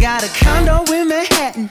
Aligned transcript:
Got 0.00 0.24
a 0.24 0.28
condo 0.42 0.82
in 0.92 1.08
Manhattan. 1.08 1.68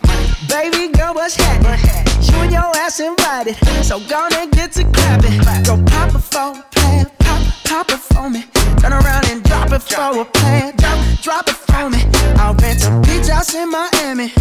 Baby 0.47 0.93
girl, 0.93 1.15
what's 1.15 1.35
happening? 1.35 1.79
You 2.21 2.41
and 2.43 2.51
your 2.51 2.71
ass 2.77 2.99
invited. 2.99 3.55
So 3.83 3.99
gonna 4.07 4.47
get 4.51 4.71
to 4.73 4.83
clapping. 4.83 5.39
Go 5.65 5.83
pop 5.85 6.13
it 6.13 6.19
for 6.19 6.53
a 6.59 6.63
plan. 6.69 7.09
Pop, 7.19 7.41
pop 7.65 7.89
it 7.89 7.97
for 7.97 8.29
me. 8.29 8.43
Turn 8.77 8.93
around 8.93 9.25
and 9.29 9.43
drop 9.43 9.71
it 9.71 9.81
for 9.81 10.21
a 10.21 10.25
plan. 10.25 10.75
Drop, 10.77 10.99
drop 11.23 11.47
it 11.49 11.55
for 11.55 11.89
me. 11.89 12.05
I'll 12.37 12.53
rent 12.53 12.85
a 12.85 13.01
beach 13.01 13.29
house 13.29 13.55
in 13.55 13.71
Miami. 13.71 14.31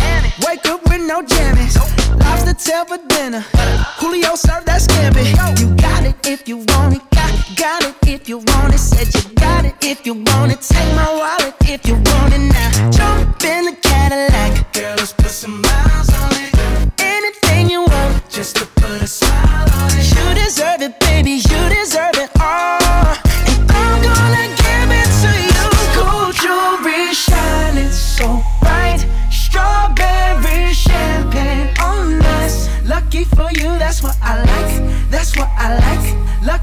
Wake 0.46 0.66
up 0.66 0.84
with 0.84 1.00
no 1.00 1.22
jammies. 1.22 1.76
Lobster 2.20 2.52
tail 2.52 2.84
for 2.84 2.98
dinner. 3.08 3.40
Julio 4.00 4.34
served 4.34 4.66
that 4.66 4.82
scampi. 4.82 5.24
You 5.58 5.74
got 5.76 6.04
it 6.04 6.14
if 6.26 6.46
you 6.46 6.58
want 6.58 6.96
it. 6.96 7.07
Got, 7.56 7.82
it 7.82 7.96
if 8.06 8.28
you 8.28 8.38
want 8.38 8.74
it. 8.74 8.78
Said 8.78 9.08
you 9.14 9.34
got 9.34 9.64
it 9.64 9.74
if 9.82 10.04
you 10.04 10.12
want 10.12 10.52
it. 10.52 10.60
Take 10.60 10.94
my 10.94 11.10
wallet 11.16 11.54
if 11.62 11.86
you 11.88 11.94
want 11.94 12.34
it 12.34 12.40
now. 12.40 12.90
Jump 12.90 13.42
in 13.42 13.64
the 13.64 13.76
Cadillac. 13.80 14.70
Girl, 14.74 14.94
let's 14.98 15.14
put 15.14 15.30
some 15.30 15.62
miles 15.62 16.12
on 16.12 16.32
it. 16.32 16.52
Anything 17.00 17.70
you 17.70 17.80
want, 17.80 18.28
just 18.28 18.56
to 18.56 18.66
put 18.66 19.00
a 19.00 19.06
smile 19.06 19.66
on 19.80 19.90
it. 19.92 20.04
You 20.14 20.44
deserve 20.44 20.82
it, 20.82 21.00
baby. 21.00 21.40
You 21.40 21.60
deserve 21.72 22.16
it 22.16 22.30
all. 22.38 23.16
And 23.48 23.72
I'm 23.72 24.02
gonna 24.02 24.46
give 24.62 24.90
it 25.00 25.08
to 25.22 25.30
you. 25.48 25.64
Gold 25.96 26.34
jewelry 26.36 27.14
shining 27.14 27.90
so 27.90 28.42
bright. 28.60 29.06
Strawberry 29.30 30.74
champagne 30.74 31.72
on 31.80 32.20
us. 32.42 32.68
Lucky 32.84 33.24
for 33.24 33.48
you, 33.52 33.77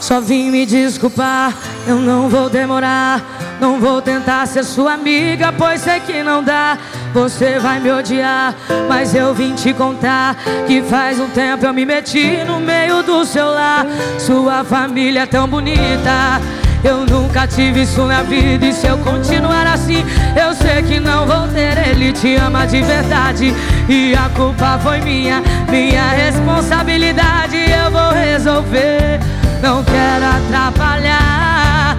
Só 0.00 0.20
vim 0.20 0.50
me 0.50 0.66
desculpar, 0.66 1.56
eu 1.86 1.96
não 1.96 2.28
vou 2.28 2.50
demorar. 2.50 3.22
Não 3.60 3.78
vou 3.78 4.00
tentar 4.00 4.46
ser 4.46 4.64
sua 4.64 4.94
amiga, 4.94 5.52
pois 5.52 5.82
sei 5.82 6.00
que 6.00 6.22
não 6.22 6.42
dá. 6.42 6.78
Você 7.12 7.58
vai 7.58 7.78
me 7.78 7.92
odiar, 7.92 8.54
mas 8.88 9.14
eu 9.14 9.34
vim 9.34 9.54
te 9.54 9.74
contar 9.74 10.34
que 10.66 10.82
faz 10.82 11.20
um 11.20 11.28
tempo 11.28 11.66
eu 11.66 11.74
me 11.74 11.84
meti 11.84 12.42
no 12.46 12.58
meio 12.58 13.02
do 13.02 13.24
seu 13.24 13.46
lar. 13.46 13.86
Sua 14.18 14.64
família 14.64 15.20
é 15.20 15.26
tão 15.26 15.46
bonita. 15.46 16.40
Eu 16.82 17.04
nunca 17.04 17.46
tive 17.46 17.82
isso 17.82 18.04
na 18.04 18.22
vida 18.22 18.66
e 18.66 18.72
se 18.72 18.86
eu 18.86 18.98
continuar 18.98 19.66
assim, 19.66 20.04
eu 20.34 20.54
sei 20.54 20.82
que 20.82 20.98
não 20.98 21.26
vou 21.26 21.46
ter. 21.48 21.76
Ele 21.88 22.12
te 22.12 22.36
ama 22.36 22.66
de 22.66 22.82
verdade 22.82 23.54
e 23.88 24.14
a 24.14 24.28
culpa 24.30 24.78
foi 24.82 25.00
minha, 25.00 25.42
minha 25.68 26.08
responsabilidade. 26.10 27.56
Eu 27.56 27.90
vou 27.90 28.10
resolver 28.12 29.20
não 29.62 29.84
quero 29.84 30.24
atrapalhar 30.24 31.96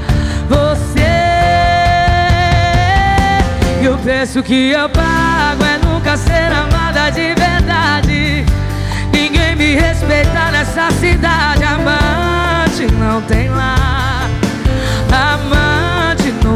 você. 0.49 1.01
E 3.81 3.87
o 3.87 3.97
preço 3.97 4.41
que 4.43 4.71
eu 4.71 4.89
pago 4.89 5.63
é 5.63 5.77
nunca 5.85 6.17
ser 6.17 6.51
amada 6.51 7.09
de 7.11 7.33
verdade. 7.33 8.45
Ninguém 9.13 9.55
me 9.55 9.75
respeita 9.75 10.51
nessa 10.51 10.91
cidade. 10.91 11.63
Amante 11.63 12.91
não 12.93 13.21
tem 13.21 13.49
lá. 13.49 14.10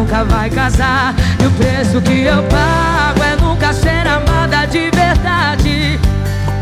Nunca 0.05 0.23
vai 0.23 0.51
casar. 0.51 1.15
E 1.41 1.47
o 1.47 1.51
preço 1.51 1.99
que 1.99 2.25
eu 2.25 2.43
pago 2.43 3.23
é 3.23 3.35
nunca 3.41 3.73
ser 3.73 4.07
amada 4.07 4.67
de 4.67 4.91
verdade. 4.91 5.99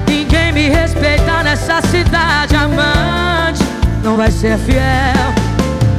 Ninguém 0.08 0.54
me 0.54 0.70
respeita 0.70 1.44
nessa 1.44 1.82
cidade. 1.82 2.56
Amante 2.56 3.62
não 4.02 4.16
vai 4.16 4.32
ser 4.32 4.58
fiel. 4.60 5.34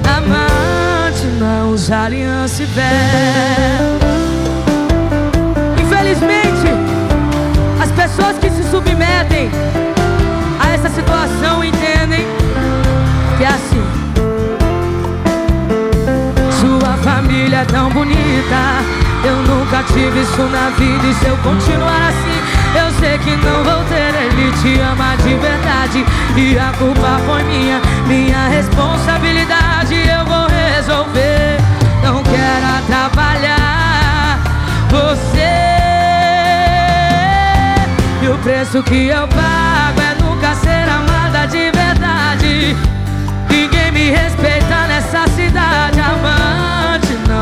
Amante 0.08 1.26
não 1.38 1.72
usa 1.72 2.04
aliança 2.04 2.62
e 2.62 2.66
véu. 2.66 3.98
Infelizmente, 5.82 6.72
as 7.78 7.90
pessoas 7.90 8.38
que 8.38 8.48
se 8.48 8.62
submetem 8.70 9.50
a 10.58 10.72
essa 10.72 10.88
situação 10.88 11.62
entendem 11.62 12.24
que 13.36 13.44
é 13.44 13.48
assim. 13.48 14.03
É 17.54 17.64
tão 17.64 17.88
bonita. 17.90 18.82
Eu 19.24 19.36
nunca 19.36 19.82
tive 19.84 20.20
isso 20.20 20.42
na 20.42 20.70
vida 20.70 21.06
e 21.06 21.14
se 21.14 21.26
eu 21.26 21.36
continuar 21.38 22.08
assim 22.08 22.64
eu 22.74 22.90
sei 22.98 23.16
que 23.18 23.30
não 23.36 23.62
vou 23.62 23.84
ter, 23.84 24.12
ele 24.16 24.50
te 24.60 24.80
ama 24.80 25.16
de 25.18 25.34
verdade 25.34 26.04
E 26.36 26.58
a 26.58 26.72
culpa 26.76 27.20
foi 27.24 27.42
minha, 27.44 27.80
minha 28.08 28.48
responsabilidade 28.48 29.94
Eu 29.94 30.24
vou 30.24 30.48
resolver, 30.48 31.58
não 32.02 32.20
quero 32.24 32.66
atrapalhar 32.78 34.40
você. 34.90 35.64
E 38.22 38.28
o 38.28 38.38
preço 38.38 38.82
que 38.82 39.08
eu 39.08 39.26
pago 39.28 40.00
é 40.00 40.22
nunca 40.22 40.54
ser 40.54 40.88
amada 40.88 41.46
de 41.46 41.70
verdade. 41.70 42.76
Ninguém 43.48 43.92
me 43.92 44.10
respeita 44.10 44.86
nessa 44.88 45.26
cidade 45.28 46.00
Amante 46.00 46.83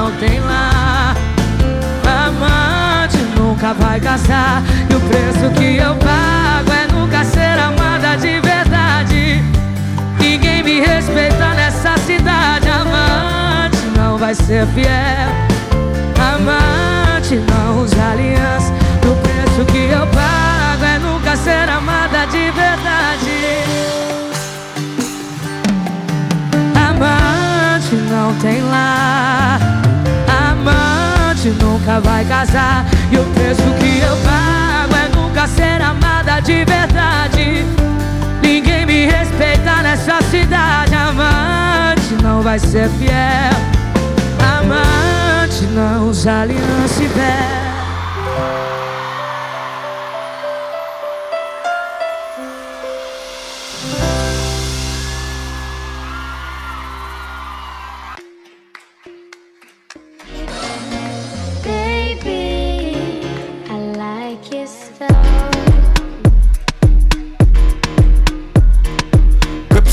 não 0.02 0.10
tem 0.12 0.40
lá. 0.40 1.14
Amante 2.26 3.19
nunca 3.37 3.72
vai 3.75 4.00
casar 4.00 4.62
E 4.90 4.94
o 4.94 5.00
preço 5.00 5.50
que 5.56 5.76
eu 5.76 5.94
pago 5.94 6.72
é 6.72 6.93
nunca 6.93 7.25
ser 7.25 7.56
amada 7.58 8.16
de 8.16 8.40
verdade. 8.40 9.43
Ninguém 10.19 10.62
me 10.64 10.80
respeita 10.80 11.54
nessa 11.54 11.97
cidade. 11.99 12.68
Amante 12.68 13.78
não 13.97 14.18
vai 14.18 14.35
ser 14.35 14.66
fiel. 14.68 15.30
Amante 16.35 17.37
não 17.37 17.82
usa 17.82 18.11
aliança. 18.11 18.73
O 19.06 19.14
preço 19.23 19.64
que 19.71 19.85
eu 19.92 20.06
pago 20.09 20.85
é 20.85 20.99
nunca 20.99 21.37
ser 21.37 21.68
amada 21.68 22.26
de 22.26 22.50
verdade. 22.50 23.62
Amante 26.75 27.94
não 28.11 28.35
tem 28.40 28.61
lar 28.62 29.82
Amante 31.42 31.64
nunca 31.64 32.00
vai 32.00 32.25
casar. 32.25 32.84
E 33.11 33.18
o 33.18 33.25
preço 33.25 33.62
que 33.80 33.99
eu 33.99 34.16
pago 34.18 34.94
é 34.94 35.08
nunca 35.16 35.49
ser 35.49 35.82
amada 35.82 36.40
de 36.40 36.64
verdade. 36.64 37.66
Ninguém 38.40 38.87
me 38.87 39.06
respeita 39.06 39.82
nessa 39.82 40.22
cidade. 40.22 40.94
Amante 40.94 42.22
não 42.22 42.42
vai 42.42 42.61
ser 42.61 42.88
fiel. 42.90 43.58
Amante 44.61 45.64
não 45.75 46.11
usa 46.11 46.42
aliança 46.42 47.02
e 47.02 47.06
véu 47.08 47.62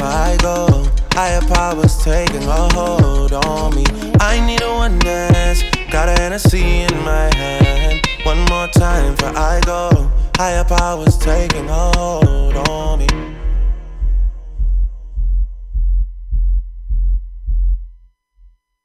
I 0.00 0.36
go. 0.40 0.84
Higher 1.12 1.40
powers 1.42 1.96
taking 2.04 2.42
a 2.42 2.68
hold 2.74 3.32
on 3.32 3.74
me. 3.74 3.84
I 4.20 4.38
need 4.44 4.62
a 4.62 4.68
one 4.68 4.98
dance, 4.98 5.62
got 5.90 6.08
a 6.08 6.12
Hennessy 6.12 6.82
in 6.82 6.94
my 7.04 7.34
hand. 7.34 8.06
One 8.24 8.44
more 8.50 8.68
time 8.68 9.16
for 9.16 9.32
I 9.36 9.60
go. 9.64 10.10
Higher 10.36 10.64
powers 10.64 11.16
taking 11.18 11.68
a 11.68 11.90
hold 11.96 12.56
on 12.68 12.98
me. 12.98 13.06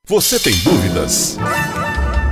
Você 0.07 0.39
tem 0.39 0.53
dúvidas? 0.63 1.37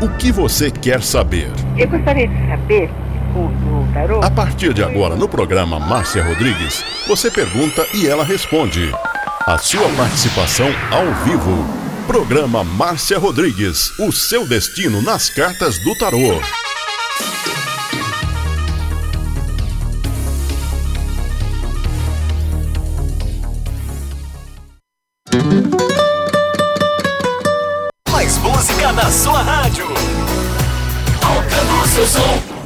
O 0.01 0.09
que 0.17 0.31
você 0.31 0.71
quer 0.71 1.01
saber? 1.01 1.49
Eu 1.77 1.87
gostaria 1.89 2.27
de 2.27 2.47
saber, 2.47 2.89
desculpa 2.89 3.68
tarô. 3.89 4.23
A 4.23 4.29
partir 4.29 4.73
de 4.73 4.83
agora, 4.83 5.15
no 5.15 5.27
programa 5.27 5.79
Márcia 5.79 6.23
Rodrigues, 6.23 6.83
você 7.07 7.29
pergunta 7.29 7.85
e 7.93 8.07
ela 8.07 8.23
responde. 8.23 8.91
A 9.45 9.57
sua 9.57 9.89
participação 9.89 10.67
ao 10.91 11.11
vivo. 11.23 11.65
Programa 12.05 12.63
Márcia 12.63 13.17
Rodrigues. 13.17 13.97
O 13.99 14.11
seu 14.11 14.47
destino 14.47 15.01
nas 15.01 15.29
cartas 15.29 15.77
do 15.79 15.95
tarô. 15.95 16.41
Mais 28.11 28.37
música 28.37 28.91
na 28.93 29.11
sua 29.11 29.41
rádio. 29.41 29.87
Alcança 31.21 31.83
o 31.83 31.87
seu 31.87 32.07
som. 32.07 32.58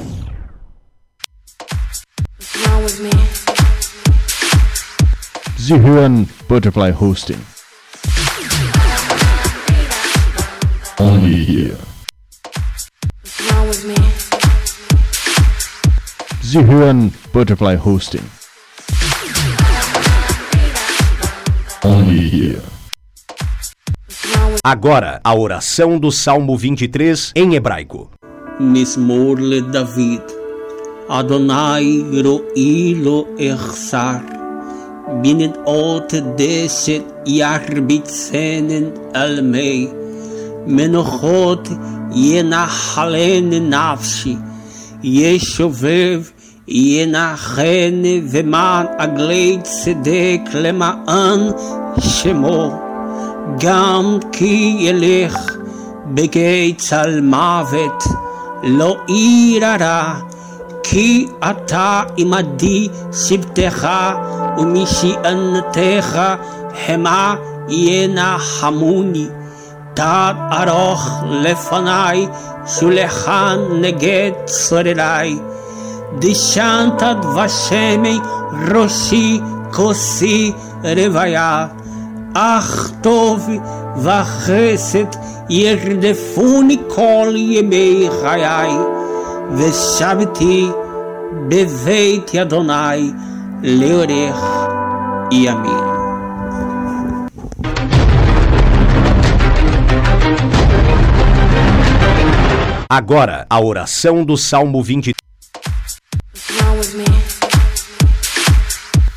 Zihuan 5.64 6.28
Butterfly 6.50 6.92
Hosting. 6.92 7.40
Only 11.00 11.36
here. 11.46 11.78
Zihuan 16.44 17.14
Butterfly 17.32 17.76
Hosting. 17.78 18.28
Only 21.86 22.28
here. 22.28 22.62
Agora, 24.66 25.22
a 25.24 25.34
oração 25.34 25.98
do 25.98 26.12
Salmo 26.12 26.58
23 26.58 27.32
em 27.38 27.56
hebraico. 27.56 28.12
Mismor 28.60 29.40
le 29.40 29.62
David. 29.62 30.24
Adonai 31.08 32.04
ro'i 32.22 32.96
lo 32.96 33.28
echsar. 33.38 34.43
Binnen 35.23 35.55
ot 35.67 36.13
deset 36.37 37.05
yarbitsenen 37.25 38.87
almei. 39.15 39.89
Menochot 40.67 41.69
ינחלני 42.15 43.61
נפשי, 43.61 44.37
ישובב 45.03 46.23
ינחני 46.69 48.21
ומען 48.31 48.87
עגלי 48.99 49.59
צדק 49.63 50.41
למען 50.55 51.41
שמו, 52.01 52.73
גם 53.61 54.19
כי 54.33 54.77
ילך 54.79 55.57
בגיא 56.15 56.75
צל 56.77 57.21
מוות, 57.21 58.05
לא 58.63 58.97
ירא 59.09 60.15
כי 60.83 61.27
אתה 61.51 62.03
עמדי 62.17 62.89
שבטך 63.13 63.89
ומשענתך 64.59 66.21
המה 66.87 67.35
ינחמוני. 67.69 69.27
תת 69.95 70.35
ארוך 70.53 71.23
לפניי, 71.31 72.27
שולחן 72.67 73.59
נגד 73.81 74.31
צורריי. 74.45 75.39
דשנת 76.19 77.03
דבשמי 77.03 78.19
ראשי 78.75 79.41
כוסי 79.73 80.53
רוויה. 80.85 81.67
אך 82.35 82.91
טוב 83.01 83.49
וחסד 83.97 85.07
ירדפוני 85.51 86.77
כל 86.89 87.33
ימי 87.35 88.09
חיי. 88.23 88.71
Veshavti 89.56 90.68
Beveit 91.48 92.36
Adonai 92.40 93.14
Leorer 93.62 94.34
Yamin. 95.32 95.94
Agora, 102.90 103.46
a 103.50 103.60
oração 103.60 104.26
do 104.26 104.36
Salmo 104.38 104.84
23. 104.84 105.14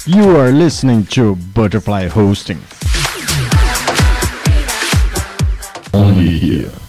You 0.07 0.37
are 0.39 0.53
listening 0.53 1.05
to 1.07 1.37
Butterfly 1.55 2.09
Hosting. 2.09 2.61
Only 5.95 6.39
here. 6.39 6.86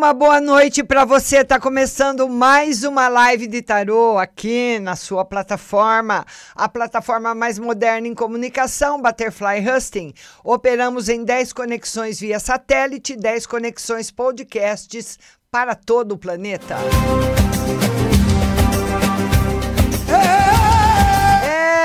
Uma 0.00 0.14
boa 0.14 0.40
noite 0.40 0.82
para 0.82 1.04
você. 1.04 1.44
Tá 1.44 1.60
começando 1.60 2.28
mais 2.28 2.82
uma 2.82 3.06
live 3.06 3.46
de 3.46 3.60
tarô 3.60 4.18
aqui 4.18 4.78
na 4.80 4.96
sua 4.96 5.24
plataforma, 5.24 6.24
a 6.56 6.68
plataforma 6.68 7.34
mais 7.34 7.58
moderna 7.58 8.08
em 8.08 8.14
comunicação, 8.14 9.00
Butterfly 9.00 9.68
Husting. 9.68 10.14
Operamos 10.42 11.08
em 11.08 11.22
10 11.22 11.52
conexões 11.52 12.18
via 12.18 12.40
satélite, 12.40 13.14
10 13.14 13.46
conexões 13.46 14.10
podcasts 14.10 15.18
para 15.50 15.74
todo 15.74 16.12
o 16.12 16.18
planeta. 16.18 16.76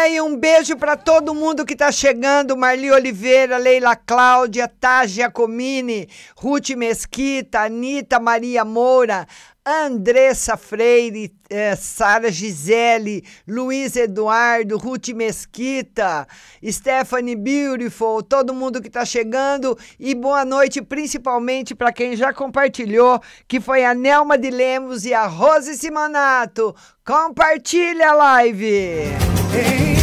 E 0.08 0.22
um 0.22 0.38
beijo 0.38 0.78
para 0.78 0.96
todo 0.96 1.34
mundo 1.34 1.66
que 1.66 1.74
está 1.74 1.92
chegando: 1.92 2.56
Marli 2.56 2.92
Oliveira, 2.92 3.58
Leila 3.58 3.96
Cláudia, 3.96 4.68
Tágia 4.68 5.32
Comini, 5.32 6.08
Ruth 6.38 6.70
Mesquita, 6.72 7.62
Anitta 7.62 8.20
Maria 8.20 8.64
Moura, 8.64 9.26
Andressa 9.66 10.56
Freire, 10.58 11.34
eh, 11.50 11.76
Sara 11.76 12.32
Gisele, 12.32 13.24
Luiz 13.48 13.96
Eduardo, 13.96 14.78
Ruth 14.78 15.10
Mesquita, 15.10 16.28
Stephanie 16.64 17.36
Beautiful, 17.36 18.22
todo 18.22 18.54
mundo 18.54 18.80
que 18.80 18.88
está 18.88 19.04
chegando 19.04 19.76
e 20.00 20.14
boa 20.14 20.46
noite 20.46 20.84
principalmente 20.84 21.74
para 21.74 21.92
quem 21.92 22.16
já 22.16 22.32
compartilhou, 22.32 23.20
que 23.48 23.60
foi 23.60 23.84
a 23.84 23.96
Nelma 23.96 24.38
de 24.38 24.52
Lemos 24.52 25.04
e 25.04 25.16
a 25.16 25.26
Rose 25.26 25.76
Simonato. 25.76 26.76
Compartilha 27.04 28.12
a 28.12 28.14
live! 28.14 29.95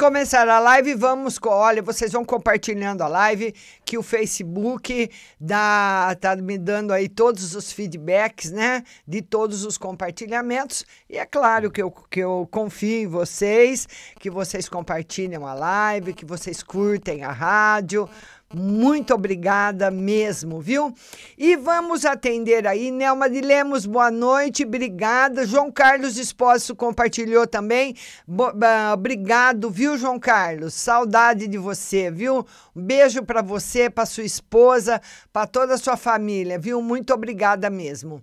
Começar 0.00 0.48
a 0.48 0.58
live. 0.58 0.94
Vamos, 0.94 1.38
olha, 1.44 1.82
vocês 1.82 2.10
vão 2.12 2.24
compartilhando 2.24 3.02
a 3.02 3.06
live, 3.06 3.54
que 3.84 3.98
o 3.98 4.02
Facebook 4.02 5.10
dá, 5.38 6.16
tá 6.18 6.34
me 6.36 6.56
dando 6.56 6.94
aí 6.94 7.06
todos 7.06 7.54
os 7.54 7.70
feedbacks, 7.70 8.50
né? 8.50 8.82
De 9.06 9.20
todos 9.20 9.62
os 9.62 9.76
compartilhamentos. 9.76 10.86
E 11.06 11.18
é 11.18 11.26
claro 11.26 11.70
que 11.70 11.82
eu, 11.82 11.90
que 11.90 12.20
eu 12.20 12.48
confio 12.50 13.02
em 13.02 13.06
vocês, 13.06 13.86
que 14.18 14.30
vocês 14.30 14.70
compartilham 14.70 15.46
a 15.46 15.52
live, 15.52 16.14
que 16.14 16.24
vocês 16.24 16.62
curtem 16.62 17.22
a 17.22 17.30
rádio. 17.30 18.08
Muito 18.52 19.14
obrigada 19.14 19.92
mesmo, 19.92 20.60
viu? 20.60 20.92
E 21.38 21.54
vamos 21.54 22.04
atender 22.04 22.66
aí, 22.66 22.90
Nelma 22.90 23.30
de 23.30 23.40
Lemos, 23.40 23.86
boa 23.86 24.10
noite, 24.10 24.64
obrigada. 24.64 25.46
João 25.46 25.70
Carlos 25.70 26.18
Espósito 26.18 26.74
compartilhou 26.74 27.46
também. 27.46 27.94
Bo 28.26 28.50
obrigado, 28.92 29.70
viu, 29.70 29.96
João 29.96 30.18
Carlos? 30.18 30.74
Saudade 30.74 31.46
de 31.46 31.58
você, 31.58 32.10
viu? 32.10 32.44
Um 32.74 32.82
beijo 32.82 33.22
para 33.22 33.40
você, 33.40 33.88
para 33.88 34.04
sua 34.04 34.24
esposa, 34.24 35.00
para 35.32 35.46
toda 35.46 35.74
a 35.74 35.78
sua 35.78 35.96
família, 35.96 36.58
viu? 36.58 36.82
Muito 36.82 37.14
obrigada 37.14 37.70
mesmo. 37.70 38.20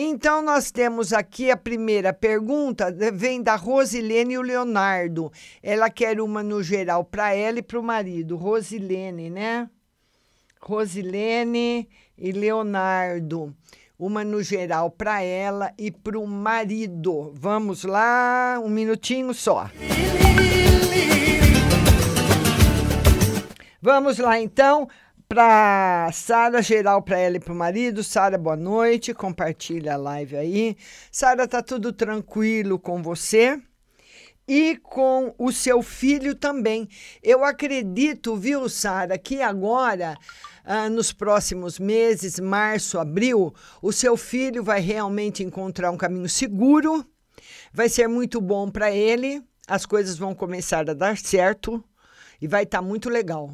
Então, 0.00 0.40
nós 0.42 0.70
temos 0.70 1.12
aqui 1.12 1.50
a 1.50 1.56
primeira 1.56 2.12
pergunta, 2.12 2.94
vem 3.12 3.42
da 3.42 3.56
Rosilene 3.56 4.34
e 4.34 4.38
o 4.38 4.42
Leonardo. 4.42 5.32
Ela 5.60 5.90
quer 5.90 6.20
uma 6.20 6.40
no 6.40 6.62
geral 6.62 7.02
para 7.04 7.34
ela 7.34 7.58
e 7.58 7.62
para 7.62 7.80
o 7.80 7.82
marido. 7.82 8.36
Rosilene, 8.36 9.28
né? 9.28 9.68
Rosilene 10.60 11.88
e 12.16 12.30
Leonardo. 12.30 13.52
Uma 13.98 14.22
no 14.22 14.40
geral 14.40 14.88
para 14.88 15.20
ela 15.20 15.72
e 15.76 15.90
para 15.90 16.16
o 16.16 16.28
marido. 16.28 17.32
Vamos 17.34 17.82
lá, 17.82 18.60
um 18.62 18.68
minutinho 18.68 19.34
só. 19.34 19.68
Vamos 23.82 24.18
lá, 24.18 24.38
então 24.38 24.88
para 25.28 26.10
Sara 26.10 26.62
geral 26.62 27.02
para 27.02 27.18
ela 27.18 27.36
e 27.36 27.40
para 27.40 27.52
o 27.52 27.56
marido. 27.56 28.02
Sara, 28.02 28.38
boa 28.38 28.56
noite. 28.56 29.12
Compartilha 29.12 29.94
a 29.94 29.96
live 29.96 30.36
aí. 30.36 30.76
Sara, 31.12 31.46
tá 31.46 31.62
tudo 31.62 31.92
tranquilo 31.92 32.78
com 32.78 33.02
você? 33.02 33.60
E 34.48 34.78
com 34.78 35.34
o 35.38 35.52
seu 35.52 35.82
filho 35.82 36.34
também. 36.34 36.88
Eu 37.22 37.44
acredito, 37.44 38.34
viu, 38.36 38.66
Sara, 38.70 39.18
que 39.18 39.42
agora, 39.42 40.16
ah, 40.64 40.88
nos 40.88 41.12
próximos 41.12 41.78
meses, 41.78 42.40
março, 42.40 42.98
abril, 42.98 43.54
o 43.82 43.92
seu 43.92 44.16
filho 44.16 44.64
vai 44.64 44.80
realmente 44.80 45.44
encontrar 45.44 45.90
um 45.90 45.98
caminho 45.98 46.28
seguro. 46.30 47.04
Vai 47.70 47.90
ser 47.90 48.08
muito 48.08 48.40
bom 48.40 48.70
para 48.70 48.90
ele. 48.90 49.42
As 49.66 49.84
coisas 49.84 50.16
vão 50.16 50.34
começar 50.34 50.88
a 50.88 50.94
dar 50.94 51.18
certo 51.18 51.84
e 52.40 52.48
vai 52.48 52.62
estar 52.62 52.78
tá 52.78 52.82
muito 52.82 53.10
legal. 53.10 53.50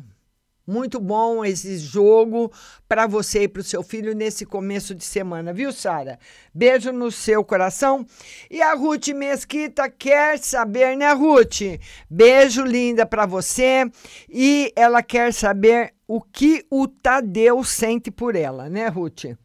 Muito 0.66 0.98
bom 0.98 1.44
esse 1.44 1.76
jogo 1.76 2.50
para 2.88 3.06
você 3.06 3.42
e 3.42 3.48
para 3.48 3.60
o 3.60 3.64
seu 3.64 3.82
filho 3.82 4.14
nesse 4.14 4.46
começo 4.46 4.94
de 4.94 5.04
semana, 5.04 5.52
viu, 5.52 5.70
Sara? 5.70 6.18
Beijo 6.54 6.90
no 6.90 7.10
seu 7.10 7.44
coração. 7.44 8.06
E 8.50 8.62
a 8.62 8.72
Ruth 8.72 9.08
Mesquita 9.08 9.90
quer 9.90 10.38
saber, 10.38 10.96
né, 10.96 11.12
Ruth? 11.12 11.78
Beijo 12.08 12.62
linda 12.62 13.04
para 13.04 13.26
você. 13.26 13.90
E 14.26 14.72
ela 14.74 15.02
quer 15.02 15.34
saber 15.34 15.92
o 16.08 16.22
que 16.22 16.64
o 16.70 16.88
Tadeu 16.88 17.62
sente 17.62 18.10
por 18.10 18.34
ela, 18.34 18.70
né, 18.70 18.88
Ruth? 18.88 19.36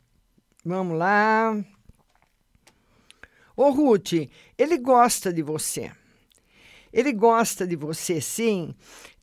Vamos 0.64 0.98
lá. 0.98 1.54
Ô, 3.58 3.72
Ruth, 3.72 4.14
ele 4.58 4.78
gosta 4.78 5.34
de 5.34 5.42
você. 5.42 5.92
Ele 6.94 7.12
gosta 7.12 7.68
de 7.68 7.76
você, 7.76 8.22
sim 8.22 8.74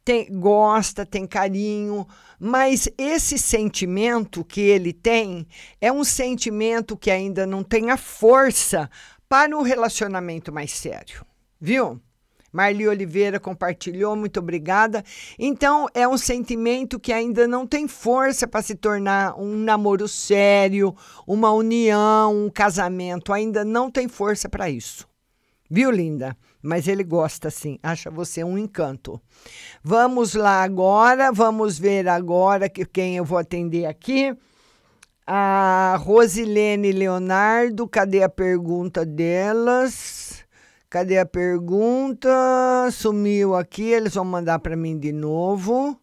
tem, 0.06 0.28
gosta, 0.38 1.04
tem 1.04 1.26
carinho, 1.26 2.06
mas 2.38 2.88
esse 2.96 3.36
sentimento 3.36 4.44
que 4.44 4.60
ele 4.60 4.92
tem 4.92 5.48
é 5.80 5.90
um 5.90 6.04
sentimento 6.04 6.96
que 6.96 7.10
ainda 7.10 7.44
não 7.44 7.64
tem 7.64 7.90
a 7.90 7.96
força 7.96 8.88
para 9.28 9.58
um 9.58 9.62
relacionamento 9.62 10.52
mais 10.52 10.70
sério, 10.70 11.26
viu? 11.60 12.00
Marli 12.52 12.86
Oliveira 12.86 13.40
compartilhou, 13.40 14.14
muito 14.14 14.38
obrigada. 14.38 15.04
Então, 15.36 15.88
é 15.92 16.06
um 16.06 16.16
sentimento 16.16 17.00
que 17.00 17.12
ainda 17.12 17.48
não 17.48 17.66
tem 17.66 17.88
força 17.88 18.46
para 18.46 18.62
se 18.62 18.76
tornar 18.76 19.36
um 19.36 19.56
namoro 19.56 20.06
sério, 20.06 20.94
uma 21.26 21.52
união, 21.52 22.46
um 22.46 22.48
casamento. 22.48 23.32
Ainda 23.32 23.62
não 23.62 23.90
tem 23.90 24.08
força 24.08 24.48
para 24.48 24.70
isso. 24.70 25.06
Viu, 25.68 25.90
linda? 25.90 26.34
Mas 26.66 26.88
ele 26.88 27.04
gosta 27.04 27.48
sim, 27.48 27.78
acha 27.82 28.10
você 28.10 28.42
um 28.42 28.58
encanto. 28.58 29.20
Vamos 29.82 30.34
lá 30.34 30.62
agora, 30.62 31.30
vamos 31.30 31.78
ver 31.78 32.08
agora 32.08 32.68
que, 32.68 32.84
quem 32.84 33.16
eu 33.16 33.24
vou 33.24 33.38
atender 33.38 33.86
aqui. 33.86 34.36
A 35.26 35.96
Rosilene 36.00 36.92
Leonardo, 36.92 37.88
cadê 37.88 38.22
a 38.22 38.28
pergunta 38.28 39.04
delas? 39.04 40.44
Cadê 40.90 41.18
a 41.18 41.26
pergunta? 41.26 42.28
Sumiu 42.92 43.54
aqui, 43.54 43.84
eles 43.84 44.14
vão 44.14 44.24
mandar 44.24 44.58
para 44.58 44.76
mim 44.76 44.98
de 44.98 45.12
novo 45.12 46.00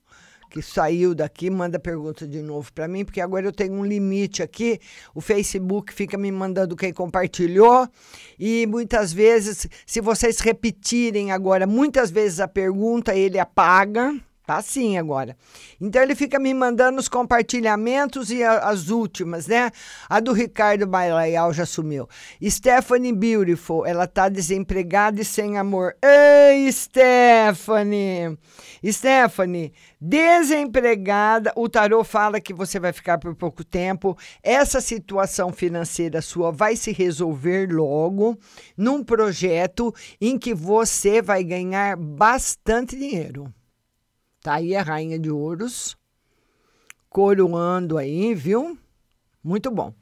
que 0.54 0.62
saiu 0.62 1.16
daqui, 1.16 1.50
manda 1.50 1.80
pergunta 1.80 2.28
de 2.28 2.40
novo 2.44 2.72
para 2.72 2.88
mim, 2.88 3.04
porque 3.04 3.20
agora 3.20 3.48
eu 3.48 3.52
tenho 3.52 3.74
um 3.74 3.84
limite 3.84 4.44
aqui. 4.44 4.80
O 5.16 5.20
Facebook 5.20 5.92
fica 5.92 6.16
me 6.16 6.32
mandando 6.32 6.76
quem 6.76 6.94
compartilhou 6.94 7.90
e 8.38 8.68
muitas 8.68 9.12
vezes, 9.12 9.68
se 9.84 10.00
vocês 10.00 10.40
repetirem 10.40 11.32
agora 11.32 11.66
muitas 11.66 12.12
vezes 12.12 12.40
a 12.40 12.48
pergunta, 12.48 13.16
ele 13.16 13.40
apaga. 13.40 14.14
Tá 14.46 14.62
sim 14.62 14.98
agora. 14.98 15.38
Então 15.80 16.02
ele 16.02 16.16
fica 16.16 16.38
me 16.38 16.54
mandando 16.54 17.00
os 17.00 17.08
compartilhamentos 17.08 18.30
e 18.30 18.44
a, 18.44 18.58
as 18.60 18.90
últimas, 18.90 19.48
né? 19.48 19.72
A 20.10 20.20
do 20.20 20.34
Ricardo 20.34 20.86
Bailaial 20.86 21.54
já 21.54 21.66
sumiu. 21.66 22.10
Stephanie 22.44 23.14
Beautiful, 23.14 23.86
ela 23.86 24.06
tá 24.06 24.28
desempregada 24.28 25.22
e 25.22 25.26
sem 25.26 25.58
amor. 25.58 25.96
Ei, 26.04 26.70
Stephanie! 26.70 28.38
Stephanie, 28.86 29.72
desempregada, 30.00 31.54
o 31.56 31.70
tarô 31.70 32.04
fala 32.04 32.42
que 32.42 32.54
você 32.54 32.82
vai 32.82 32.92
ficar 32.92 33.18
por 33.20 33.34
pouco 33.36 33.64
tempo. 33.64 34.18
Essa 34.44 34.82
situação 34.82 35.54
financeira 35.54 36.22
sua 36.22 36.52
vai 36.52 36.76
se 36.76 36.92
resolver 36.92 37.72
logo 37.72 38.38
num 38.76 39.02
projeto 39.02 39.96
em 40.20 40.38
que 40.38 40.54
você 40.54 41.22
vai 41.22 41.46
ganhar 41.46 41.96
bastante 41.96 42.98
dinheiro. 42.98 43.50
Tá 44.44 44.56
aí 44.56 44.76
a 44.76 44.84
rainha 44.84 45.18
de 45.18 45.32
ouros, 45.32 45.96
coroando 47.10 47.98
aí, 47.98 48.36
viu? 48.36 48.78
Muito 49.42 49.72
bom. 49.72 49.94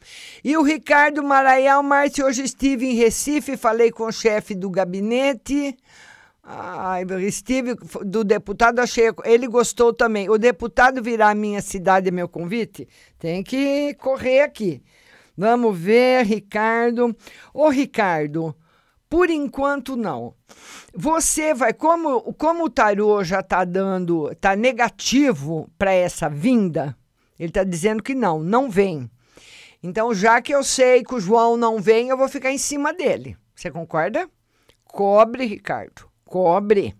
E 0.43 0.57
o 0.57 0.63
Ricardo 0.63 1.21
Maraial 1.21 1.83
Márcio, 1.83 2.25
hoje 2.25 2.41
estive 2.41 2.87
em 2.87 2.95
Recife, 2.95 3.55
falei 3.55 3.91
com 3.91 4.05
o 4.05 4.11
chefe 4.11 4.55
do 4.55 4.67
gabinete. 4.67 5.77
Ai, 6.43 7.03
estive 7.19 7.75
do 8.03 8.23
deputado, 8.23 8.79
achei. 8.79 9.11
Ele 9.25 9.47
gostou 9.47 9.93
também. 9.93 10.27
O 10.27 10.39
deputado 10.39 11.03
virá 11.03 11.29
à 11.29 11.35
minha 11.35 11.61
cidade, 11.61 12.07
é 12.07 12.11
meu 12.11 12.27
convite? 12.27 12.87
Tem 13.19 13.43
que 13.43 13.93
correr 13.99 14.41
aqui. 14.41 14.81
Vamos 15.37 15.77
ver, 15.77 16.25
Ricardo. 16.25 17.15
Ô, 17.53 17.69
Ricardo, 17.69 18.55
por 19.11 19.29
enquanto 19.29 19.97
não. 19.97 20.33
Você 20.95 21.53
vai, 21.53 21.73
como, 21.73 22.33
como 22.35 22.63
o 22.63 22.69
tarô 22.69 23.21
já 23.25 23.41
está 23.41 23.65
dando, 23.65 24.31
está 24.31 24.55
negativo 24.55 25.69
para 25.77 25.91
essa 25.91 26.29
vinda, 26.29 26.95
ele 27.37 27.49
está 27.49 27.65
dizendo 27.65 28.01
que 28.01 28.15
não, 28.15 28.39
não 28.39 28.69
vem. 28.69 29.11
Então, 29.83 30.13
já 30.13 30.41
que 30.41 30.55
eu 30.55 30.63
sei 30.63 31.03
que 31.03 31.13
o 31.13 31.19
João 31.19 31.57
não 31.57 31.77
vem, 31.77 32.07
eu 32.07 32.15
vou 32.15 32.29
ficar 32.29 32.53
em 32.53 32.57
cima 32.57 32.93
dele. 32.93 33.35
Você 33.53 33.69
concorda? 33.69 34.29
Cobre, 34.85 35.45
Ricardo. 35.45 36.07
Cobre. 36.23 36.95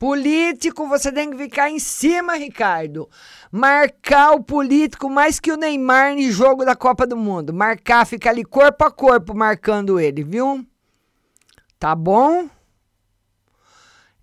Político, 0.00 0.88
você 0.88 1.12
tem 1.12 1.30
que 1.30 1.36
ficar 1.36 1.70
em 1.70 1.78
cima, 1.78 2.34
Ricardo. 2.34 3.08
Marcar 3.52 4.32
o 4.32 4.42
político 4.42 5.08
mais 5.08 5.38
que 5.38 5.52
o 5.52 5.56
Neymar 5.56 6.12
em 6.12 6.28
jogo 6.32 6.64
da 6.64 6.74
Copa 6.74 7.06
do 7.06 7.16
Mundo. 7.16 7.54
Marcar, 7.54 8.04
ficar 8.04 8.30
ali 8.30 8.44
corpo 8.44 8.84
a 8.84 8.90
corpo 8.90 9.32
marcando 9.32 10.00
ele, 10.00 10.24
viu? 10.24 10.66
Tá 11.80 11.94
bom? 11.94 12.46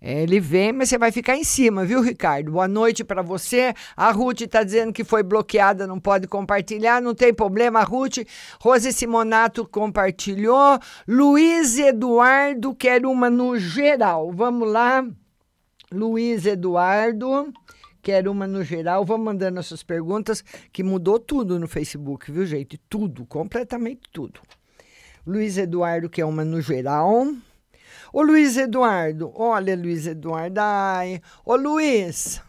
Ele 0.00 0.38
vem, 0.38 0.72
mas 0.72 0.88
você 0.88 0.96
vai 0.96 1.10
ficar 1.10 1.36
em 1.36 1.42
cima, 1.42 1.84
viu, 1.84 2.00
Ricardo? 2.00 2.52
Boa 2.52 2.68
noite 2.68 3.02
para 3.02 3.20
você. 3.20 3.74
A 3.96 4.12
Ruth 4.12 4.42
está 4.42 4.62
dizendo 4.62 4.92
que 4.92 5.02
foi 5.02 5.24
bloqueada, 5.24 5.84
não 5.84 5.98
pode 5.98 6.28
compartilhar, 6.28 7.02
não 7.02 7.16
tem 7.16 7.34
problema, 7.34 7.82
Ruth. 7.82 8.18
Rose 8.60 8.92
Simonato 8.92 9.66
compartilhou. 9.66 10.78
Luiz 11.08 11.76
Eduardo 11.76 12.72
quer 12.76 13.04
uma 13.04 13.28
no 13.28 13.58
geral. 13.58 14.30
Vamos 14.30 14.70
lá. 14.70 15.04
Luiz 15.90 16.46
Eduardo 16.46 17.52
quer 18.00 18.28
uma 18.28 18.46
no 18.46 18.62
geral. 18.62 19.04
Vamos 19.04 19.24
mandando 19.24 19.58
essas 19.58 19.82
perguntas, 19.82 20.44
que 20.72 20.84
mudou 20.84 21.18
tudo 21.18 21.58
no 21.58 21.66
Facebook, 21.66 22.30
viu, 22.30 22.46
gente? 22.46 22.78
Tudo, 22.88 23.26
completamente 23.26 24.02
tudo. 24.12 24.40
Luiz 25.26 25.58
Eduardo 25.58 26.08
quer 26.08 26.24
uma 26.24 26.44
no 26.44 26.60
geral. 26.60 27.26
Ô 28.12 28.22
Luiz 28.22 28.56
Eduardo, 28.56 29.32
olha 29.34 29.76
Luiz 29.76 30.06
Eduardo, 30.06 30.60
ai, 30.60 31.20
ô 31.44 31.56
Luiz, 31.56 32.40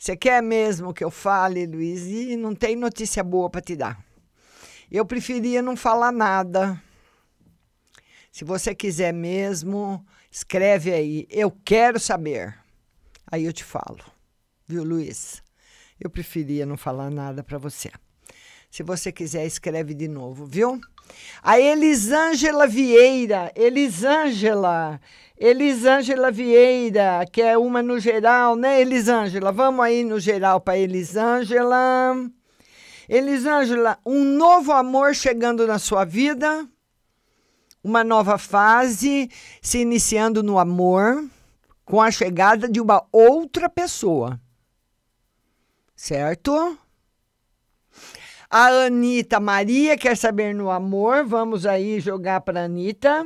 você 0.00 0.16
quer 0.16 0.42
mesmo 0.42 0.94
que 0.94 1.04
eu 1.04 1.10
fale, 1.10 1.66
Luiz? 1.66 2.06
E 2.06 2.34
não 2.34 2.54
tem 2.54 2.74
notícia 2.74 3.22
boa 3.22 3.50
para 3.50 3.60
te 3.60 3.76
dar. 3.76 4.02
Eu 4.90 5.04
preferia 5.04 5.60
não 5.60 5.76
falar 5.76 6.10
nada. 6.10 6.82
Se 8.32 8.42
você 8.42 8.74
quiser 8.74 9.12
mesmo, 9.12 10.02
escreve 10.30 10.92
aí. 10.92 11.26
Eu 11.28 11.50
quero 11.50 12.00
saber. 12.00 12.58
Aí 13.30 13.44
eu 13.44 13.52
te 13.52 13.62
falo. 13.62 14.00
Viu, 14.66 14.82
Luiz? 14.82 15.42
Eu 16.00 16.08
preferia 16.08 16.64
não 16.64 16.78
falar 16.78 17.10
nada 17.10 17.44
para 17.44 17.58
você. 17.58 17.90
Se 18.70 18.82
você 18.82 19.12
quiser, 19.12 19.44
escreve 19.44 19.92
de 19.92 20.08
novo, 20.08 20.46
viu? 20.46 20.80
A 21.42 21.58
Elisângela 21.58 22.66
Vieira, 22.66 23.52
Elisângela, 23.56 25.00
Elisângela 25.36 26.30
Vieira, 26.30 27.24
que 27.32 27.40
é 27.40 27.56
uma 27.56 27.82
no 27.82 27.98
geral, 27.98 28.56
né, 28.56 28.80
Elisângela? 28.80 29.50
Vamos 29.50 29.84
aí 29.84 30.04
no 30.04 30.20
geral 30.20 30.60
para 30.60 30.76
Elisângela. 30.76 32.14
Elisângela, 33.08 33.98
um 34.04 34.22
novo 34.22 34.70
amor 34.70 35.14
chegando 35.14 35.66
na 35.66 35.78
sua 35.78 36.04
vida, 36.04 36.68
uma 37.82 38.04
nova 38.04 38.36
fase 38.38 39.30
se 39.62 39.78
iniciando 39.78 40.42
no 40.42 40.58
amor, 40.58 41.24
com 41.84 42.00
a 42.00 42.10
chegada 42.10 42.68
de 42.68 42.80
uma 42.80 43.04
outra 43.10 43.68
pessoa. 43.68 44.40
Certo? 45.96 46.78
A 48.52 48.86
Anitta 48.86 49.38
Maria 49.38 49.96
quer 49.96 50.16
saber 50.16 50.52
no 50.52 50.72
amor. 50.72 51.24
Vamos 51.24 51.64
aí 51.66 52.00
jogar 52.00 52.40
para 52.40 52.64
Anitta. 52.64 53.24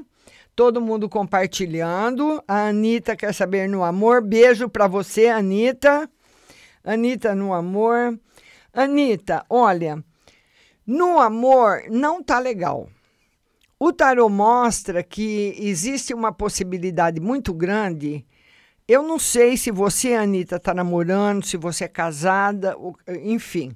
Todo 0.54 0.82
mundo 0.82 1.08
compartilhando. 1.08 2.44
A 2.46 2.68
Anitta 2.68 3.16
quer 3.16 3.32
saber 3.32 3.66
no 3.66 3.82
amor. 3.82 4.20
Beijo 4.20 4.68
para 4.68 4.86
você, 4.86 5.28
Anitta. 5.28 6.10
Anitta 6.84 7.34
no 7.34 7.54
amor. 7.54 8.20
Anitta, 8.70 9.46
olha, 9.48 10.04
no 10.86 11.18
amor 11.18 11.84
não 11.88 12.22
tá 12.22 12.38
legal. 12.38 12.86
O 13.80 13.94
tarô 13.94 14.28
mostra 14.28 15.02
que 15.02 15.54
existe 15.58 16.12
uma 16.12 16.32
possibilidade 16.32 17.18
muito 17.18 17.54
grande. 17.54 18.26
Eu 18.86 19.02
não 19.02 19.18
sei 19.18 19.56
se 19.56 19.70
você, 19.70 20.12
Anitta, 20.12 20.56
está 20.56 20.74
namorando, 20.74 21.46
se 21.46 21.56
você 21.56 21.84
é 21.84 21.88
casada, 21.88 22.76
enfim. 23.22 23.74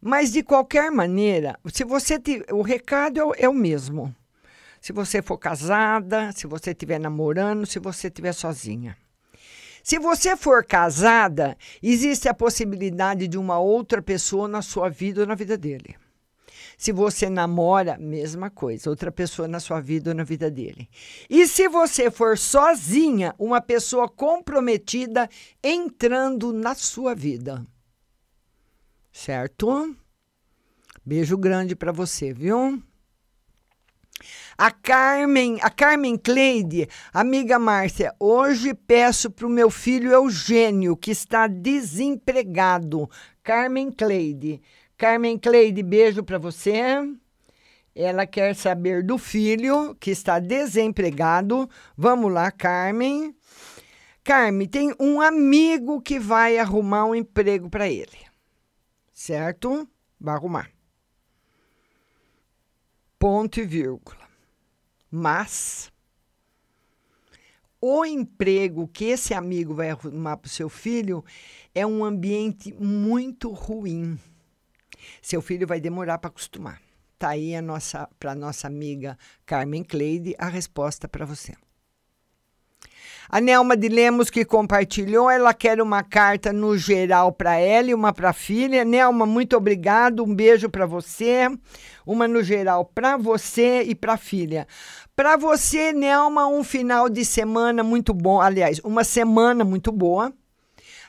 Mas, 0.00 0.32
de 0.32 0.42
qualquer 0.42 0.90
maneira, 0.90 1.58
se 1.72 1.84
você 1.84 2.18
te, 2.18 2.44
o 2.52 2.62
recado 2.62 3.18
é 3.18 3.24
o, 3.24 3.34
é 3.38 3.48
o 3.48 3.54
mesmo. 3.54 4.14
Se 4.80 4.92
você 4.92 5.20
for 5.20 5.38
casada, 5.38 6.30
se 6.32 6.46
você 6.46 6.70
estiver 6.70 7.00
namorando, 7.00 7.66
se 7.66 7.78
você 7.78 8.06
estiver 8.06 8.32
sozinha. 8.32 8.96
Se 9.82 9.98
você 9.98 10.36
for 10.36 10.64
casada, 10.64 11.56
existe 11.82 12.28
a 12.28 12.34
possibilidade 12.34 13.26
de 13.26 13.38
uma 13.38 13.58
outra 13.58 14.00
pessoa 14.00 14.46
na 14.46 14.62
sua 14.62 14.88
vida 14.88 15.22
ou 15.22 15.26
na 15.26 15.34
vida 15.34 15.56
dele. 15.56 15.96
Se 16.76 16.92
você 16.92 17.28
namora, 17.28 17.98
mesma 17.98 18.50
coisa, 18.50 18.88
outra 18.88 19.10
pessoa 19.10 19.48
na 19.48 19.58
sua 19.58 19.80
vida 19.80 20.10
ou 20.10 20.16
na 20.16 20.22
vida 20.22 20.48
dele. 20.48 20.88
E 21.28 21.46
se 21.46 21.68
você 21.68 22.10
for 22.10 22.38
sozinha, 22.38 23.34
uma 23.38 23.60
pessoa 23.60 24.08
comprometida 24.08 25.28
entrando 25.62 26.52
na 26.52 26.74
sua 26.74 27.14
vida. 27.14 27.66
Certo? 29.18 29.96
Beijo 31.04 31.36
grande 31.36 31.74
para 31.74 31.90
você, 31.90 32.32
viu? 32.32 32.80
A 34.56 34.70
Carmen, 34.70 35.58
a 35.60 35.68
Carmen 35.68 36.16
Cleide, 36.16 36.88
amiga 37.12 37.58
Márcia, 37.58 38.14
hoje 38.20 38.72
peço 38.74 39.28
para 39.28 39.44
o 39.44 39.50
meu 39.50 39.70
filho 39.70 40.12
Eugênio, 40.12 40.96
que 40.96 41.10
está 41.10 41.48
desempregado. 41.48 43.10
Carmen 43.42 43.90
Cleide. 43.90 44.62
Carmen 44.96 45.36
Cleide, 45.36 45.82
beijo 45.82 46.22
para 46.22 46.38
você. 46.38 46.80
Ela 47.96 48.24
quer 48.24 48.54
saber 48.54 49.02
do 49.02 49.18
filho 49.18 49.96
que 49.96 50.12
está 50.12 50.38
desempregado. 50.38 51.68
Vamos 51.96 52.32
lá, 52.32 52.52
Carmen. 52.52 53.34
Carmen, 54.22 54.68
tem 54.68 54.94
um 55.00 55.20
amigo 55.20 56.00
que 56.00 56.20
vai 56.20 56.56
arrumar 56.56 57.04
um 57.04 57.16
emprego 57.16 57.68
para 57.68 57.88
ele. 57.88 58.27
Certo? 59.18 59.90
Vai 60.20 60.36
arrumar. 60.36 60.70
Ponto 63.18 63.58
e 63.58 63.66
vírgula. 63.66 64.28
Mas 65.10 65.90
o 67.80 68.04
emprego 68.04 68.86
que 68.86 69.06
esse 69.06 69.34
amigo 69.34 69.74
vai 69.74 69.90
arrumar 69.90 70.36
para 70.36 70.46
o 70.46 70.48
seu 70.48 70.68
filho 70.68 71.24
é 71.74 71.84
um 71.84 72.04
ambiente 72.04 72.72
muito 72.74 73.50
ruim. 73.50 74.16
Seu 75.20 75.42
filho 75.42 75.66
vai 75.66 75.80
demorar 75.80 76.18
para 76.18 76.28
acostumar. 76.28 76.80
Tá 77.18 77.30
aí 77.30 77.56
a 77.56 77.60
nossa 77.60 78.08
para 78.20 78.36
nossa 78.36 78.68
amiga 78.68 79.18
Carmen 79.44 79.82
Cleide 79.82 80.36
a 80.38 80.46
resposta 80.46 81.08
para 81.08 81.26
você. 81.26 81.56
A 83.30 83.42
Nelma 83.42 83.76
de 83.76 83.90
Lemos 83.90 84.30
que 84.30 84.42
compartilhou, 84.42 85.30
ela 85.30 85.52
quer 85.52 85.82
uma 85.82 86.02
carta 86.02 86.50
no 86.50 86.78
geral 86.78 87.30
para 87.30 87.56
ela 87.56 87.90
e 87.90 87.94
uma 87.94 88.10
para 88.10 88.30
a 88.30 88.32
filha. 88.32 88.86
Nelma, 88.86 89.26
muito 89.26 89.54
obrigado. 89.54 90.24
Um 90.24 90.34
beijo 90.34 90.70
para 90.70 90.86
você. 90.86 91.46
Uma 92.06 92.26
no 92.26 92.42
geral 92.42 92.86
para 92.86 93.18
você 93.18 93.82
e 93.82 93.94
para 93.94 94.14
a 94.14 94.16
filha. 94.16 94.66
Para 95.14 95.36
você, 95.36 95.92
Nelma, 95.92 96.46
um 96.46 96.64
final 96.64 97.10
de 97.10 97.22
semana 97.22 97.82
muito 97.82 98.14
bom. 98.14 98.40
Aliás, 98.40 98.80
uma 98.82 99.04
semana 99.04 99.62
muito 99.62 99.92
boa. 99.92 100.32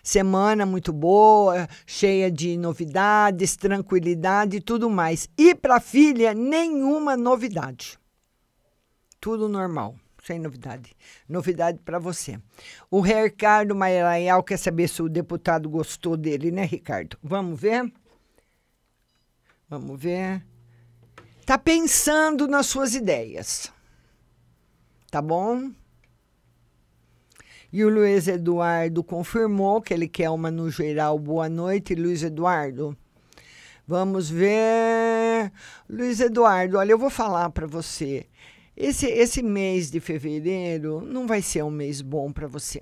Semana 0.04 0.66
muito 0.66 0.92
boa, 0.92 1.68
cheia 1.86 2.32
de 2.32 2.58
novidades, 2.58 3.56
tranquilidade 3.56 4.58
e 4.58 4.62
tudo 4.62 4.90
mais. 4.90 5.30
E 5.38 5.54
para 5.54 5.76
a 5.76 5.80
filha, 5.80 6.34
nenhuma 6.34 7.16
novidade. 7.16 7.98
Tudo 9.22 9.48
normal 9.48 9.96
sem 10.30 10.38
novidade. 10.38 10.96
Novidade 11.28 11.80
para 11.84 11.98
você. 11.98 12.40
O 12.92 13.02
Ricardo 13.02 13.74
Maranhal 13.76 14.44
quer 14.44 14.58
saber 14.58 14.88
se 14.88 15.02
o 15.02 15.10
deputado 15.10 15.68
gostou 15.68 16.16
dele, 16.16 16.52
né, 16.52 16.66
Ricardo? 16.66 17.18
Vamos 17.24 17.60
ver? 17.60 17.92
Vamos 19.68 20.00
ver. 20.00 20.46
Tá 21.48 21.58
pensando 21.58 22.48
nas 22.48 22.68
suas 22.68 22.94
ideias. 22.94 23.74
Tá 25.10 25.20
bom? 25.20 25.72
E 27.74 27.84
o 27.84 27.90
Luiz 27.90 28.28
Eduardo 28.28 29.04
confirmou 29.04 29.82
que 29.82 29.96
ele 29.96 30.08
quer 30.08 30.30
uma 30.30 30.52
no 30.52 30.70
geral. 30.70 31.18
Boa 31.18 31.50
noite, 31.50 31.96
Luiz 31.96 32.22
Eduardo. 32.22 32.96
Vamos 33.88 34.30
ver. 34.30 35.52
Luiz 35.90 36.20
Eduardo, 36.20 36.78
olha, 36.78 36.92
eu 36.92 37.00
vou 37.00 37.10
falar 37.10 37.50
para 37.50 37.66
você. 37.66 38.28
Esse, 38.80 39.08
esse 39.08 39.44
mês 39.44 39.92
de 39.92 40.00
fevereiro 40.00 41.02
não 41.02 41.28
vai 41.28 41.42
ser 41.42 41.62
um 41.66 41.70
mês 41.70 42.00
bom 42.00 42.32
para 42.32 42.48
você. 42.48 42.80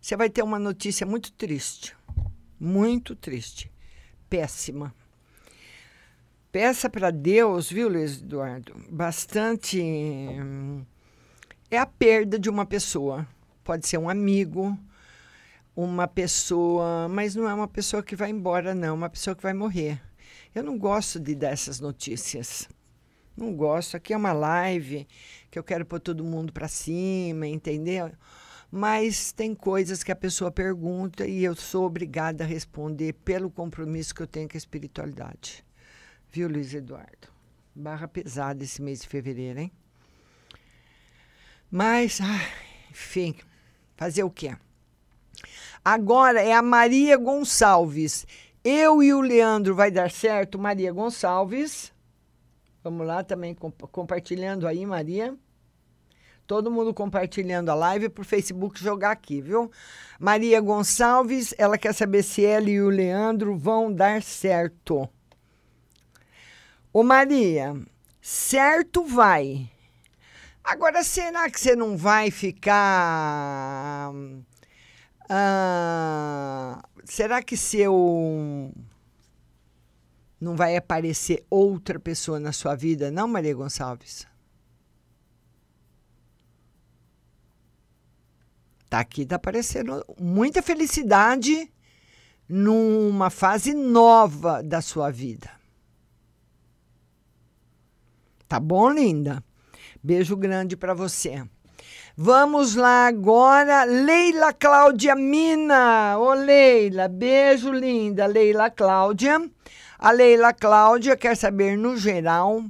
Você 0.00 0.16
vai 0.16 0.30
ter 0.30 0.42
uma 0.42 0.58
notícia 0.58 1.06
muito 1.06 1.30
triste. 1.32 1.94
Muito 2.58 3.14
triste. 3.14 3.70
Péssima. 4.30 4.94
Peça 6.50 6.88
para 6.88 7.10
Deus, 7.10 7.70
viu, 7.70 7.90
Luiz 7.90 8.22
Eduardo? 8.22 8.74
Bastante. 8.88 9.82
É 11.70 11.76
a 11.76 11.84
perda 11.84 12.38
de 12.38 12.48
uma 12.48 12.64
pessoa. 12.64 13.28
Pode 13.62 13.86
ser 13.86 13.98
um 13.98 14.08
amigo, 14.08 14.78
uma 15.76 16.08
pessoa, 16.08 17.06
mas 17.06 17.34
não 17.34 17.46
é 17.46 17.52
uma 17.52 17.68
pessoa 17.68 18.02
que 18.02 18.16
vai 18.16 18.30
embora, 18.30 18.74
não, 18.74 18.88
é 18.88 18.92
uma 18.92 19.10
pessoa 19.10 19.36
que 19.36 19.42
vai 19.42 19.52
morrer. 19.52 20.00
Eu 20.54 20.62
não 20.62 20.78
gosto 20.78 21.20
de 21.20 21.34
dessas 21.34 21.80
notícias. 21.80 22.66
Não 23.36 23.54
gosto. 23.54 23.96
Aqui 23.96 24.12
é 24.12 24.16
uma 24.16 24.32
live 24.32 25.06
que 25.50 25.58
eu 25.58 25.64
quero 25.64 25.84
pôr 25.84 26.00
todo 26.00 26.24
mundo 26.24 26.52
para 26.52 26.68
cima, 26.68 27.46
entendeu? 27.46 28.10
Mas 28.70 29.30
tem 29.30 29.54
coisas 29.54 30.02
que 30.02 30.10
a 30.10 30.16
pessoa 30.16 30.50
pergunta 30.50 31.26
e 31.26 31.44
eu 31.44 31.54
sou 31.54 31.84
obrigada 31.86 32.42
a 32.42 32.46
responder 32.46 33.12
pelo 33.12 33.50
compromisso 33.50 34.14
que 34.14 34.22
eu 34.22 34.26
tenho 34.26 34.48
com 34.48 34.56
a 34.56 34.58
espiritualidade. 34.58 35.64
Viu, 36.30 36.48
Luiz 36.48 36.74
Eduardo? 36.74 37.28
Barra 37.72 38.08
pesada 38.08 38.64
esse 38.64 38.82
mês 38.82 39.02
de 39.02 39.08
fevereiro, 39.08 39.60
hein? 39.60 39.72
Mas, 41.70 42.20
ai, 42.20 42.48
enfim, 42.90 43.36
fazer 43.96 44.24
o 44.24 44.30
quê? 44.30 44.56
Agora 45.84 46.40
é 46.42 46.52
a 46.52 46.62
Maria 46.62 47.16
Gonçalves. 47.16 48.26
Eu 48.64 49.02
e 49.02 49.12
o 49.12 49.20
Leandro 49.20 49.74
vai 49.74 49.90
dar 49.90 50.10
certo, 50.10 50.58
Maria 50.58 50.92
Gonçalves. 50.92 51.93
Vamos 52.84 53.06
lá 53.06 53.24
também 53.24 53.56
compartilhando 53.90 54.68
aí, 54.68 54.84
Maria. 54.84 55.34
Todo 56.46 56.70
mundo 56.70 56.92
compartilhando 56.92 57.70
a 57.70 57.74
live 57.74 58.10
para 58.10 58.20
o 58.20 58.26
Facebook 58.26 58.78
jogar 58.78 59.12
aqui, 59.12 59.40
viu? 59.40 59.70
Maria 60.20 60.60
Gonçalves, 60.60 61.54
ela 61.56 61.78
quer 61.78 61.94
saber 61.94 62.22
se 62.22 62.44
ela 62.44 62.68
e 62.68 62.82
o 62.82 62.90
Leandro 62.90 63.56
vão 63.56 63.90
dar 63.90 64.22
certo. 64.22 65.08
Ô 66.92 67.02
Maria, 67.02 67.74
certo 68.20 69.02
vai. 69.02 69.70
Agora, 70.62 71.02
será 71.02 71.48
que 71.48 71.58
você 71.58 71.74
não 71.74 71.96
vai 71.96 72.30
ficar. 72.30 74.12
Ah, 75.26 76.82
será 77.06 77.42
que 77.42 77.56
seu 77.56 78.70
não 80.44 80.54
vai 80.54 80.76
aparecer 80.76 81.42
outra 81.48 81.98
pessoa 81.98 82.38
na 82.38 82.52
sua 82.52 82.74
vida, 82.74 83.10
não, 83.10 83.26
Maria 83.26 83.54
Gonçalves? 83.54 84.26
Tá 88.90 89.00
aqui, 89.00 89.24
tá 89.24 89.36
aparecendo 89.36 90.04
muita 90.20 90.60
felicidade, 90.60 91.72
numa 92.46 93.30
fase 93.30 93.72
nova 93.72 94.62
da 94.62 94.82
sua 94.82 95.10
vida. 95.10 95.50
Tá 98.46 98.60
bom, 98.60 98.90
linda? 98.90 99.42
Beijo 100.02 100.36
grande 100.36 100.76
para 100.76 100.92
você. 100.92 101.42
Vamos 102.16 102.74
lá 102.74 103.06
agora, 103.06 103.84
Leila 103.84 104.52
Cláudia 104.52 105.16
Mina. 105.16 106.18
Ô 106.18 106.34
Leila, 106.34 107.08
beijo 107.08 107.72
linda, 107.72 108.26
Leila 108.26 108.70
Cláudia. 108.70 109.40
A 110.04 110.10
Leila 110.10 110.52
Cláudia 110.52 111.16
quer 111.16 111.34
saber 111.34 111.78
no 111.78 111.96
geral 111.96 112.62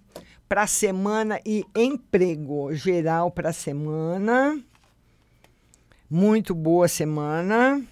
para 0.49 0.69
semana 0.69 1.41
e 1.45 1.65
emprego. 1.75 2.73
Geral 2.73 3.29
para 3.29 3.53
semana. 3.53 4.57
Muito 6.09 6.55
boa 6.55 6.87
semana. 6.87 7.85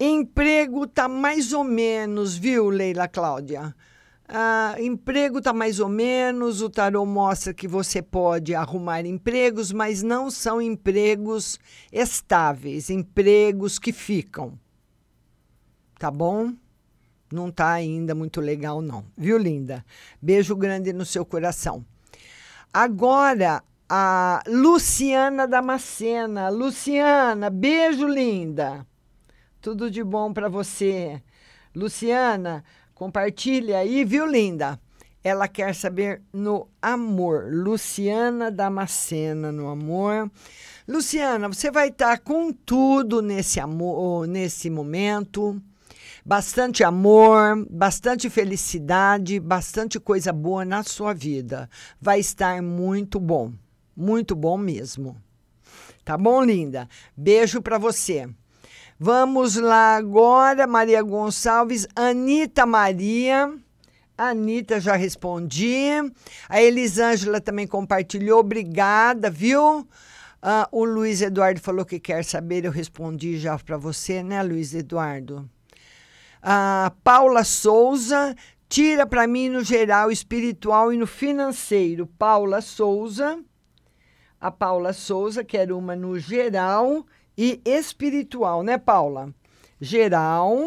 Emprego 0.00 0.86
tá 0.86 1.06
mais 1.06 1.52
ou 1.52 1.62
menos, 1.62 2.38
viu, 2.38 2.70
Leila 2.70 3.06
Cláudia? 3.06 3.76
Ah, 4.26 4.74
emprego 4.78 5.42
tá 5.42 5.52
mais 5.52 5.78
ou 5.78 5.90
menos. 5.90 6.62
O 6.62 6.70
tarô 6.70 7.04
mostra 7.04 7.52
que 7.52 7.68
você 7.68 8.00
pode 8.00 8.54
arrumar 8.54 9.04
empregos, 9.04 9.72
mas 9.72 10.02
não 10.02 10.30
são 10.30 10.58
empregos 10.58 11.60
estáveis, 11.92 12.88
empregos 12.88 13.78
que 13.78 13.92
ficam. 13.92 14.58
Tá 15.98 16.10
bom? 16.10 16.54
Não 17.32 17.50
tá 17.50 17.72
ainda 17.72 18.14
muito 18.14 18.40
legal, 18.40 18.80
não. 18.80 19.04
Viu, 19.16 19.38
linda? 19.38 19.84
Beijo 20.20 20.54
grande 20.54 20.92
no 20.92 21.04
seu 21.04 21.24
coração. 21.24 21.84
Agora, 22.72 23.62
a 23.88 24.42
Luciana 24.46 25.46
Damascena. 25.46 26.48
Luciana, 26.48 27.50
beijo, 27.50 28.06
linda. 28.06 28.86
Tudo 29.60 29.90
de 29.90 30.02
bom 30.02 30.32
para 30.32 30.48
você. 30.48 31.22
Luciana, 31.74 32.64
compartilha 32.94 33.78
aí, 33.78 34.04
viu, 34.04 34.26
linda? 34.26 34.80
Ela 35.22 35.46
quer 35.46 35.74
saber 35.74 36.22
no 36.32 36.68
amor. 36.80 37.48
Luciana 37.52 38.50
Damascena 38.50 39.52
no 39.52 39.68
amor. 39.68 40.30
Luciana, 40.88 41.48
você 41.48 41.70
vai 41.70 41.88
estar 41.88 42.18
com 42.18 42.52
tudo 42.52 43.22
nesse 43.22 43.60
amor, 43.60 44.26
nesse 44.26 44.68
momento. 44.68 45.62
Bastante 46.24 46.84
amor, 46.84 47.66
bastante 47.68 48.30
felicidade, 48.30 49.40
bastante 49.40 49.98
coisa 49.98 50.32
boa 50.32 50.64
na 50.64 50.84
sua 50.84 51.12
vida. 51.12 51.68
Vai 52.00 52.20
estar 52.20 52.62
muito 52.62 53.18
bom. 53.18 53.52
Muito 53.96 54.36
bom 54.36 54.56
mesmo. 54.56 55.16
Tá 56.04 56.16
bom, 56.16 56.40
linda? 56.44 56.88
Beijo 57.16 57.60
para 57.60 57.76
você. 57.76 58.28
Vamos 59.00 59.56
lá 59.56 59.96
agora, 59.96 60.64
Maria 60.64 61.02
Gonçalves, 61.02 61.88
Anitta 61.96 62.64
Maria. 62.64 63.52
Anitta, 64.16 64.78
já 64.78 64.94
respondi. 64.94 65.88
A 66.48 66.62
Elisângela 66.62 67.40
também 67.40 67.66
compartilhou. 67.66 68.38
Obrigada, 68.38 69.28
viu? 69.28 69.88
Ah, 70.40 70.68
o 70.70 70.84
Luiz 70.84 71.20
Eduardo 71.20 71.60
falou 71.60 71.84
que 71.84 71.98
quer 71.98 72.24
saber. 72.24 72.64
Eu 72.64 72.70
respondi 72.70 73.38
já 73.38 73.58
para 73.58 73.76
você, 73.76 74.22
né, 74.22 74.40
Luiz 74.40 74.72
Eduardo? 74.72 75.50
A 76.44 76.92
Paula 77.04 77.44
Souza, 77.44 78.34
tira 78.68 79.06
para 79.06 79.28
mim 79.28 79.48
no 79.48 79.62
geral 79.62 80.10
espiritual 80.10 80.92
e 80.92 80.96
no 80.96 81.06
financeiro. 81.06 82.04
Paula 82.18 82.60
Souza. 82.60 83.38
A 84.40 84.50
Paula 84.50 84.92
Souza, 84.92 85.44
quer 85.44 85.70
uma 85.70 85.94
no 85.94 86.18
geral 86.18 87.06
e 87.38 87.60
espiritual, 87.64 88.64
né, 88.64 88.76
Paula? 88.76 89.32
Geral, 89.80 90.58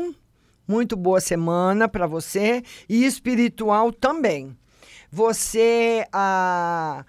muito 0.65 0.95
boa 0.95 1.19
semana 1.19 1.89
para 1.89 2.07
você 2.07 2.63
e 2.88 3.03
espiritual 3.03 3.91
também. 3.91 4.57
Você 5.11 6.07
ah, 6.13 7.03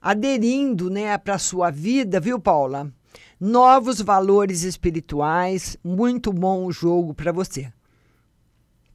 aderindo, 0.00 0.88
né, 0.88 1.18
para 1.18 1.36
sua 1.36 1.70
vida, 1.70 2.18
viu, 2.18 2.40
Paula? 2.40 2.90
Novos 3.38 4.00
valores 4.00 4.62
espirituais, 4.62 5.76
muito 5.84 6.32
bom 6.32 6.64
o 6.64 6.72
jogo 6.72 7.12
para 7.12 7.30
você. 7.30 7.70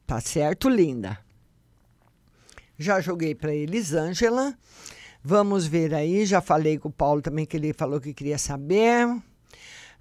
Tá 0.06 0.20
certo, 0.20 0.68
linda? 0.68 1.18
Já 2.78 3.00
joguei 3.00 3.34
para 3.34 3.52
Elisângela. 3.52 4.56
Vamos 5.22 5.66
ver 5.66 5.92
aí, 5.92 6.24
já 6.24 6.40
falei 6.40 6.78
com 6.78 6.88
o 6.88 6.92
Paulo 6.92 7.20
também 7.20 7.44
que 7.44 7.56
ele 7.56 7.72
falou 7.72 8.00
que 8.00 8.14
queria 8.14 8.38
saber. 8.38 9.08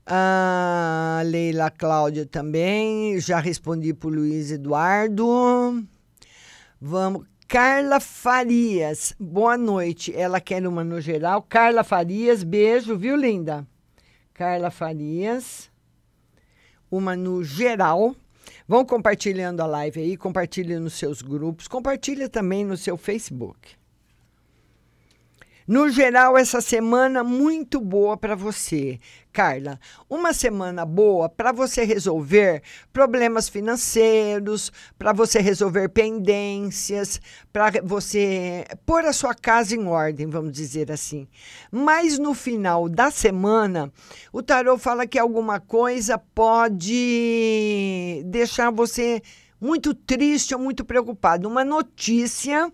A 0.06 1.24
Leila 1.26 1.72
Cláudia 1.72 2.28
também. 2.28 3.20
Já 3.20 3.40
respondi 3.40 3.92
para 3.92 4.08
o 4.08 4.14
Luiz 4.14 4.52
Eduardo. 4.52 5.84
Vamos. 6.80 7.26
Carla 7.48 8.00
Farias, 8.00 9.16
boa 9.20 9.58
noite. 9.58 10.16
Ela 10.16 10.40
quer 10.40 10.68
uma 10.68 10.84
no 10.84 11.02
geral. 11.02 11.42
Carla 11.42 11.84
Farias, 11.84 12.44
beijo, 12.44 12.96
viu, 12.98 13.16
linda? 13.16 13.66
Carla 14.34 14.70
Farias, 14.70 15.72
uma 16.92 17.16
no 17.16 17.44
geral. 17.44 18.16
Vão 18.68 18.86
compartilhando 18.86 19.62
a 19.62 19.66
live 19.66 20.02
aí, 20.02 20.18
compartilhe 20.18 20.78
nos 20.80 20.94
seus 20.94 21.22
grupos, 21.22 21.68
compartilhe 21.68 22.28
também 22.28 22.64
no 22.66 22.78
seu 22.78 22.98
Facebook. 22.98 23.76
No 25.68 25.90
geral, 25.90 26.38
essa 26.38 26.62
semana 26.62 27.24
muito 27.24 27.82
boa 27.82 28.16
para 28.16 28.36
você, 28.36 29.00
Carla. 29.34 29.80
Uma 30.08 30.32
semana 30.32 30.86
boa 30.86 31.28
para 31.28 31.52
você 31.52 31.84
resolver 31.84 32.62
problemas 32.94 33.50
financeiros, 33.50 34.72
para 34.96 35.12
você 35.12 35.40
resolver 35.40 35.90
pendências, 35.90 37.20
para 37.52 37.82
você 37.84 38.64
pôr 38.86 39.06
a 39.06 39.14
sua 39.14 39.34
casa 39.34 39.76
em 39.76 39.88
ordem, 39.88 40.28
vamos 40.28 40.52
dizer 40.52 40.92
assim. 40.92 41.28
Mas 41.72 42.20
no 42.20 42.36
final 42.36 42.88
da 42.88 43.10
semana, 43.10 43.92
o 44.32 44.44
tarô 44.44 44.78
fala 44.78 45.08
que 45.08 45.18
alguma 45.18 45.60
coisa 45.60 46.16
pode 46.16 47.02
deixar 48.28 48.70
você 48.70 49.20
muito 49.60 49.96
triste 49.96 50.54
ou 50.54 50.62
muito 50.62 50.86
preocupado. 50.86 51.50
Uma 51.50 51.66
notícia 51.66 52.72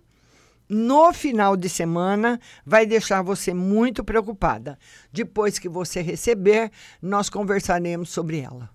no 0.72 1.12
final 1.12 1.58
de 1.58 1.68
semana 1.68 2.40
vai 2.66 2.86
deixar 2.86 3.22
você 3.22 3.54
muito 3.54 4.06
preocupada. 4.06 4.80
Depois 5.12 5.60
que 5.60 5.68
você 5.68 6.02
receber, 6.02 6.72
nós 7.02 7.30
conversaremos 7.30 8.10
sobre 8.10 8.40
ela. 8.40 8.70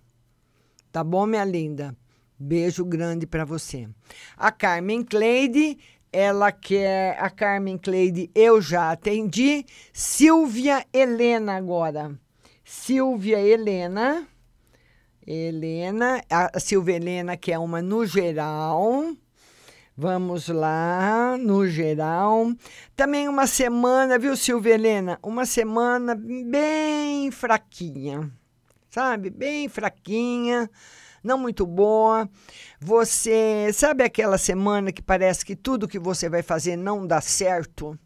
Tá 0.93 1.03
bom, 1.03 1.25
minha 1.25 1.45
linda? 1.45 1.97
Beijo 2.39 2.85
grande 2.85 3.27
para 3.27 3.47
você. 3.47 3.89
A 4.37 4.53
Carmen 4.53 5.03
Cleide, 5.03 5.79
ela 6.13 6.53
quer. 6.53 7.19
A 7.19 7.31
Carmen 7.31 7.79
Cleide, 7.79 8.31
eu 8.35 8.61
já 8.61 8.93
atendi. 8.93 9.65
Silvia 9.91 10.85
Helena 10.93 11.57
agora. 11.57 12.15
Silvia 12.63 13.41
Helena. 13.41 14.29
Helena, 15.27 16.23
a 16.31 16.61
Silvia 16.61 16.97
Helena, 16.97 17.39
que 17.39 17.51
é 17.51 17.59
uma 17.59 17.81
no 17.81 18.05
geral. 18.05 19.17
Vamos 19.99 20.49
lá, 20.49 21.39
no 21.39 21.67
geral. 21.67 22.53
Também 22.95 23.29
uma 23.29 23.47
semana, 23.47 24.19
viu, 24.19 24.37
Silvia 24.37 24.75
Helena? 24.75 25.19
Uma 25.23 25.47
semana 25.47 26.15
bem 26.15 27.31
fraquinha, 27.31 28.31
sabe? 28.91 29.31
Bem 29.31 29.71
fraquinha, 29.71 30.71
não 31.25 31.39
muito 31.39 31.65
boa. 31.65 32.29
Você 32.79 33.71
sabe 33.73 34.05
aquela 34.05 34.37
semana 34.37 34.93
que 34.93 35.01
parece 35.01 35.47
que 35.47 35.57
tudo 35.57 35.89
que 35.89 35.99
você 35.99 36.29
vai 36.29 36.43
fazer 36.43 36.77
não 36.77 37.07
dá 37.07 37.23
certo? 37.23 37.99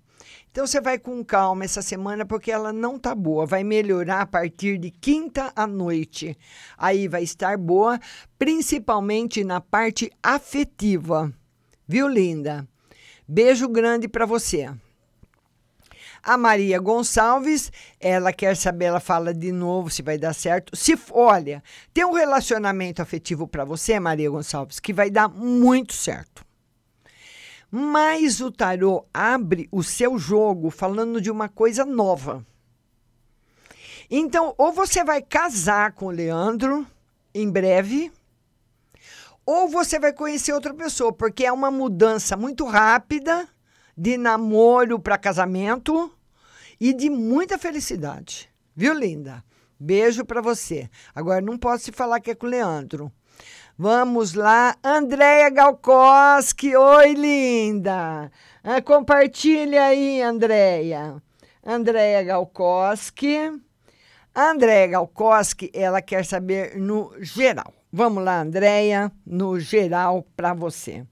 Então 0.53 0.68
você 0.68 0.81
vai 0.81 0.96
com 0.96 1.24
calma 1.24 1.64
essa 1.64 1.83
semana 1.83 2.24
porque 2.24 2.53
ela 2.53 2.72
não 2.72 3.00
tá 3.00 3.16
boa. 3.16 3.44
Vai 3.46 3.64
melhorar 3.64 4.20
a 4.20 4.26
partir 4.26 4.79
de 4.79 4.92
quinta 4.92 5.53
à 5.57 5.66
noite. 5.66 6.38
Aí 6.79 7.09
vai 7.09 7.24
estar 7.24 7.59
boa, 7.59 7.98
principalmente 8.38 9.42
na 9.42 9.61
parte 9.61 10.09
afetiva. 10.22 11.35
Viu, 11.92 12.07
linda? 12.07 12.68
Beijo 13.26 13.68
grande 13.68 14.07
para 14.07 14.24
você. 14.24 14.72
A 16.22 16.38
Maria 16.38 16.79
Gonçalves, 16.79 17.72
ela 17.98 18.33
quer 18.33 18.57
saber, 18.57 18.85
ela 18.85 19.00
fala 19.00 19.35
de 19.35 19.50
novo 19.50 19.90
se 19.90 20.00
vai 20.00 20.16
dar 20.16 20.33
certo. 20.33 20.76
Se 20.76 20.96
olha, 21.11 21.61
tem 21.92 22.05
um 22.05 22.12
relacionamento 22.12 23.03
afetivo 23.03 23.48
para 23.48 23.64
você, 23.64 23.98
Maria 23.98 24.31
Gonçalves, 24.31 24.79
que 24.79 24.92
vai 24.92 25.11
dar 25.11 25.29
muito 25.29 25.92
certo. 25.92 26.46
Mas 27.68 28.40
o 28.40 28.53
tarô 28.53 29.05
abre 29.12 29.68
o 29.72 29.83
seu 29.83 30.16
jogo 30.16 30.70
falando 30.70 31.20
de 31.20 31.29
uma 31.29 31.48
coisa 31.48 31.85
nova. 31.85 32.46
Então, 34.09 34.55
ou 34.57 34.70
você 34.70 35.03
vai 35.03 35.20
casar 35.20 35.90
com 35.90 36.07
o 36.07 36.11
Leandro 36.11 36.87
em 37.35 37.50
breve, 37.50 38.12
ou 39.50 39.66
você 39.66 39.98
vai 39.98 40.12
conhecer 40.12 40.52
outra 40.52 40.72
pessoa, 40.72 41.12
porque 41.12 41.44
é 41.44 41.50
uma 41.50 41.72
mudança 41.72 42.36
muito 42.36 42.64
rápida 42.64 43.48
de 43.96 44.16
namoro 44.16 45.00
para 45.00 45.18
casamento 45.18 46.08
e 46.80 46.94
de 46.94 47.10
muita 47.10 47.58
felicidade. 47.58 48.48
Viu, 48.76 48.94
linda? 48.94 49.42
Beijo 49.78 50.24
para 50.24 50.40
você. 50.40 50.88
Agora 51.12 51.40
não 51.40 51.58
posso 51.58 51.86
te 51.86 51.92
falar 51.92 52.20
que 52.20 52.30
é 52.30 52.34
com 52.36 52.46
o 52.46 52.48
Leandro. 52.48 53.10
Vamos 53.76 54.34
lá, 54.34 54.76
Andréia 54.84 55.50
Galkoski. 55.50 56.76
Oi, 56.76 57.14
linda. 57.14 58.30
Ah, 58.62 58.80
compartilha 58.80 59.82
aí, 59.82 60.22
Andréia. 60.22 61.20
Andréia 61.66 62.22
Galkoski. 62.22 63.60
Andréia 64.32 64.86
Galkoski, 64.86 65.72
ela 65.74 66.00
quer 66.00 66.24
saber 66.24 66.78
no 66.78 67.12
geral. 67.18 67.79
Vamos 67.92 68.22
lá, 68.22 68.42
Andréia, 68.42 69.11
no 69.26 69.59
geral 69.59 70.24
para 70.37 70.55
você. 70.55 71.05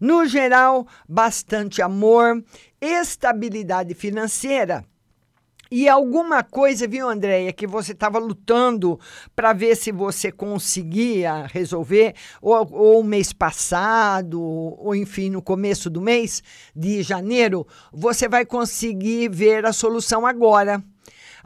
No 0.00 0.26
geral, 0.26 0.86
bastante 1.08 1.80
amor, 1.80 2.42
estabilidade 2.80 3.94
financeira. 3.94 4.84
E 5.70 5.88
alguma 5.88 6.44
coisa, 6.44 6.86
viu, 6.86 7.08
Andréia, 7.08 7.52
que 7.52 7.66
você 7.66 7.92
estava 7.92 8.18
lutando 8.18 8.98
para 9.34 9.52
ver 9.52 9.76
se 9.76 9.90
você 9.90 10.30
conseguia 10.30 11.46
resolver, 11.46 12.14
ou, 12.40 12.68
ou 12.72 13.04
mês 13.04 13.32
passado, 13.32 14.40
ou 14.40 14.94
enfim, 14.94 15.30
no 15.30 15.42
começo 15.42 15.90
do 15.90 16.00
mês 16.00 16.42
de 16.74 17.02
janeiro, 17.02 17.66
você 17.92 18.28
vai 18.28 18.44
conseguir 18.44 19.28
ver 19.28 19.66
a 19.66 19.72
solução 19.72 20.24
agora. 20.24 20.82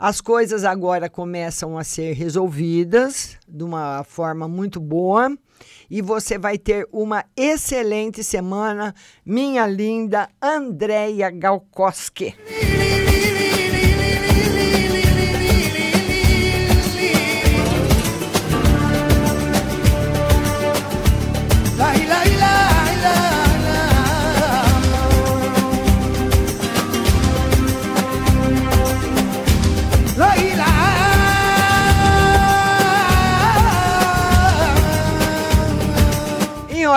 As 0.02 0.18
coisas 0.18 0.64
agora 0.64 1.10
começam 1.10 1.76
a 1.76 1.84
ser 1.84 2.14
resolvidas 2.14 3.36
de 3.46 3.62
uma 3.62 4.02
forma 4.02 4.48
muito 4.48 4.80
boa 4.80 5.30
e 5.90 6.00
você 6.00 6.38
vai 6.38 6.56
ter 6.56 6.88
uma 6.90 7.22
excelente 7.36 8.24
semana, 8.24 8.94
minha 9.26 9.66
linda 9.66 10.26
Andréia 10.40 11.28
Galkoski. 11.28 12.34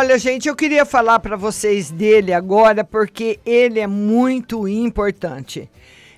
Olha, 0.04 0.20
gente, 0.20 0.50
eu 0.50 0.56
queria 0.56 0.86
falar 0.86 1.18
para 1.20 1.38
vocês 1.38 1.90
dele 1.90 2.34
agora 2.34 2.84
porque 2.84 3.40
ele 3.46 3.80
é 3.80 3.88
muito 3.88 4.68
importante. 4.68 5.72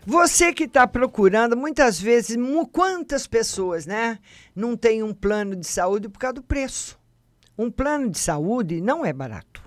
Você 0.04 0.52
que 0.52 0.64
está 0.64 0.88
procurando, 0.88 1.56
muitas 1.56 2.02
vezes, 2.02 2.36
quantas 2.72 3.28
pessoas, 3.28 3.86
né, 3.86 4.18
não 4.56 4.76
tem 4.76 5.04
um 5.04 5.14
plano 5.14 5.56
de 5.56 5.68
saúde 5.68 6.10
por 6.10 6.18
causa 6.18 6.34
do 6.34 6.42
preço. 6.42 6.98
Um 7.56 7.70
plano 7.70 8.10
de 8.10 8.18
saúde 8.18 8.82
não 8.82 9.06
é 9.06 9.14
barato. 9.14 9.62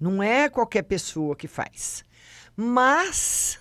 Não 0.00 0.20
é 0.20 0.48
qualquer 0.48 0.82
pessoa 0.82 1.36
que 1.36 1.46
faz. 1.46 2.04
Mas 2.56 3.60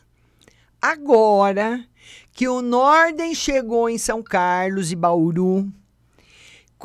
agora 0.82 1.86
que 2.32 2.48
o 2.48 2.60
Norden 2.60 3.36
chegou 3.36 3.88
em 3.88 4.00
São 4.00 4.24
Carlos 4.24 4.91
e 4.91 4.95
Bauru, 4.95 5.71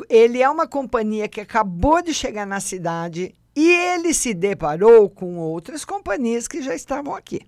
ele 0.09 0.41
é 0.41 0.49
uma 0.49 0.67
companhia 0.67 1.27
que 1.27 1.41
acabou 1.41 2.01
de 2.01 2.13
chegar 2.13 2.45
na 2.45 2.59
cidade 2.59 3.33
e 3.55 3.69
ele 3.69 4.13
se 4.13 4.33
deparou 4.33 5.09
com 5.09 5.37
outras 5.37 5.83
companhias 5.83 6.47
que 6.47 6.61
já 6.61 6.73
estavam 6.73 7.15
aqui. 7.15 7.41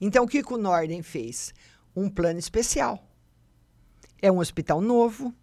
Então, 0.00 0.24
o 0.24 0.28
que, 0.28 0.42
o 0.46 0.58
Norden 0.58 1.02
fez? 1.02 1.52
Um 1.94 2.08
plano 2.08 2.38
especial. 2.38 3.02
É 4.20 4.30
um 4.30 4.38
hospital 4.38 4.80
novo, 4.80 5.34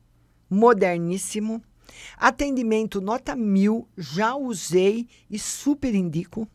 moderníssimo, 0.50 1.62
atendimento 2.18 3.00
nota 3.02 3.36
mil, 3.36 3.88
já 3.98 4.36
usei 4.36 5.08
e 5.30 5.38
super 5.38 5.94
indico. 5.94 6.48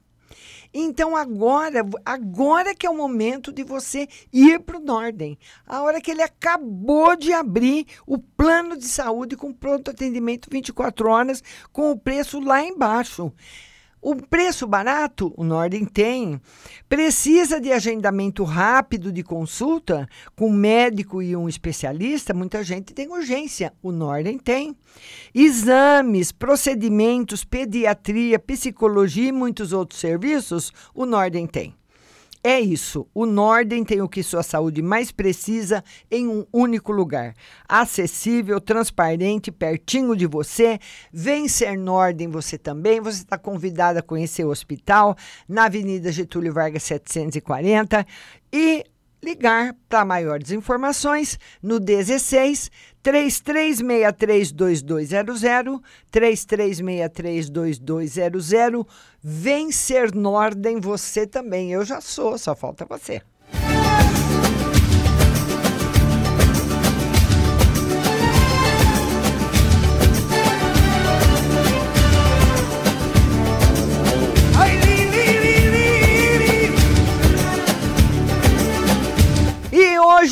Então 0.73 1.17
agora, 1.17 1.85
agora 2.05 2.75
que 2.75 2.87
é 2.87 2.91
o 2.91 2.97
momento 2.97 3.53
de 3.53 3.65
você 3.65 4.09
ir 4.33 4.61
para 4.61 4.79
o 4.79 4.85
Norden. 4.85 5.39
A 5.67 5.83
hora 5.83 6.01
que 6.01 6.11
ele 6.11 6.23
acabou 6.23 7.17
de 7.17 7.33
abrir 7.33 7.87
o 8.07 8.19
plano 8.19 8.77
de 8.77 8.87
saúde 8.87 9.37
com 9.37 9.53
pronto 9.53 9.91
atendimento 9.91 10.49
24 10.51 11.09
horas, 11.09 11.43
com 11.73 11.91
o 11.91 11.99
preço 11.99 12.41
lá 12.41 12.63
embaixo. 12.63 13.33
O 14.01 14.15
preço 14.15 14.67
barato, 14.67 15.33
o 15.37 15.43
Norden 15.43 15.85
tem. 15.85 16.41
Precisa 16.89 17.61
de 17.61 17.73
agendamento 17.73 18.45
rápido 18.45 19.11
de 19.11 19.23
consulta 19.23 20.09
com 20.37 20.51
médico 20.51 21.23
e 21.23 21.35
um 21.35 21.49
especialista? 21.49 22.35
Muita 22.35 22.63
gente 22.63 22.95
tem 22.95 23.09
urgência. 23.09 23.73
O 23.83 23.91
Norden 23.91 24.39
tem. 24.39 24.77
Exames, 25.35 26.31
procedimentos, 26.31 27.43
pediatria, 27.43 28.39
psicologia 28.39 29.29
e 29.29 29.33
muitos 29.33 29.73
outros 29.73 30.01
serviços? 30.01 30.73
O 30.95 31.05
Norden 31.05 31.47
tem. 31.47 31.75
É 32.43 32.61
isso. 32.61 33.09
O 33.13 33.27
Norden 33.27 33.85
tem 33.85 34.01
o 34.01 34.09
que 34.09 34.23
sua 34.23 34.43
saúde 34.43 34.81
mais 34.81 35.11
precisa 35.11 35.83
em 36.11 36.29
um 36.29 36.47
único 36.53 36.93
lugar. 36.93 37.35
Acessível, 37.69 38.61
transparente, 38.61 39.51
pertinho 39.51 40.15
de 40.15 40.27
você. 40.27 40.79
Vem 41.13 41.49
ser 41.49 41.77
Norden 41.77 42.29
você 42.29 42.57
também. 42.57 43.01
Você 43.01 43.23
está 43.23 43.37
convidado 43.37 43.99
a 43.99 44.03
conhecer 44.03 44.45
o 44.45 44.51
hospital 44.51 45.17
na 45.49 45.65
Avenida 45.65 46.13
Getúlio 46.13 46.53
Vargas 46.53 46.85
740 46.85 48.07
e 48.53 48.85
ligar 49.27 49.75
para 49.89 50.05
maiores 50.05 50.53
informações 50.53 51.37
no 51.61 51.81
16 51.81 52.71
33632200 53.03 55.83
33632200 56.13 58.87
Vem 59.21 59.73
ser 59.73 60.15
Norden 60.15 60.79
você 60.81 61.27
também. 61.27 61.73
Eu 61.73 61.85
já 61.85 62.01
sou, 62.01 62.39
só 62.39 62.55
falta 62.55 62.85
você. 62.85 63.21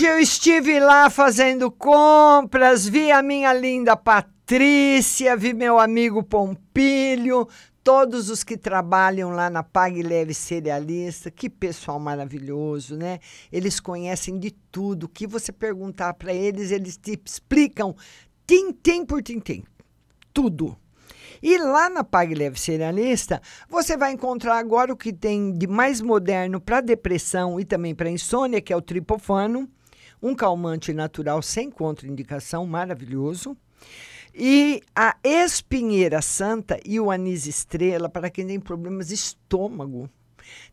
Hoje 0.04 0.06
eu 0.06 0.18
estive 0.18 0.80
lá 0.80 1.08
fazendo 1.08 1.70
compras, 1.70 2.86
vi 2.86 3.10
a 3.10 3.22
minha 3.22 3.54
linda 3.54 3.96
Patrícia, 3.96 5.34
vi 5.34 5.54
meu 5.54 5.78
amigo 5.78 6.22
Pompilho, 6.22 7.48
todos 7.82 8.28
os 8.28 8.44
que 8.44 8.58
trabalham 8.58 9.30
lá 9.30 9.48
na 9.48 9.62
Pague 9.62 10.02
Leve 10.02 10.34
Cerealista, 10.34 11.30
que 11.30 11.48
pessoal 11.48 11.98
maravilhoso, 11.98 12.96
né? 12.96 13.18
Eles 13.50 13.80
conhecem 13.80 14.38
de 14.38 14.50
tudo. 14.50 15.04
O 15.04 15.08
que 15.08 15.26
você 15.26 15.50
perguntar 15.50 16.12
para 16.14 16.34
eles, 16.34 16.70
eles 16.70 16.98
te 16.98 17.18
explicam 17.24 17.96
tintim 18.46 19.06
por 19.06 19.22
tintim. 19.22 19.64
Tudo. 20.34 20.76
E 21.42 21.56
lá 21.56 21.88
na 21.88 22.04
Pague 22.04 22.34
Leve 22.34 22.60
Cerealista, 22.60 23.40
você 23.70 23.96
vai 23.96 24.12
encontrar 24.12 24.58
agora 24.58 24.92
o 24.92 24.96
que 24.96 25.14
tem 25.14 25.50
de 25.50 25.66
mais 25.66 26.02
moderno 26.02 26.60
para 26.60 26.82
depressão 26.82 27.58
e 27.58 27.64
também 27.64 27.94
para 27.94 28.10
insônia, 28.10 28.60
que 28.60 28.72
é 28.72 28.76
o 28.76 28.82
tripofano, 28.82 29.68
um 30.24 30.34
calmante 30.34 30.94
natural 30.94 31.42
sem 31.42 31.70
contraindicação, 31.70 32.64
maravilhoso. 32.64 33.54
E 34.34 34.82
a 34.96 35.14
espinheira 35.22 36.22
santa 36.22 36.80
e 36.82 36.98
o 36.98 37.10
anis 37.10 37.46
estrela 37.46 38.08
para 38.08 38.30
quem 38.30 38.46
tem 38.46 38.58
problemas 38.58 39.08
de 39.08 39.14
estômago. 39.14 40.08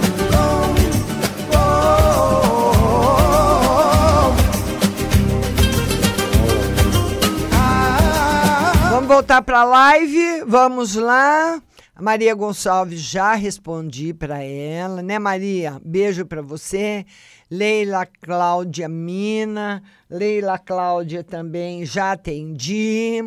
voltar 9.13 9.43
para 9.43 9.59
a 9.59 9.63
live. 9.63 10.43
Vamos 10.47 10.95
lá. 10.95 11.61
A 11.95 12.01
Maria 12.01 12.33
Gonçalves 12.33 12.99
já 12.99 13.35
respondi 13.35 14.11
para 14.11 14.41
ela, 14.41 15.03
né, 15.03 15.19
Maria? 15.19 15.79
Beijo 15.85 16.25
para 16.25 16.41
você. 16.41 17.05
Leila 17.49 18.07
Cláudia 18.07 18.89
Mina, 18.89 19.83
Leila 20.09 20.57
Cláudia 20.57 21.23
também 21.23 21.85
já 21.85 22.13
atendi. 22.13 23.21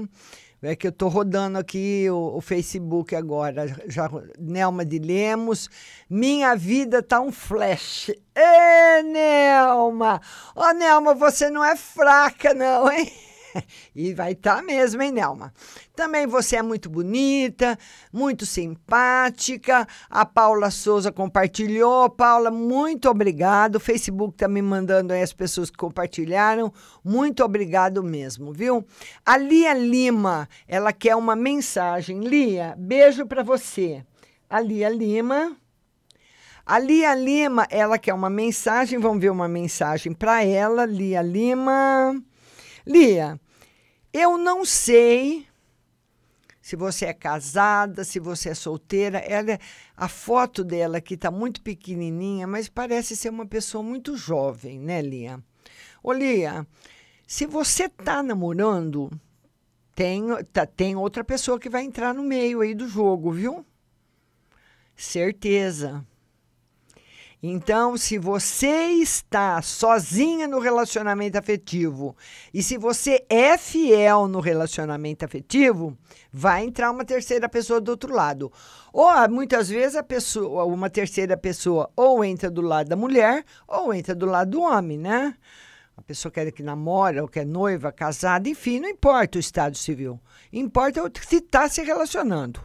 É 0.60 0.74
que 0.74 0.88
eu 0.88 0.90
estou 0.90 1.08
rodando 1.08 1.56
aqui 1.56 2.10
o, 2.10 2.36
o, 2.36 2.40
Facebook 2.40 3.14
agora. 3.14 3.68
Já, 3.86 4.10
Nelma 4.40 4.84
de 4.84 4.98
Lemos. 4.98 5.70
Minha 6.10 6.56
vida 6.56 7.00
tá 7.00 7.20
um 7.20 7.30
flash. 7.30 8.10
Ê, 8.34 9.02
Nelma! 9.04 10.20
Ô, 10.52 10.72
Nelma, 10.72 11.14
você 11.14 11.48
não 11.48 11.64
é 11.64 11.76
fraca, 11.76 12.52
não, 12.52 12.90
hein? 12.90 13.08
e 13.94 14.12
vai 14.14 14.32
estar 14.32 14.56
tá 14.56 14.62
mesmo, 14.62 15.02
hein, 15.02 15.12
Nelma? 15.12 15.52
Também 15.94 16.26
você 16.26 16.56
é 16.56 16.62
muito 16.62 16.88
bonita, 16.88 17.78
muito 18.12 18.44
simpática. 18.44 19.86
A 20.10 20.24
Paula 20.24 20.70
Souza 20.70 21.10
compartilhou. 21.10 22.10
Paula, 22.10 22.50
muito 22.50 23.08
obrigado. 23.08 23.76
O 23.76 23.80
Facebook 23.80 24.34
está 24.34 24.48
me 24.48 24.62
mandando 24.62 25.12
aí 25.12 25.22
as 25.22 25.32
pessoas 25.32 25.70
que 25.70 25.76
compartilharam. 25.76 26.72
Muito 27.04 27.44
obrigado 27.44 28.02
mesmo, 28.02 28.52
viu? 28.52 28.84
A 29.24 29.36
Lia 29.36 29.74
Lima, 29.74 30.48
ela 30.66 30.92
quer 30.92 31.16
uma 31.16 31.36
mensagem. 31.36 32.20
Lia, 32.20 32.74
beijo 32.78 33.26
para 33.26 33.42
você. 33.42 34.04
A 34.48 34.60
Lia 34.60 34.88
Lima. 34.88 35.56
A 36.64 36.80
Lia 36.80 37.14
Lima, 37.14 37.66
ela 37.70 37.96
quer 37.96 38.12
uma 38.12 38.28
mensagem. 38.28 38.98
Vamos 38.98 39.20
ver 39.20 39.30
uma 39.30 39.48
mensagem 39.48 40.12
para 40.12 40.44
ela. 40.44 40.84
Lia 40.84 41.22
Lima. 41.22 42.20
Lia, 42.86 43.40
eu 44.16 44.38
não 44.38 44.64
sei 44.64 45.46
se 46.62 46.74
você 46.74 47.04
é 47.04 47.12
casada, 47.12 48.02
se 48.02 48.18
você 48.18 48.48
é 48.48 48.54
solteira. 48.54 49.18
Ela, 49.18 49.58
a 49.94 50.08
foto 50.08 50.64
dela 50.64 50.98
aqui 50.98 51.14
está 51.14 51.30
muito 51.30 51.60
pequenininha, 51.60 52.46
mas 52.46 52.68
parece 52.68 53.14
ser 53.14 53.28
uma 53.28 53.46
pessoa 53.46 53.84
muito 53.84 54.16
jovem, 54.16 54.80
né, 54.80 55.02
Lia? 55.02 55.38
Ô, 56.02 56.12
Lia, 56.12 56.66
se 57.26 57.44
você 57.44 57.84
está 57.84 58.22
namorando, 58.22 59.10
tem, 59.94 60.24
tá, 60.52 60.64
tem 60.64 60.96
outra 60.96 61.22
pessoa 61.22 61.60
que 61.60 61.68
vai 61.68 61.84
entrar 61.84 62.14
no 62.14 62.22
meio 62.22 62.62
aí 62.62 62.74
do 62.74 62.88
jogo, 62.88 63.30
viu? 63.30 63.64
Certeza. 64.96 66.04
Então, 67.42 67.98
se 67.98 68.16
você 68.16 68.88
está 68.92 69.60
sozinha 69.60 70.48
no 70.48 70.58
relacionamento 70.58 71.36
afetivo 71.36 72.16
e 72.52 72.62
se 72.62 72.78
você 72.78 73.24
é 73.28 73.58
fiel 73.58 74.26
no 74.26 74.40
relacionamento 74.40 75.24
afetivo, 75.24 75.96
vai 76.32 76.64
entrar 76.64 76.90
uma 76.90 77.04
terceira 77.04 77.46
pessoa 77.46 77.78
do 77.80 77.90
outro 77.90 78.14
lado. 78.14 78.50
Ou 78.90 79.10
muitas 79.28 79.68
vezes 79.68 79.96
a 79.96 80.02
pessoa, 80.02 80.64
uma 80.64 80.88
terceira 80.88 81.36
pessoa 81.36 81.90
ou 81.94 82.24
entra 82.24 82.50
do 82.50 82.62
lado 82.62 82.88
da 82.88 82.96
mulher 82.96 83.44
ou 83.68 83.92
entra 83.92 84.14
do 84.14 84.24
lado 84.24 84.52
do 84.52 84.62
homem, 84.62 84.96
né? 84.96 85.34
A 85.94 86.02
pessoa 86.02 86.32
quer 86.32 86.50
que 86.52 86.62
namora, 86.62 87.22
ou 87.22 87.28
quer 87.28 87.46
noiva, 87.46 87.92
casada, 87.92 88.48
enfim, 88.48 88.80
não 88.80 88.88
importa 88.88 89.38
o 89.38 89.40
estado 89.40 89.76
civil. 89.76 90.20
Importa 90.52 91.02
se 91.22 91.36
está 91.36 91.68
se 91.68 91.82
relacionando 91.82 92.60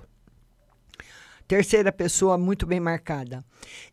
terceira 1.51 1.91
pessoa 1.91 2.37
muito 2.37 2.65
bem 2.65 2.79
marcada. 2.79 3.43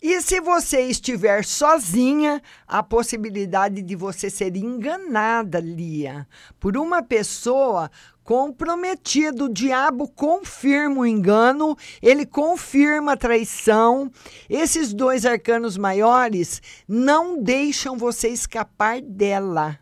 E 0.00 0.20
se 0.20 0.40
você 0.40 0.82
estiver 0.82 1.44
sozinha, 1.44 2.40
a 2.68 2.84
possibilidade 2.84 3.82
de 3.82 3.96
você 3.96 4.30
ser 4.30 4.54
enganada, 4.54 5.58
Lia, 5.58 6.24
por 6.60 6.76
uma 6.76 7.02
pessoa 7.02 7.90
comprometido. 8.22 9.46
O 9.46 9.52
diabo 9.52 10.06
confirma 10.06 11.00
o 11.00 11.06
engano, 11.06 11.76
ele 12.00 12.24
confirma 12.24 13.14
a 13.14 13.16
traição. 13.16 14.08
Esses 14.48 14.94
dois 14.94 15.26
arcanos 15.26 15.76
maiores 15.76 16.62
não 16.86 17.42
deixam 17.42 17.98
você 17.98 18.28
escapar 18.28 19.00
dela. 19.00 19.80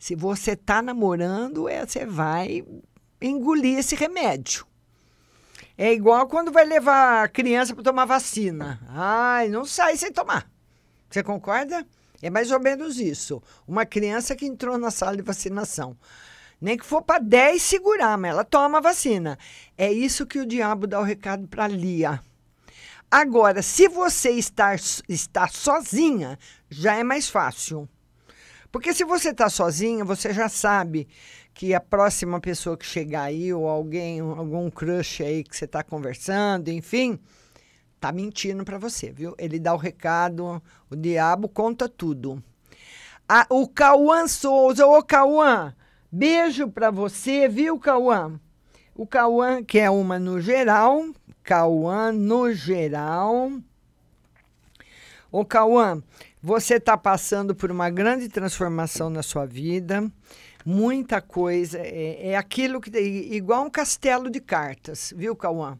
Se 0.00 0.16
você 0.16 0.54
está 0.54 0.82
namorando, 0.82 1.68
é, 1.68 1.86
você 1.86 2.04
vai 2.04 2.64
engolir 3.22 3.78
esse 3.78 3.94
remédio. 3.94 4.66
É 5.78 5.92
igual 5.92 6.26
quando 6.26 6.50
vai 6.50 6.64
levar 6.64 7.24
a 7.24 7.28
criança 7.28 7.74
para 7.74 7.84
tomar 7.84 8.06
vacina. 8.06 8.80
Ai, 8.88 9.48
não 9.48 9.64
sai 9.64 9.96
sem 9.96 10.10
tomar. 10.10 10.50
Você 11.10 11.22
concorda? 11.22 11.86
É 12.22 12.30
mais 12.30 12.50
ou 12.50 12.58
menos 12.58 12.98
isso. 12.98 13.42
Uma 13.68 13.84
criança 13.84 14.34
que 14.34 14.46
entrou 14.46 14.78
na 14.78 14.90
sala 14.90 15.16
de 15.16 15.22
vacinação. 15.22 15.96
Nem 16.58 16.78
que 16.78 16.86
for 16.86 17.02
para 17.02 17.20
10 17.20 17.60
segurar, 17.60 18.16
mas 18.16 18.30
ela 18.30 18.44
toma 18.44 18.78
a 18.78 18.80
vacina. 18.80 19.38
É 19.76 19.92
isso 19.92 20.26
que 20.26 20.38
o 20.38 20.46
diabo 20.46 20.86
dá 20.86 20.98
o 20.98 21.04
recado 21.04 21.46
para 21.46 21.68
Lia. 21.68 22.20
Agora, 23.10 23.62
se 23.62 23.86
você 23.86 24.30
estar, 24.30 24.76
está 25.08 25.46
sozinha, 25.46 26.38
já 26.70 26.96
é 26.96 27.04
mais 27.04 27.28
fácil. 27.28 27.86
Porque 28.72 28.92
se 28.94 29.04
você 29.04 29.30
está 29.30 29.48
sozinha, 29.48 30.04
você 30.04 30.32
já 30.32 30.48
sabe 30.48 31.06
que 31.56 31.72
a 31.72 31.80
próxima 31.80 32.38
pessoa 32.38 32.76
que 32.76 32.84
chegar 32.84 33.22
aí, 33.22 33.50
ou 33.50 33.66
alguém, 33.66 34.20
algum 34.20 34.70
crush 34.70 35.22
aí 35.22 35.42
que 35.42 35.56
você 35.56 35.64
está 35.64 35.82
conversando, 35.82 36.68
enfim, 36.68 37.18
tá 37.98 38.12
mentindo 38.12 38.62
para 38.62 38.76
você, 38.76 39.10
viu? 39.10 39.34
Ele 39.38 39.58
dá 39.58 39.72
o 39.72 39.78
recado, 39.78 40.62
o 40.90 40.94
diabo 40.94 41.48
conta 41.48 41.88
tudo. 41.88 42.44
Ah, 43.26 43.46
o 43.48 43.66
Cauã 43.66 44.28
Souza, 44.28 44.86
ô 44.86 45.02
Cauã, 45.02 45.74
beijo 46.12 46.68
para 46.68 46.90
você, 46.90 47.48
viu, 47.48 47.78
Cauã? 47.78 48.38
O 48.94 49.06
Cauã, 49.06 49.64
que 49.64 49.78
é 49.78 49.88
uma 49.88 50.18
no 50.18 50.38
geral, 50.38 51.06
Cauã 51.42 52.12
no 52.12 52.52
geral. 52.52 53.50
Ô 55.32 55.42
Cauã, 55.42 56.02
você 56.42 56.74
está 56.74 56.98
passando 56.98 57.54
por 57.54 57.70
uma 57.70 57.88
grande 57.88 58.28
transformação 58.28 59.08
na 59.08 59.22
sua 59.22 59.46
vida 59.46 60.12
muita 60.66 61.22
coisa. 61.22 61.78
É, 61.78 62.30
é 62.30 62.36
aquilo 62.36 62.80
que. 62.80 62.90
igual 62.98 63.64
um 63.64 63.70
castelo 63.70 64.28
de 64.28 64.40
cartas, 64.40 65.14
viu, 65.16 65.36
Cauã? 65.36 65.78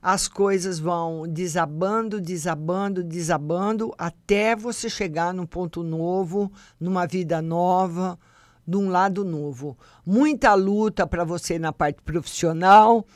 As 0.00 0.26
coisas 0.26 0.78
vão 0.78 1.28
desabando, 1.28 2.20
desabando, 2.20 3.04
desabando, 3.04 3.94
até 3.96 4.56
você 4.56 4.88
chegar 4.88 5.32
num 5.32 5.46
ponto 5.46 5.84
novo, 5.84 6.50
numa 6.80 7.06
vida 7.06 7.40
nova, 7.40 8.18
num 8.66 8.88
lado 8.88 9.24
novo. 9.24 9.78
Muita 10.04 10.54
luta 10.54 11.06
para 11.06 11.22
você 11.22 11.56
na 11.56 11.72
parte 11.72 12.02
profissional, 12.02 13.06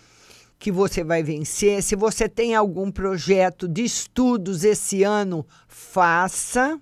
que 0.61 0.71
você 0.71 1.03
vai 1.03 1.25
vencer. 1.25 1.83
Se 1.83 1.97
você 1.97 2.29
tem 2.29 2.55
algum 2.55 2.91
projeto 2.93 3.67
de 3.67 3.83
estudos 3.83 4.63
esse 4.63 5.03
ano, 5.03 5.45
faça 5.67 6.81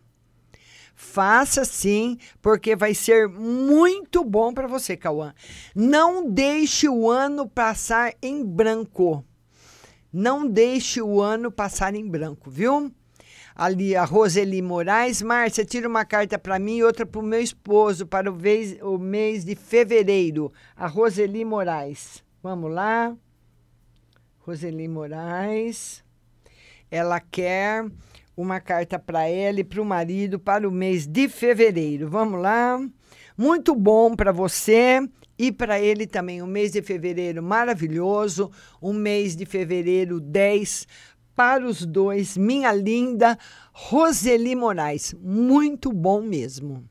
Faça 1.05 1.65
sim, 1.65 2.19
porque 2.43 2.75
vai 2.75 2.93
ser 2.93 3.29
muito 3.29 4.25
bom 4.25 4.53
para 4.53 4.67
você, 4.67 4.97
Cauã. 4.97 5.33
Não 5.73 6.29
deixe 6.29 6.89
o 6.89 7.09
ano 7.09 7.49
passar 7.49 8.15
em 8.21 8.45
branco. 8.45 9.25
Não 10.13 10.45
deixe 10.45 11.01
o 11.01 11.21
ano 11.21 11.53
passar 11.53 11.95
em 11.95 12.09
branco, 12.09 12.51
viu? 12.51 12.91
Ali 13.55 13.95
a 13.95 14.05
Roseli 14.05 14.61
Moraes. 14.61 15.23
Márcia, 15.23 15.65
tira 15.65 15.87
uma 15.87 16.05
carta 16.05 16.37
para 16.37 16.59
mim 16.59 16.79
e 16.79 16.83
outra 16.83 17.07
para 17.07 17.21
o 17.21 17.23
meu 17.23 17.41
esposo 17.41 18.07
para 18.07 18.29
o, 18.29 18.35
vez, 18.35 18.77
o 18.83 18.99
mês 18.99 19.45
de 19.45 19.55
fevereiro. 19.55 20.53
A 20.75 20.89
Roseli 20.89 21.45
Moraes. 21.45 22.25
Vamos 22.43 22.73
lá. 22.73 23.15
Roseli 24.41 24.89
Moraes. 24.89 26.03
Ela 26.91 27.21
quer 27.21 27.85
uma 28.37 28.61
carta 28.61 28.99
para 28.99 29.29
ela 29.29 29.61
e 29.61 29.65
para 29.65 29.81
o 29.81 29.85
marido 29.85 30.39
para 30.39 30.69
o 30.69 30.73
mês 30.73 31.07
de 31.07 31.29
fevereiro. 31.29 32.09
Vamos 32.09 32.41
lá? 32.41 32.81
Muito 33.37 33.75
bom 33.75 34.15
para 34.15 34.33
você 34.33 35.01
e 35.39 35.53
para 35.53 35.81
ele 35.81 36.07
também. 36.07 36.43
Um 36.43 36.47
mês 36.47 36.73
de 36.73 36.83
fevereiro 36.83 37.43
maravilhoso, 37.43 38.51
um 38.81 38.93
mês 38.93 39.37
de 39.37 39.45
fevereiro 39.45 40.21
10 40.21 40.87
para 41.35 41.67
os 41.67 41.85
dois. 41.85 42.37
Minha 42.37 42.73
linda 42.73 43.39
Roseli 43.73 44.55
Moraes, 44.55 45.15
muito 45.21 45.93
bom 45.93 46.21
mesmo. 46.21 46.85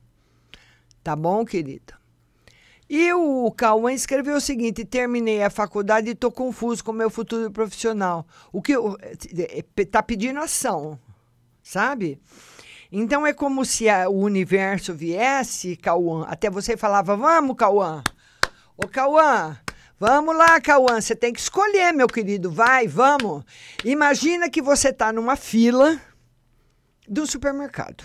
Tá 1.03 1.15
bom, 1.15 1.43
querida? 1.45 2.01
E 2.89 3.11
o 3.13 3.51
Cauã 3.51 3.91
escreveu 3.91 4.35
o 4.35 4.41
seguinte: 4.41 4.85
terminei 4.85 5.41
a 5.43 5.49
faculdade 5.49 6.09
e 6.09 6.11
estou 6.11 6.31
confuso 6.31 6.83
com 6.83 6.91
o 6.91 6.95
meu 6.95 7.09
futuro 7.09 7.49
profissional. 7.51 8.25
O 8.51 8.61
que 8.61 8.73
está 9.77 9.99
eh, 9.99 10.03
pedindo 10.03 10.39
ação, 10.39 10.99
sabe? 11.63 12.19
Então 12.91 13.25
é 13.25 13.33
como 13.33 13.65
se 13.65 13.89
a- 13.89 14.07
o 14.07 14.19
universo 14.19 14.93
viesse, 14.93 15.75
Cauã, 15.75 16.25
até 16.29 16.49
você 16.49 16.77
falava: 16.77 17.15
Vamos, 17.15 17.55
Cauã. 17.55 18.03
Ô, 18.77 18.87
Cauã, 18.87 19.57
vamos 19.99 20.35
lá, 20.35 20.59
Cauã. 20.61 20.99
Você 21.01 21.15
tem 21.15 21.33
que 21.33 21.39
escolher, 21.39 21.91
meu 21.93 22.07
querido. 22.07 22.51
Vai, 22.51 22.87
vamos. 22.87 23.43
Imagina 23.83 24.49
que 24.49 24.61
você 24.61 24.89
está 24.89 25.11
numa 25.11 25.35
fila 25.35 25.99
do 27.07 27.25
supermercado. 27.25 28.03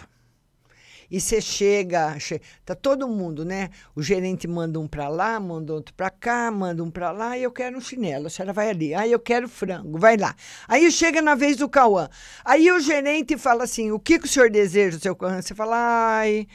E 1.11 1.21
você 1.21 1.41
chega, 1.41 2.19
che- 2.19 2.41
tá 2.65 2.75
todo 2.75 3.09
mundo, 3.09 3.45
né? 3.45 3.71
O 3.95 4.03
gerente 4.03 4.47
manda 4.47 4.79
um 4.79 4.87
para 4.87 5.09
lá, 5.09 5.41
manda 5.41 5.73
outro 5.73 5.95
para 5.95 6.11
cá, 6.11 6.51
manda 6.51 6.83
um 6.83 6.91
para 6.91 7.11
lá, 7.11 7.37
e 7.39 7.43
eu 7.43 7.51
quero 7.51 7.77
um 7.79 7.81
chinelo. 7.81 8.27
A 8.27 8.31
senhora 8.31 8.53
vai 8.53 8.71
ali. 8.71 8.95
Aí 8.95 9.11
eu 9.13 9.19
quero 9.19 9.49
frango, 9.49 9.99
vai 9.99 10.17
lá. 10.17 10.35
Aí 10.67 10.91
chega 10.91 11.23
na 11.23 11.35
vez 11.35 11.57
do 11.57 11.69
Cauã. 11.69 12.09
Aí 12.45 12.71
o 12.71 12.81
gerente 12.81 13.37
fala 13.39 13.65
assim: 13.65 13.91
o 13.91 13.99
que, 13.99 14.19
que 14.19 14.27
o 14.27 14.29
senhor 14.29 14.51
deseja, 14.51 14.99
seu 14.99 15.17
Cauã? 15.17 15.41
Você 15.41 15.55
fala, 15.55 15.77
ai. 15.77 16.47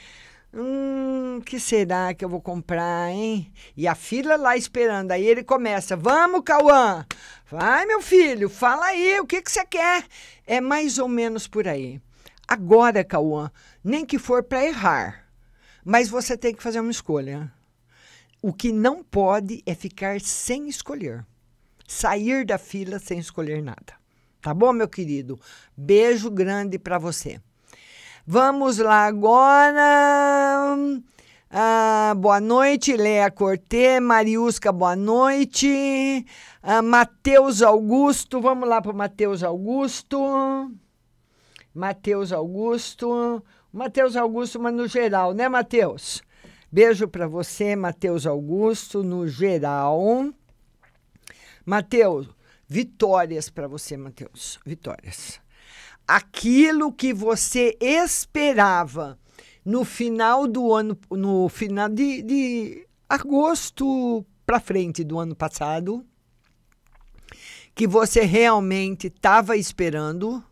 Hum, 0.56 1.41
que 1.43 1.60
será 1.60 2.14
que 2.14 2.24
eu 2.24 2.30
vou 2.30 2.39
comprar, 2.39 3.10
hein? 3.10 3.51
E 3.76 3.88
a 3.88 3.95
fila 3.95 4.36
lá 4.36 4.56
esperando. 4.56 5.12
Aí 5.12 5.26
ele 5.26 5.43
começa: 5.43 5.97
Vamos, 5.97 6.41
Cauã! 6.45 7.06
Vai, 7.49 7.86
meu 7.88 8.01
filho, 8.01 8.49
fala 8.49 8.86
aí, 8.86 9.20
o 9.20 9.26
que, 9.26 9.41
que 9.41 9.51
você 9.51 9.66
quer? 9.66 10.06
É 10.45 10.62
mais 10.62 10.99
ou 10.99 11.08
menos 11.08 11.47
por 11.47 11.68
aí. 11.68 11.99
Agora, 12.47 13.04
Cauã, 13.04 13.49
nem 13.84 14.05
que 14.05 14.17
for 14.17 14.43
para 14.43 14.65
errar, 14.65 15.27
mas 15.84 16.07
você 16.07 16.38
tem 16.38 16.55
que 16.55 16.63
fazer 16.63 16.79
uma 16.79 16.91
escolha. 16.91 17.51
O 18.41 18.53
que 18.53 18.71
não 18.71 19.03
pode 19.03 19.61
é 19.65 19.75
ficar 19.75 20.19
sem 20.21 20.67
escolher. 20.67 21.25
Sair 21.88 22.45
da 22.45 22.57
fila 22.57 22.99
sem 22.99 23.19
escolher 23.19 23.61
nada. 23.61 23.93
Tá 24.41 24.53
bom, 24.53 24.73
meu 24.73 24.88
querido? 24.88 25.39
Beijo 25.75 26.29
grande 26.29 26.77
para 26.77 26.97
você. 26.97 27.39
Vamos 28.25 28.77
lá 28.77 29.05
agora. 29.05 30.75
Ah, 31.49 32.13
boa 32.17 32.41
noite, 32.41 32.97
Lea 32.97 33.29
Cortê, 33.29 33.99
Mariusca, 33.99 34.71
boa 34.71 34.95
noite. 34.95 36.25
Ah, 36.61 36.81
Matheus 36.81 37.61
Augusto, 37.61 38.41
vamos 38.41 38.67
lá 38.67 38.81
para 38.81 38.91
o 38.91 38.95
Matheus 38.95 39.43
Augusto. 39.43 40.17
Matheus 41.73 42.31
Augusto. 42.31 43.43
Matheus 43.74 44.15
Augusto, 44.15 44.59
mas 44.59 44.71
no 44.71 44.88
geral, 44.88 45.34
né, 45.34 45.49
Matheus? 45.49 46.21
Beijo 46.71 47.07
para 47.07 47.28
você, 47.28 47.76
Matheus 47.76 48.28
Augusto, 48.28 49.03
no 49.03 49.28
geral. 49.28 50.32
Matheus, 51.65 52.30
vitórias 52.67 53.49
para 53.49 53.67
você, 53.67 53.97
Matheus. 53.97 54.59
Vitórias. 54.63 55.41
Aquilo 56.07 56.93
que 56.93 57.15
você 57.15 57.76
esperava 57.82 59.17
no 59.65 59.84
final 59.84 60.47
do 60.47 60.71
ano, 60.71 60.95
no 61.09 61.49
final 61.49 61.89
de, 61.89 62.21
de 62.21 62.88
agosto 63.09 64.24
para 64.45 64.59
frente 64.59 65.03
do 65.03 65.17
ano 65.17 65.36
passado, 65.36 66.05
que 67.74 67.88
você 67.88 68.21
realmente 68.21 69.07
estava 69.07 69.57
esperando 69.57 70.43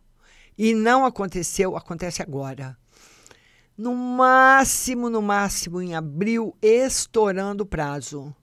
e 0.57 0.74
não 0.74 1.05
aconteceu, 1.05 1.78
acontece 1.78 2.24
agora. 2.24 2.80
No 3.78 3.95
máximo, 3.95 5.09
no 5.09 5.22
máximo 5.22 5.82
em 5.82 5.95
abril, 5.95 6.55
estourando 6.61 7.63
o 7.63 7.65
prazo. 7.65 8.36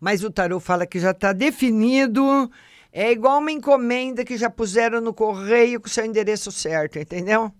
Mas 0.00 0.22
o 0.22 0.30
tarô 0.30 0.60
fala 0.60 0.86
que 0.86 0.98
já 0.98 1.12
está 1.12 1.32
definido. 1.32 2.50
É 2.92 3.10
igual 3.10 3.38
uma 3.38 3.52
encomenda 3.52 4.24
que 4.24 4.36
já 4.36 4.50
puseram 4.50 5.00
no 5.00 5.14
correio 5.14 5.80
com 5.80 5.86
o 5.86 5.90
seu 5.90 6.04
endereço 6.04 6.50
certo, 6.50 6.98
entendeu? 6.98 7.52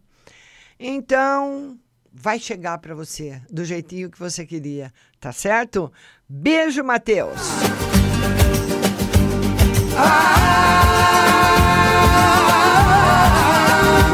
Então, 0.79 1.79
vai 2.13 2.39
chegar 2.39 2.79
para 2.79 2.95
você 2.95 3.41
do 3.51 3.65
jeitinho 3.65 4.11
que 4.11 4.19
você 4.19 4.45
queria, 4.45 4.93
tá 5.21 5.33
certo? 5.33 5.93
Beijo, 6.29 6.83
Matheus. 6.83 7.41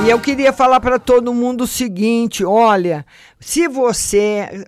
E 0.05 0.11
eu 0.11 0.21
queria 0.21 0.53
falar 0.53 0.81
para 0.81 0.99
todo 0.99 1.33
mundo 1.33 1.63
o 1.63 1.67
seguinte: 1.67 2.45
olha, 2.45 3.07
se 3.39 3.69
você 3.69 4.67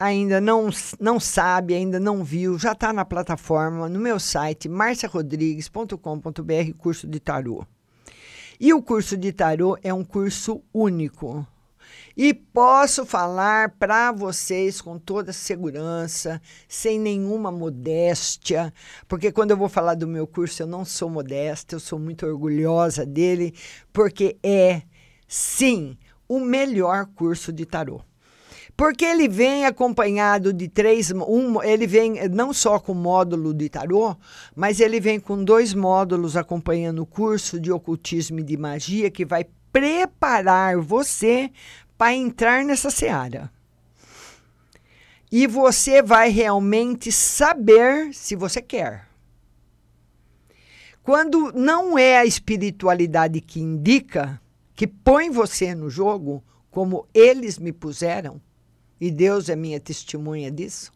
ainda 0.00 0.40
não, 0.40 0.70
não 0.98 1.20
sabe, 1.20 1.74
ainda 1.74 2.00
não 2.00 2.24
viu, 2.24 2.58
já 2.58 2.72
está 2.72 2.90
na 2.90 3.04
plataforma, 3.04 3.90
no 3.90 4.00
meu 4.00 4.18
site, 4.18 4.66
marciarodrigues.com.br, 4.68 6.78
curso 6.78 7.06
de 7.06 7.20
tarô. 7.20 7.62
E 8.58 8.72
o 8.72 8.82
curso 8.82 9.18
de 9.18 9.32
tarô 9.32 9.76
é 9.82 9.92
um 9.92 10.02
curso 10.02 10.62
único. 10.72 11.46
E 12.20 12.34
posso 12.34 13.06
falar 13.06 13.76
para 13.78 14.10
vocês 14.10 14.80
com 14.80 14.98
toda 14.98 15.32
segurança, 15.32 16.42
sem 16.68 16.98
nenhuma 16.98 17.52
modéstia, 17.52 18.74
porque 19.06 19.30
quando 19.30 19.52
eu 19.52 19.56
vou 19.56 19.68
falar 19.68 19.94
do 19.94 20.08
meu 20.08 20.26
curso, 20.26 20.64
eu 20.64 20.66
não 20.66 20.84
sou 20.84 21.08
modesta, 21.08 21.76
eu 21.76 21.80
sou 21.80 21.96
muito 21.96 22.26
orgulhosa 22.26 23.06
dele, 23.06 23.54
porque 23.92 24.36
é, 24.42 24.82
sim, 25.28 25.96
o 26.28 26.40
melhor 26.40 27.06
curso 27.14 27.52
de 27.52 27.64
tarô. 27.64 28.00
Porque 28.76 29.04
ele 29.04 29.28
vem 29.28 29.64
acompanhado 29.64 30.52
de 30.52 30.66
três. 30.66 31.12
Um, 31.12 31.62
ele 31.62 31.86
vem 31.86 32.28
não 32.28 32.52
só 32.52 32.80
com 32.80 32.94
módulo 32.94 33.54
de 33.54 33.68
tarô, 33.68 34.16
mas 34.56 34.80
ele 34.80 34.98
vem 34.98 35.20
com 35.20 35.44
dois 35.44 35.72
módulos 35.72 36.36
acompanhando 36.36 37.00
o 37.00 37.06
curso 37.06 37.60
de 37.60 37.70
ocultismo 37.70 38.40
e 38.40 38.44
de 38.44 38.56
magia, 38.56 39.08
que 39.08 39.24
vai 39.24 39.46
preparar 39.72 40.78
você 40.78 41.50
para 41.98 42.14
entrar 42.14 42.64
nessa 42.64 42.90
seara. 42.90 43.50
E 45.30 45.46
você 45.46 46.00
vai 46.00 46.30
realmente 46.30 47.12
saber 47.12 48.14
se 48.14 48.34
você 48.36 48.62
quer. 48.62 49.06
Quando 51.02 51.52
não 51.52 51.98
é 51.98 52.18
a 52.18 52.24
espiritualidade 52.24 53.40
que 53.40 53.60
indica, 53.60 54.40
que 54.74 54.86
põe 54.86 55.28
você 55.28 55.74
no 55.74 55.90
jogo, 55.90 56.42
como 56.70 57.06
eles 57.12 57.58
me 57.58 57.72
puseram, 57.72 58.40
e 59.00 59.10
Deus 59.10 59.48
é 59.48 59.56
minha 59.56 59.80
testemunha 59.80 60.50
disso. 60.50 60.92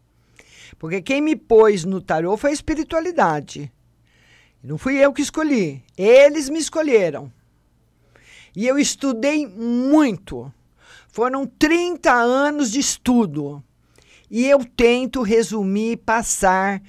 Porque 0.78 1.02
quem 1.02 1.20
me 1.20 1.36
pôs 1.36 1.84
no 1.84 2.00
tarô 2.00 2.36
foi 2.36 2.50
a 2.50 2.54
espiritualidade. 2.54 3.72
Não 4.62 4.78
fui 4.78 4.96
eu 4.96 5.12
que 5.12 5.22
escolhi. 5.22 5.82
Eles 5.96 6.48
me 6.48 6.58
escolheram. 6.58 7.32
E 8.54 8.66
eu 8.66 8.78
estudei 8.78 9.46
muito. 9.46 10.52
Foram 11.12 11.46
30 11.46 12.10
anos 12.10 12.72
de 12.72 12.80
estudo. 12.80 13.62
E 14.30 14.46
eu 14.46 14.64
tento 14.64 15.20
resumir 15.20 15.98
passar 15.98 16.82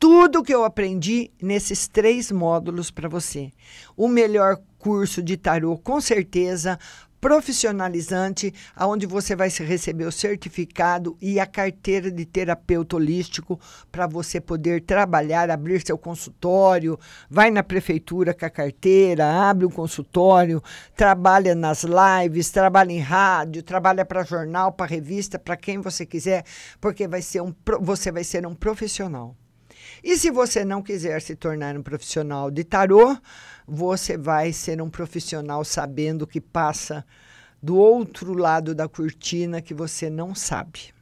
tudo 0.00 0.42
que 0.42 0.54
eu 0.54 0.64
aprendi 0.64 1.30
nesses 1.40 1.86
três 1.86 2.32
módulos 2.32 2.90
para 2.90 3.06
você. 3.06 3.52
O 3.94 4.08
melhor 4.08 4.58
curso 4.78 5.22
de 5.22 5.36
tarô, 5.36 5.76
com 5.76 6.00
certeza, 6.00 6.78
profissionalizante, 7.26 8.54
aonde 8.76 9.04
você 9.04 9.34
vai 9.34 9.48
receber 9.48 10.04
o 10.04 10.12
certificado 10.12 11.18
e 11.20 11.40
a 11.40 11.44
carteira 11.44 12.08
de 12.08 12.24
terapeuta 12.24 12.94
holístico 12.94 13.58
para 13.90 14.06
você 14.06 14.40
poder 14.40 14.82
trabalhar, 14.82 15.50
abrir 15.50 15.84
seu 15.84 15.98
consultório, 15.98 16.96
vai 17.28 17.50
na 17.50 17.64
prefeitura 17.64 18.32
com 18.32 18.46
a 18.46 18.50
carteira, 18.50 19.26
abre 19.50 19.66
um 19.66 19.70
consultório, 19.70 20.62
trabalha 20.94 21.52
nas 21.52 21.82
lives, 21.82 22.52
trabalha 22.52 22.92
em 22.92 23.00
rádio, 23.00 23.60
trabalha 23.60 24.04
para 24.04 24.22
jornal, 24.22 24.70
para 24.70 24.86
revista, 24.86 25.36
para 25.36 25.56
quem 25.56 25.80
você 25.80 26.06
quiser, 26.06 26.44
porque 26.80 27.08
vai 27.08 27.22
ser 27.22 27.40
um, 27.40 27.52
você 27.80 28.12
vai 28.12 28.22
ser 28.22 28.46
um 28.46 28.54
profissional. 28.54 29.34
E 30.02 30.16
se 30.16 30.30
você 30.30 30.64
não 30.64 30.80
quiser 30.80 31.20
se 31.20 31.34
tornar 31.34 31.76
um 31.76 31.82
profissional 31.82 32.50
de 32.52 32.62
tarô, 32.62 33.16
você 33.66 34.16
vai 34.16 34.52
ser 34.52 34.80
um 34.80 34.88
profissional 34.88 35.64
sabendo 35.64 36.26
que 36.26 36.40
passa 36.40 37.04
do 37.62 37.76
outro 37.76 38.34
lado 38.34 38.74
da 38.74 38.88
cortina 38.88 39.60
que 39.60 39.74
você 39.74 40.08
não 40.08 40.34
sabe. 40.34 40.94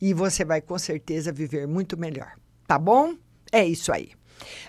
E 0.00 0.12
você 0.12 0.44
vai 0.44 0.60
com 0.60 0.78
certeza 0.78 1.32
viver 1.32 1.66
muito 1.66 1.96
melhor. 1.96 2.32
Tá 2.66 2.78
bom? 2.78 3.14
É 3.52 3.64
isso 3.64 3.92
aí. 3.92 4.10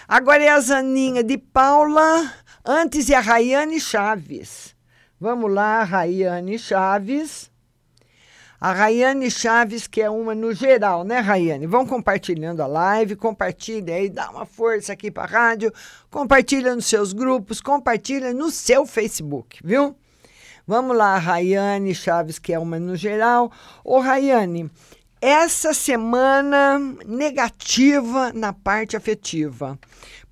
Agora 0.06 0.42
é 0.42 0.48
a 0.48 0.60
Zaninha 0.60 1.22
de 1.22 1.38
Paula. 1.38 2.32
Antes 2.64 3.08
é 3.08 3.14
a 3.14 3.20
Rayane 3.20 3.80
Chaves. 3.80 4.73
Vamos 5.24 5.50
lá, 5.50 5.82
Rayane 5.84 6.58
Chaves. 6.58 7.50
A 8.60 8.74
Rayane 8.74 9.30
Chaves, 9.30 9.86
que 9.86 10.02
é 10.02 10.10
uma 10.10 10.34
no 10.34 10.52
geral, 10.52 11.02
né, 11.02 11.18
Rayane? 11.18 11.66
Vão 11.66 11.86
compartilhando 11.86 12.62
a 12.62 12.66
live, 12.66 13.16
compartilha 13.16 13.94
aí, 13.94 14.10
dá 14.10 14.28
uma 14.28 14.44
força 14.44 14.92
aqui 14.92 15.10
para 15.10 15.22
a 15.22 15.26
rádio, 15.26 15.72
compartilha 16.10 16.74
nos 16.74 16.84
seus 16.84 17.14
grupos, 17.14 17.62
compartilha 17.62 18.34
no 18.34 18.50
seu 18.50 18.84
Facebook, 18.84 19.60
viu? 19.64 19.96
Vamos 20.66 20.94
lá, 20.94 21.16
Rayane 21.16 21.94
Chaves, 21.94 22.38
que 22.38 22.52
é 22.52 22.58
uma 22.58 22.78
no 22.78 22.94
geral. 22.94 23.50
Ô, 23.82 24.00
Rayane, 24.00 24.70
essa 25.22 25.72
semana 25.72 26.78
negativa 27.06 28.30
na 28.34 28.52
parte 28.52 28.94
afetiva. 28.94 29.78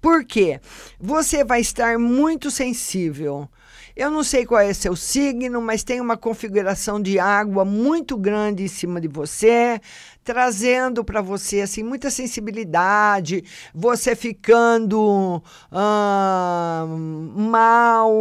Por 0.02 0.22
quê? 0.22 0.60
Você 1.00 1.42
vai 1.42 1.62
estar 1.62 1.98
muito 1.98 2.50
sensível. 2.50 3.48
Eu 3.94 4.10
não 4.10 4.24
sei 4.24 4.46
qual 4.46 4.60
é 4.60 4.72
seu 4.72 4.96
signo, 4.96 5.60
mas 5.60 5.84
tem 5.84 6.00
uma 6.00 6.16
configuração 6.16 7.00
de 7.00 7.18
água 7.18 7.64
muito 7.64 8.16
grande 8.16 8.62
em 8.64 8.68
cima 8.68 9.00
de 9.00 9.08
você, 9.08 9.80
trazendo 10.24 11.04
para 11.04 11.20
você 11.20 11.60
assim 11.60 11.82
muita 11.82 12.10
sensibilidade, 12.10 13.44
você 13.74 14.16
ficando 14.16 15.42
ah, 15.70 16.86
mal, 16.88 18.12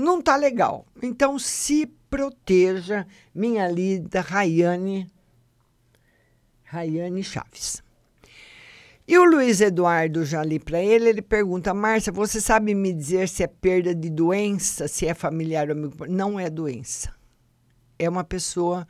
não 0.00 0.20
tá 0.20 0.34
legal. 0.34 0.84
Então 1.00 1.38
se 1.38 1.86
proteja, 2.08 3.06
minha 3.32 3.68
linda 3.68 4.20
Rayane, 4.20 5.08
Rayane 6.64 7.22
Chaves. 7.22 7.82
E 9.10 9.18
o 9.18 9.24
Luiz 9.24 9.60
Eduardo, 9.60 10.24
já 10.24 10.40
li 10.40 10.60
para 10.60 10.80
ele, 10.80 11.08
ele 11.08 11.20
pergunta: 11.20 11.74
Márcia, 11.74 12.12
você 12.12 12.40
sabe 12.40 12.76
me 12.76 12.92
dizer 12.92 13.28
se 13.28 13.42
é 13.42 13.48
perda 13.48 13.92
de 13.92 14.08
doença, 14.08 14.86
se 14.86 15.04
é 15.04 15.14
familiar 15.14 15.68
ou 15.68 15.72
amigo? 15.72 16.06
Não 16.08 16.38
é 16.38 16.48
doença. 16.48 17.12
É 17.98 18.08
uma 18.08 18.22
pessoa, 18.22 18.86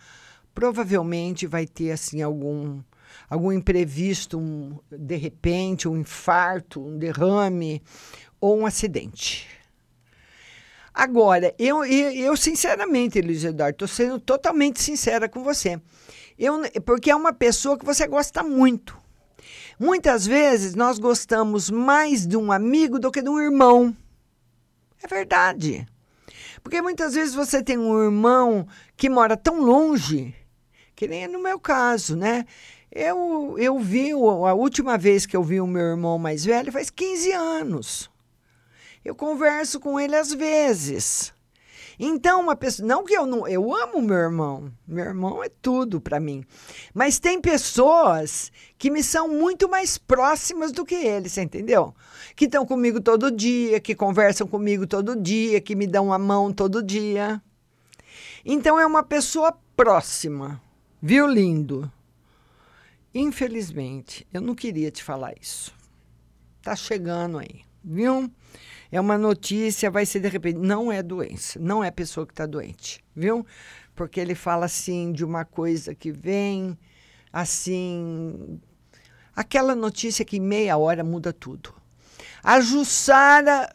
provavelmente 0.54 1.46
vai 1.46 1.66
ter 1.66 1.92
assim 1.92 2.20
algum 2.20 2.82
algum 3.30 3.50
imprevisto, 3.50 4.38
um, 4.38 4.78
de 4.92 5.16
repente, 5.16 5.88
um 5.88 5.96
infarto, 5.96 6.84
um 6.84 6.98
derrame 6.98 7.82
ou 8.38 8.58
um 8.58 8.66
acidente. 8.66 9.48
Agora, 10.92 11.54
eu, 11.58 11.82
eu, 11.82 12.10
eu 12.10 12.36
sinceramente, 12.36 13.22
Luiz 13.22 13.42
Eduardo, 13.42 13.72
estou 13.72 13.88
sendo 13.88 14.20
totalmente 14.20 14.82
sincera 14.82 15.30
com 15.30 15.42
você. 15.42 15.80
Eu, 16.38 16.60
porque 16.84 17.10
é 17.10 17.16
uma 17.16 17.32
pessoa 17.32 17.78
que 17.78 17.86
você 17.86 18.06
gosta 18.06 18.42
muito. 18.42 18.99
Muitas 19.80 20.26
vezes 20.26 20.74
nós 20.74 20.98
gostamos 20.98 21.70
mais 21.70 22.26
de 22.26 22.36
um 22.36 22.52
amigo 22.52 22.98
do 22.98 23.10
que 23.10 23.22
de 23.22 23.30
um 23.30 23.40
irmão. 23.40 23.96
É 25.02 25.08
verdade. 25.08 25.86
Porque 26.62 26.82
muitas 26.82 27.14
vezes 27.14 27.34
você 27.34 27.62
tem 27.62 27.78
um 27.78 27.98
irmão 28.04 28.68
que 28.94 29.08
mora 29.08 29.38
tão 29.38 29.62
longe, 29.62 30.34
que 30.94 31.08
nem 31.08 31.24
é 31.24 31.28
no 31.28 31.42
meu 31.42 31.58
caso, 31.58 32.14
né? 32.14 32.44
Eu, 32.92 33.56
eu 33.56 33.78
vi, 33.78 34.10
a 34.10 34.52
última 34.52 34.98
vez 34.98 35.24
que 35.24 35.34
eu 35.34 35.42
vi 35.42 35.62
o 35.62 35.66
meu 35.66 35.86
irmão 35.86 36.18
mais 36.18 36.44
velho 36.44 36.70
faz 36.70 36.90
15 36.90 37.32
anos. 37.32 38.10
Eu 39.02 39.14
converso 39.14 39.80
com 39.80 39.98
ele 39.98 40.14
às 40.14 40.30
vezes. 40.30 41.32
Então, 42.03 42.40
uma 42.40 42.57
pessoa. 42.57 42.88
Não 42.88 43.05
que 43.05 43.12
eu 43.12 43.26
não. 43.26 43.46
Eu 43.46 43.74
amo 43.76 44.01
meu 44.01 44.16
irmão. 44.16 44.72
Meu 44.88 45.05
irmão 45.05 45.44
é 45.44 45.51
tudo 45.51 46.01
para 46.01 46.18
mim. 46.18 46.42
Mas 46.94 47.18
tem 47.18 47.38
pessoas 47.38 48.51
que 48.78 48.90
me 48.90 49.03
são 49.03 49.28
muito 49.28 49.68
mais 49.68 49.98
próximas 49.98 50.72
do 50.72 50.82
que 50.82 50.94
ele, 50.94 51.28
você 51.28 51.42
entendeu? 51.42 51.94
Que 52.34 52.46
estão 52.46 52.64
comigo 52.64 53.03
todo 53.03 53.30
dia, 53.30 53.78
que 53.80 53.94
conversam 53.94 54.46
comigo 54.46 54.86
todo 54.86 55.14
dia, 55.14 55.61
que 55.61 55.76
me 55.76 55.86
dão 55.86 56.11
a 56.11 56.18
mão 56.18 56.51
todo 56.51 56.82
dia. 56.82 57.42
Então, 58.46 58.80
é 58.80 58.86
uma 58.86 59.03
pessoa 59.03 59.53
próxima. 59.76 60.59
Viu, 61.03 61.26
lindo? 61.26 61.92
Infelizmente, 63.14 64.26
eu 64.32 64.40
não 64.40 64.55
queria 64.55 64.90
te 64.90 65.05
falar 65.05 65.34
isso. 65.38 65.74
Tá 66.62 66.74
chegando 66.74 67.38
aí, 67.38 67.61
viu? 67.84 68.30
É 68.93 69.01
uma 69.01 69.16
notícia, 69.16 69.91
vai 69.91 70.05
ser 70.05 70.20
de 70.20 70.28
repente. 70.28 70.59
Não 70.59 70.91
é 70.91 71.03
doença, 71.03 71.59
não 71.61 71.82
é 71.82 71.91
pessoa 71.91 72.26
que 72.26 72.32
está 72.32 72.47
doente, 72.47 73.05
viu? 73.14 73.47
Porque 73.95 74.18
ele 74.18 74.34
fala 74.34 74.66
assim 74.66 75.12
de 75.12 75.24
uma 75.24 75.45
coisa 75.45 75.95
que 75.95 76.11
vem, 76.11 76.76
assim. 77.32 78.61
Aquela 79.34 79.74
notícia 79.74 80.24
que 80.24 80.38
em 80.38 80.41
meia 80.41 80.76
hora 80.76 81.05
muda 81.05 81.32
tudo. 81.32 81.74
A 82.43 82.59
Jussara, 82.61 83.70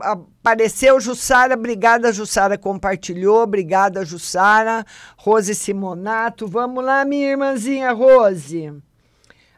apareceu 0.00 1.00
Jussara, 1.00 1.54
obrigada 1.54 2.12
Jussara, 2.12 2.58
compartilhou, 2.58 3.42
obrigada 3.42 4.04
Jussara, 4.04 4.84
Rose 5.16 5.54
Simonato, 5.54 6.48
vamos 6.48 6.84
lá 6.84 7.04
minha 7.04 7.30
irmãzinha 7.30 7.92
Rose. 7.92 8.72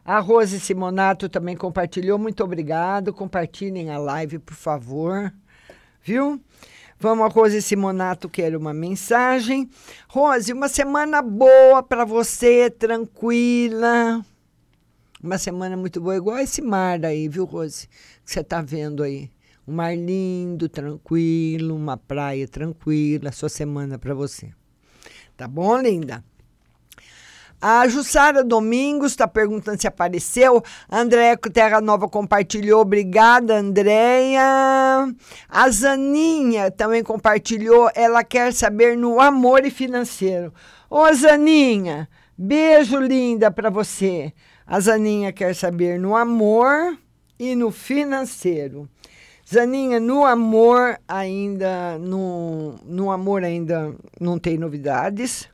A 0.03 0.19
Rose 0.19 0.59
Simonato 0.59 1.29
também 1.29 1.55
compartilhou. 1.55 2.17
Muito 2.17 2.43
obrigado. 2.43 3.13
Compartilhem 3.13 3.91
a 3.91 3.97
live, 3.97 4.39
por 4.39 4.55
favor. 4.55 5.31
Viu? 6.03 6.41
Vamos, 6.99 7.25
a 7.25 7.29
Rose 7.29 7.61
Simonato 7.61 8.29
quer 8.29 8.55
uma 8.55 8.73
mensagem. 8.73 9.69
Rose, 10.07 10.53
uma 10.53 10.67
semana 10.67 11.21
boa 11.21 11.81
para 11.81 12.05
você, 12.05 12.69
tranquila. 12.69 14.23
Uma 15.23 15.37
semana 15.37 15.77
muito 15.77 16.01
boa, 16.01 16.15
igual 16.15 16.37
esse 16.39 16.61
mar 16.61 17.03
aí, 17.05 17.27
viu, 17.27 17.45
Rose? 17.45 17.87
Que 18.25 18.31
você 18.31 18.39
está 18.41 18.61
vendo 18.61 19.03
aí. 19.03 19.29
Um 19.67 19.73
mar 19.73 19.95
lindo, 19.95 20.67
tranquilo, 20.67 21.75
uma 21.75 21.95
praia 21.95 22.47
tranquila. 22.47 23.31
Sua 23.31 23.49
semana 23.49 23.99
para 23.99 24.13
você. 24.13 24.51
Tá 25.37 25.47
bom, 25.47 25.79
linda? 25.79 26.23
A 27.63 27.87
Jussara 27.87 28.43
Domingos 28.43 29.11
está 29.11 29.27
perguntando 29.27 29.79
se 29.79 29.85
apareceu. 29.85 30.63
Andréia 30.91 31.37
Terra 31.37 31.79
Nova 31.79 32.09
compartilhou. 32.09 32.81
Obrigada, 32.81 33.57
Andréia. 33.57 34.41
A 35.47 35.69
Zaninha 35.69 36.71
também 36.71 37.03
compartilhou. 37.03 37.87
Ela 37.93 38.23
quer 38.23 38.51
saber 38.51 38.97
no 38.97 39.21
amor 39.21 39.63
e 39.63 39.69
financeiro. 39.69 40.51
Ô, 40.89 41.13
Zaninha, 41.13 42.09
beijo 42.35 42.97
linda 42.97 43.51
para 43.51 43.69
você. 43.69 44.33
A 44.65 44.79
Zaninha 44.79 45.31
quer 45.31 45.53
saber 45.53 45.99
no 45.99 46.15
amor 46.15 46.97
e 47.37 47.55
no 47.55 47.69
financeiro. 47.69 48.89
Zaninha, 49.47 49.99
no 49.99 50.25
amor 50.25 50.99
ainda 51.07 51.99
no, 51.99 52.73
no 52.83 53.11
amor 53.11 53.43
ainda 53.43 53.93
não 54.19 54.39
tem 54.39 54.57
novidades 54.57 55.47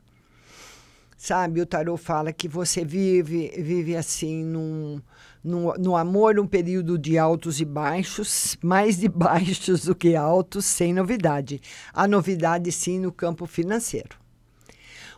sabe? 1.18 1.60
O 1.60 1.66
tarô 1.66 1.96
fala 1.96 2.32
que 2.32 2.46
você 2.46 2.84
vive, 2.84 3.52
vive 3.58 3.96
assim 3.96 4.44
num, 4.44 5.02
num, 5.42 5.72
no 5.74 5.96
amor 5.96 6.38
um 6.38 6.46
período 6.46 6.96
de 6.96 7.18
altos 7.18 7.60
e 7.60 7.64
baixos, 7.64 8.56
mais 8.62 8.96
de 8.96 9.08
baixos 9.08 9.84
do 9.84 9.94
que 9.94 10.14
altos, 10.14 10.64
sem 10.64 10.94
novidade. 10.94 11.60
A 11.92 12.06
novidade 12.06 12.70
sim 12.70 13.00
no 13.00 13.10
campo 13.10 13.44
financeiro. 13.44 14.16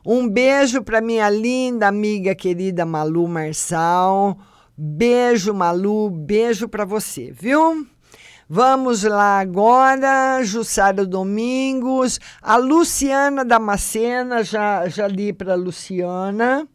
Um 0.04 0.26
beijo 0.26 0.82
para 0.82 1.02
minha 1.02 1.28
linda 1.28 1.86
amiga 1.86 2.34
querida 2.34 2.86
Malu 2.86 3.28
Marçal. 3.28 4.38
Beijo, 4.74 5.52
Malu, 5.52 6.08
beijo 6.08 6.66
para 6.66 6.86
você, 6.86 7.30
viu? 7.30 7.86
Vamos 8.52 9.04
lá 9.04 9.38
agora, 9.38 10.42
Jussara 10.42 11.06
Domingos, 11.06 12.18
a 12.42 12.56
Luciana 12.56 13.44
Damascena, 13.44 14.42
já, 14.42 14.88
já 14.88 15.06
li 15.06 15.32
para 15.32 15.54
Luciana, 15.54 16.66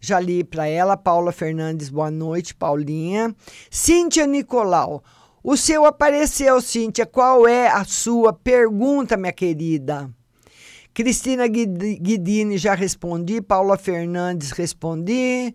já 0.00 0.18
li 0.18 0.42
para 0.42 0.66
ela, 0.66 0.96
Paula 0.96 1.30
Fernandes, 1.30 1.90
boa 1.90 2.10
noite, 2.10 2.54
Paulinha. 2.54 3.36
Cíntia 3.70 4.26
Nicolau, 4.26 5.04
o 5.44 5.54
seu 5.54 5.84
apareceu, 5.84 6.62
Cíntia, 6.62 7.04
qual 7.04 7.46
é 7.46 7.68
a 7.68 7.84
sua 7.84 8.32
pergunta, 8.32 9.14
minha 9.14 9.30
querida? 9.30 10.08
Cristina 10.94 11.46
Guidini, 11.46 12.56
já 12.56 12.74
respondi, 12.74 13.42
Paula 13.42 13.76
Fernandes, 13.76 14.50
respondi, 14.52 15.54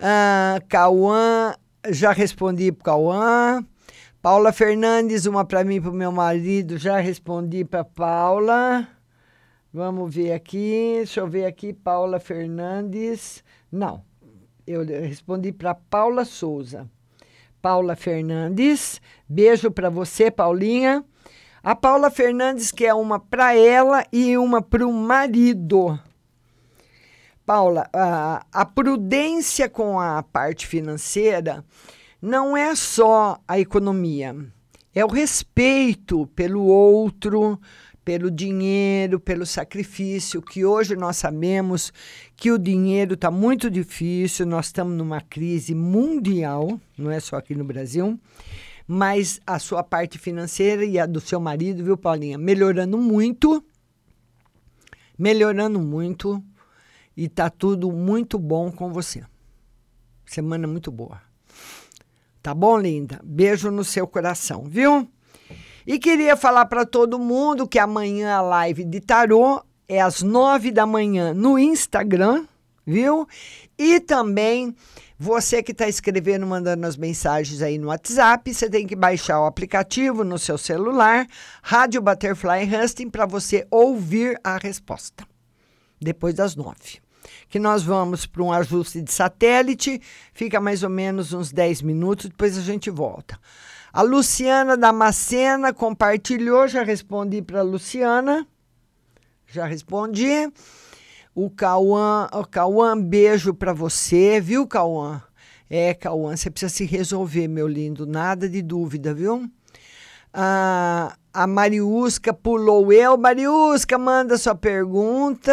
uh, 0.00 0.66
Cauã, 0.68 1.54
já 1.88 2.10
respondi 2.10 2.72
para 2.72 2.84
Cauã. 2.86 3.64
Paula 4.24 4.52
Fernandes, 4.52 5.26
uma 5.26 5.44
para 5.44 5.62
mim 5.64 5.74
e 5.74 5.80
para 5.82 5.90
o 5.90 5.92
meu 5.92 6.10
marido, 6.10 6.78
já 6.78 6.98
respondi 6.98 7.62
para 7.62 7.84
Paula. 7.84 8.88
Vamos 9.70 10.14
ver 10.14 10.32
aqui, 10.32 10.94
deixa 10.96 11.20
eu 11.20 11.28
ver 11.28 11.44
aqui, 11.44 11.74
Paula 11.74 12.18
Fernandes. 12.18 13.44
Não, 13.70 14.02
eu 14.66 14.82
respondi 14.82 15.52
para 15.52 15.74
Paula 15.74 16.24
Souza. 16.24 16.88
Paula 17.60 17.94
Fernandes, 17.94 18.98
beijo 19.28 19.70
para 19.70 19.90
você, 19.90 20.30
Paulinha. 20.30 21.04
A 21.62 21.76
Paula 21.76 22.10
Fernandes 22.10 22.72
quer 22.72 22.94
uma 22.94 23.20
para 23.20 23.54
ela 23.54 24.06
e 24.10 24.38
uma 24.38 24.62
para 24.62 24.86
o 24.86 24.92
marido. 24.94 26.00
Paula, 27.44 27.90
a, 27.92 28.46
a 28.50 28.64
prudência 28.64 29.68
com 29.68 30.00
a 30.00 30.22
parte 30.22 30.66
financeira 30.66 31.62
não 32.24 32.56
é 32.56 32.74
só 32.74 33.38
a 33.46 33.60
economia, 33.60 34.34
é 34.94 35.04
o 35.04 35.08
respeito 35.08 36.26
pelo 36.28 36.64
outro, 36.64 37.60
pelo 38.02 38.30
dinheiro, 38.30 39.20
pelo 39.20 39.44
sacrifício, 39.44 40.40
que 40.40 40.64
hoje 40.64 40.96
nós 40.96 41.18
sabemos 41.18 41.92
que 42.34 42.50
o 42.50 42.58
dinheiro 42.58 43.12
está 43.12 43.30
muito 43.30 43.70
difícil, 43.70 44.46
nós 44.46 44.66
estamos 44.66 44.96
numa 44.96 45.20
crise 45.20 45.74
mundial, 45.74 46.80
não 46.96 47.10
é 47.10 47.20
só 47.20 47.36
aqui 47.36 47.54
no 47.54 47.62
Brasil, 47.62 48.18
mas 48.86 49.38
a 49.46 49.58
sua 49.58 49.84
parte 49.84 50.16
financeira 50.16 50.82
e 50.82 50.98
a 50.98 51.04
do 51.04 51.20
seu 51.20 51.38
marido, 51.38 51.84
viu, 51.84 51.94
Paulinha, 51.94 52.38
melhorando 52.38 52.96
muito, 52.96 53.62
melhorando 55.18 55.78
muito, 55.78 56.42
e 57.14 57.28
tá 57.28 57.50
tudo 57.50 57.92
muito 57.92 58.38
bom 58.38 58.72
com 58.72 58.90
você. 58.90 59.22
Semana 60.24 60.66
muito 60.66 60.90
boa. 60.90 61.23
Tá 62.44 62.52
bom, 62.52 62.76
linda? 62.76 63.18
Beijo 63.24 63.70
no 63.70 63.82
seu 63.82 64.06
coração, 64.06 64.64
viu? 64.66 65.08
E 65.86 65.98
queria 65.98 66.36
falar 66.36 66.66
para 66.66 66.84
todo 66.84 67.18
mundo 67.18 67.66
que 67.66 67.78
amanhã 67.78 68.34
a 68.34 68.42
live 68.42 68.84
de 68.84 69.00
tarô 69.00 69.64
é 69.88 69.98
às 69.98 70.20
nove 70.20 70.70
da 70.70 70.84
manhã 70.84 71.32
no 71.32 71.58
Instagram, 71.58 72.46
viu? 72.84 73.26
E 73.78 73.98
também 73.98 74.76
você 75.18 75.62
que 75.62 75.72
está 75.72 75.88
escrevendo, 75.88 76.46
mandando 76.46 76.86
as 76.86 76.98
mensagens 76.98 77.62
aí 77.62 77.78
no 77.78 77.88
WhatsApp, 77.88 78.52
você 78.52 78.68
tem 78.68 78.86
que 78.86 78.94
baixar 78.94 79.40
o 79.40 79.46
aplicativo 79.46 80.22
no 80.22 80.38
seu 80.38 80.58
celular, 80.58 81.26
Rádio 81.62 82.02
Butterfly 82.02 82.68
Husting, 82.70 83.08
para 83.08 83.24
você 83.24 83.66
ouvir 83.70 84.38
a 84.44 84.58
resposta 84.58 85.26
depois 85.98 86.34
das 86.34 86.54
nove 86.54 87.03
que 87.48 87.58
nós 87.58 87.82
vamos 87.82 88.26
para 88.26 88.42
um 88.42 88.52
ajuste 88.52 89.00
de 89.00 89.12
satélite, 89.12 90.00
fica 90.32 90.60
mais 90.60 90.82
ou 90.82 90.90
menos 90.90 91.32
uns 91.32 91.52
10 91.52 91.82
minutos, 91.82 92.26
depois 92.26 92.56
a 92.58 92.60
gente 92.60 92.90
volta. 92.90 93.38
A 93.92 94.02
Luciana 94.02 94.76
Damascena 94.76 95.72
compartilhou, 95.72 96.66
já 96.66 96.82
respondi 96.82 97.40
para 97.40 97.60
a 97.60 97.62
Luciana. 97.62 98.46
Já 99.46 99.66
respondi. 99.66 100.52
O 101.34 101.48
Cauã, 101.48 102.28
o 102.32 102.44
Cauã, 102.44 103.00
beijo 103.00 103.54
para 103.54 103.72
você, 103.72 104.40
viu, 104.40 104.66
Cauã? 104.66 105.22
É, 105.70 105.94
Cauã, 105.94 106.36
você 106.36 106.50
precisa 106.50 106.72
se 106.72 106.84
resolver, 106.84 107.48
meu 107.48 107.68
lindo, 107.68 108.06
nada 108.06 108.48
de 108.48 108.62
dúvida, 108.62 109.14
viu? 109.14 109.48
Ah, 110.32 111.16
a 111.32 111.46
Mariusca 111.46 112.34
pulou 112.34 112.92
eu. 112.92 113.16
Mariusca, 113.16 113.96
manda 113.96 114.36
sua 114.36 114.56
pergunta. 114.56 115.52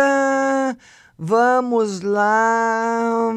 Vamos 1.23 2.01
lá. 2.01 3.31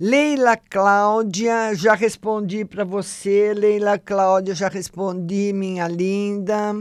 Leila 0.00 0.56
Cláudia, 0.56 1.74
já 1.74 1.92
respondi 1.92 2.64
para 2.64 2.82
você. 2.82 3.52
Leila 3.52 3.98
Cláudia, 3.98 4.54
já 4.54 4.68
respondi, 4.68 5.52
minha 5.52 5.86
linda. 5.86 6.72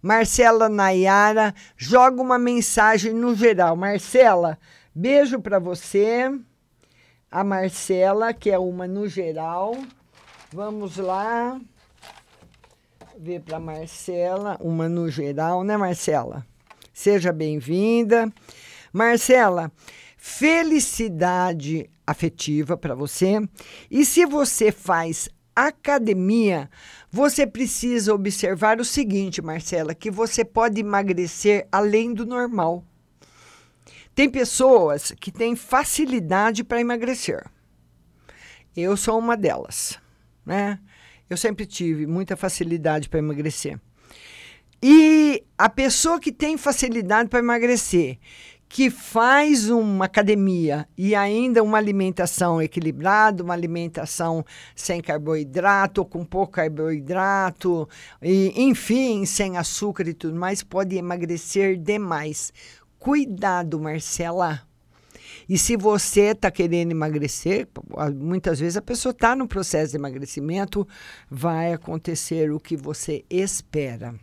Marcela 0.00 0.70
Nayara, 0.70 1.54
joga 1.76 2.22
uma 2.22 2.38
mensagem 2.38 3.12
no 3.12 3.34
geral. 3.34 3.76
Marcela, 3.76 4.58
beijo 4.94 5.38
para 5.38 5.58
você. 5.58 6.32
A 7.30 7.44
Marcela, 7.44 8.32
que 8.32 8.50
é 8.50 8.58
uma 8.58 8.86
no 8.86 9.06
geral. 9.06 9.76
Vamos 10.50 10.96
lá. 10.96 11.60
Ver 13.18 13.42
para 13.42 13.60
Marcela, 13.60 14.56
uma 14.58 14.88
no 14.88 15.10
geral, 15.10 15.64
né, 15.64 15.76
Marcela? 15.76 16.46
Seja 16.94 17.30
bem-vinda. 17.30 18.32
Marcela, 18.92 19.70
felicidade 20.16 21.88
afetiva 22.06 22.76
para 22.76 22.94
você. 22.94 23.40
E 23.90 24.04
se 24.04 24.24
você 24.26 24.72
faz 24.72 25.28
academia, 25.54 26.70
você 27.10 27.46
precisa 27.46 28.14
observar 28.14 28.80
o 28.80 28.84
seguinte, 28.84 29.42
Marcela, 29.42 29.94
que 29.94 30.10
você 30.10 30.44
pode 30.44 30.80
emagrecer 30.80 31.66
além 31.72 32.14
do 32.14 32.24
normal. 32.24 32.84
Tem 34.14 34.28
pessoas 34.28 35.12
que 35.12 35.30
têm 35.30 35.54
facilidade 35.54 36.64
para 36.64 36.80
emagrecer. 36.80 37.44
Eu 38.76 38.96
sou 38.96 39.18
uma 39.18 39.36
delas, 39.36 39.98
né? 40.44 40.78
Eu 41.28 41.36
sempre 41.36 41.66
tive 41.66 42.06
muita 42.06 42.36
facilidade 42.36 43.08
para 43.08 43.18
emagrecer. 43.18 43.80
E 44.82 45.44
a 45.56 45.68
pessoa 45.68 46.20
que 46.20 46.32
tem 46.32 46.56
facilidade 46.56 47.28
para 47.28 47.40
emagrecer, 47.40 48.18
que 48.68 48.90
faz 48.90 49.70
uma 49.70 50.04
academia 50.04 50.86
e 50.96 51.14
ainda 51.14 51.62
uma 51.62 51.78
alimentação 51.78 52.60
equilibrada, 52.60 53.42
uma 53.42 53.54
alimentação 53.54 54.44
sem 54.76 55.00
carboidrato, 55.00 56.04
com 56.04 56.24
pouco 56.24 56.52
carboidrato, 56.52 57.88
e, 58.20 58.52
enfim, 58.56 59.24
sem 59.24 59.56
açúcar 59.56 60.06
e 60.06 60.14
tudo 60.14 60.38
mais, 60.38 60.62
pode 60.62 60.96
emagrecer 60.96 61.78
demais. 61.78 62.52
Cuidado, 62.98 63.80
Marcela. 63.80 64.62
E 65.48 65.56
se 65.56 65.76
você 65.76 66.32
está 66.32 66.50
querendo 66.50 66.90
emagrecer, 66.90 67.66
muitas 68.16 68.60
vezes 68.60 68.76
a 68.76 68.82
pessoa 68.82 69.12
está 69.12 69.34
no 69.34 69.48
processo 69.48 69.92
de 69.92 69.96
emagrecimento, 69.96 70.86
vai 71.30 71.72
acontecer 71.72 72.52
o 72.52 72.60
que 72.60 72.76
você 72.76 73.24
espera. 73.30 74.14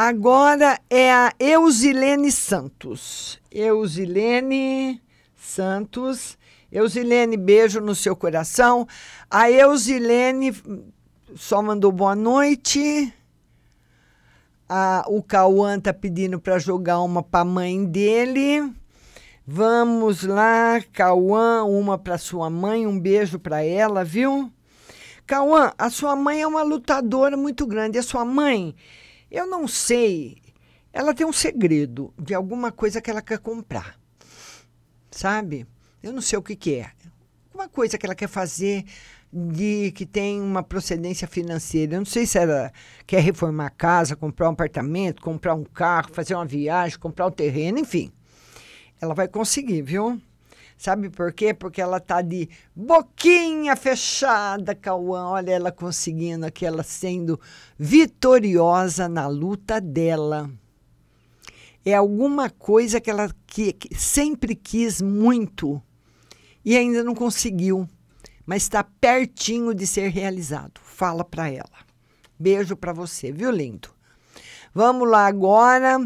Agora 0.00 0.78
é 0.88 1.12
a 1.12 1.32
Eusilene 1.40 2.30
Santos. 2.30 3.40
Eusilene 3.50 5.02
Santos. 5.34 6.38
Eusilene, 6.70 7.36
beijo 7.36 7.80
no 7.80 7.96
seu 7.96 8.14
coração. 8.14 8.86
A 9.28 9.50
Eusilene 9.50 10.54
só 11.34 11.60
mandou 11.60 11.90
boa 11.90 12.14
noite. 12.14 13.12
A, 14.68 15.04
o 15.08 15.20
Cauã 15.20 15.80
tá 15.80 15.92
pedindo 15.92 16.38
para 16.38 16.60
jogar 16.60 17.00
uma 17.00 17.20
para 17.20 17.40
a 17.40 17.44
mãe 17.44 17.84
dele. 17.84 18.72
Vamos 19.44 20.22
lá, 20.22 20.80
Cauã, 20.92 21.64
uma 21.64 21.98
para 21.98 22.18
sua 22.18 22.48
mãe, 22.48 22.86
um 22.86 23.00
beijo 23.00 23.36
para 23.40 23.64
ela, 23.64 24.04
viu? 24.04 24.48
Cauã, 25.26 25.72
a 25.76 25.90
sua 25.90 26.14
mãe 26.14 26.40
é 26.40 26.46
uma 26.46 26.62
lutadora 26.62 27.36
muito 27.36 27.66
grande. 27.66 27.98
A 27.98 28.02
sua 28.04 28.24
mãe, 28.24 28.76
eu 29.30 29.46
não 29.46 29.68
sei. 29.68 30.42
Ela 30.92 31.14
tem 31.14 31.26
um 31.26 31.32
segredo 31.32 32.12
de 32.18 32.34
alguma 32.34 32.72
coisa 32.72 33.00
que 33.00 33.10
ela 33.10 33.22
quer 33.22 33.38
comprar. 33.38 33.98
Sabe? 35.10 35.66
Eu 36.02 36.12
não 36.12 36.20
sei 36.20 36.38
o 36.38 36.42
que, 36.42 36.56
que 36.56 36.76
é. 36.76 36.90
Uma 37.52 37.68
coisa 37.68 37.98
que 37.98 38.06
ela 38.06 38.14
quer 38.14 38.28
fazer 38.28 38.84
de 39.32 39.92
que 39.92 40.06
tem 40.06 40.40
uma 40.40 40.62
procedência 40.62 41.28
financeira. 41.28 41.94
Eu 41.94 42.00
não 42.00 42.06
sei 42.06 42.26
se 42.26 42.38
ela 42.38 42.72
quer 43.06 43.20
reformar 43.20 43.66
a 43.66 43.70
casa, 43.70 44.16
comprar 44.16 44.48
um 44.48 44.52
apartamento, 44.52 45.22
comprar 45.22 45.54
um 45.54 45.64
carro, 45.64 46.12
fazer 46.12 46.34
uma 46.34 46.46
viagem, 46.46 46.98
comprar 46.98 47.26
um 47.26 47.30
terreno, 47.30 47.78
enfim. 47.78 48.10
Ela 49.00 49.14
vai 49.14 49.28
conseguir, 49.28 49.82
viu? 49.82 50.20
Sabe 50.78 51.10
por 51.10 51.32
quê? 51.32 51.52
Porque 51.52 51.80
ela 51.80 51.98
tá 51.98 52.22
de 52.22 52.48
boquinha 52.74 53.74
fechada, 53.74 54.76
Cauã. 54.76 55.30
Olha 55.30 55.50
ela 55.50 55.72
conseguindo 55.72 56.46
aqui, 56.46 56.64
ela 56.64 56.84
sendo 56.84 57.38
vitoriosa 57.76 59.08
na 59.08 59.26
luta 59.26 59.80
dela. 59.80 60.48
É 61.84 61.94
alguma 61.94 62.48
coisa 62.48 63.00
que 63.00 63.10
ela 63.10 63.28
que, 63.44 63.72
que 63.72 63.92
sempre 63.98 64.54
quis 64.54 65.02
muito 65.02 65.82
e 66.64 66.76
ainda 66.76 67.02
não 67.02 67.14
conseguiu, 67.14 67.88
mas 68.46 68.62
está 68.62 68.84
pertinho 68.84 69.74
de 69.74 69.84
ser 69.84 70.10
realizado. 70.10 70.80
Fala 70.84 71.24
para 71.24 71.50
ela. 71.50 71.88
Beijo 72.38 72.76
para 72.76 72.92
você, 72.92 73.32
viu, 73.32 73.50
lindo? 73.50 73.88
Vamos 74.72 75.10
lá 75.10 75.26
agora. 75.26 75.98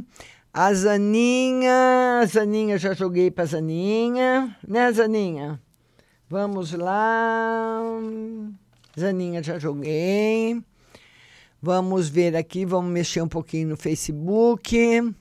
A 0.55 0.75
Zaninha, 0.75 2.21
a 2.21 2.27
Zaninha, 2.27 2.77
já 2.77 2.93
joguei 2.93 3.31
para 3.31 3.47
Zaninha, 3.47 4.55
né, 4.69 4.93
Zaninha? 4.93 5.59
Vamos 6.29 6.75
lá. 6.75 7.81
Zaninha, 8.99 9.43
já 9.43 9.59
joguei. 9.59 10.63
Vamos 11.61 12.11
ver 12.11 12.37
aqui, 12.37 12.67
vamos 12.67 12.93
mexer 12.93 13.23
um 13.23 13.29
pouquinho 13.29 13.69
no 13.69 13.79
Facebook. 13.79 15.15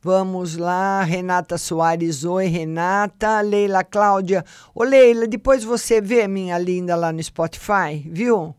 Vamos 0.00 0.56
lá, 0.56 1.02
Renata 1.02 1.58
Soares, 1.58 2.24
oi, 2.24 2.46
Renata. 2.46 3.42
Leila 3.42 3.84
Cláudia. 3.84 4.42
Ô, 4.74 4.84
Leila, 4.84 5.26
depois 5.26 5.64
você 5.64 6.00
vê 6.00 6.26
minha 6.26 6.56
linda 6.56 6.96
lá 6.96 7.12
no 7.12 7.22
Spotify, 7.22 8.08
viu? 8.10 8.54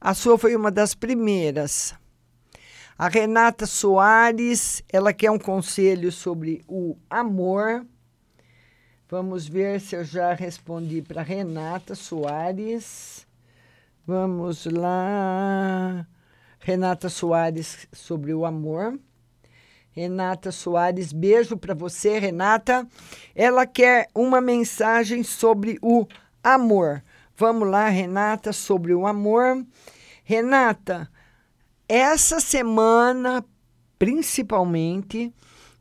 A 0.00 0.14
sua 0.14 0.38
foi 0.38 0.56
uma 0.56 0.70
das 0.70 0.94
primeiras. 0.94 1.94
A 2.96 3.08
Renata 3.08 3.66
Soares, 3.66 4.84
ela 4.88 5.12
quer 5.12 5.28
um 5.28 5.38
conselho 5.38 6.12
sobre 6.12 6.64
o 6.68 6.96
amor. 7.10 7.84
Vamos 9.08 9.48
ver 9.48 9.80
se 9.80 9.96
eu 9.96 10.04
já 10.04 10.32
respondi 10.32 11.02
para 11.02 11.20
Renata 11.20 11.96
Soares. 11.96 13.26
Vamos 14.06 14.64
lá. 14.66 16.06
Renata 16.60 17.08
Soares 17.08 17.88
sobre 17.92 18.32
o 18.32 18.46
amor. 18.46 18.96
Renata 19.90 20.52
Soares, 20.52 21.12
beijo 21.12 21.56
para 21.56 21.74
você, 21.74 22.20
Renata. 22.20 22.86
Ela 23.34 23.66
quer 23.66 24.06
uma 24.14 24.40
mensagem 24.40 25.24
sobre 25.24 25.80
o 25.82 26.06
amor. 26.44 27.02
Vamos 27.36 27.68
lá, 27.68 27.88
Renata, 27.88 28.52
sobre 28.52 28.94
o 28.94 29.04
amor. 29.04 29.66
Renata, 30.22 31.10
essa 31.88 32.40
semana, 32.40 33.44
principalmente, 33.98 35.32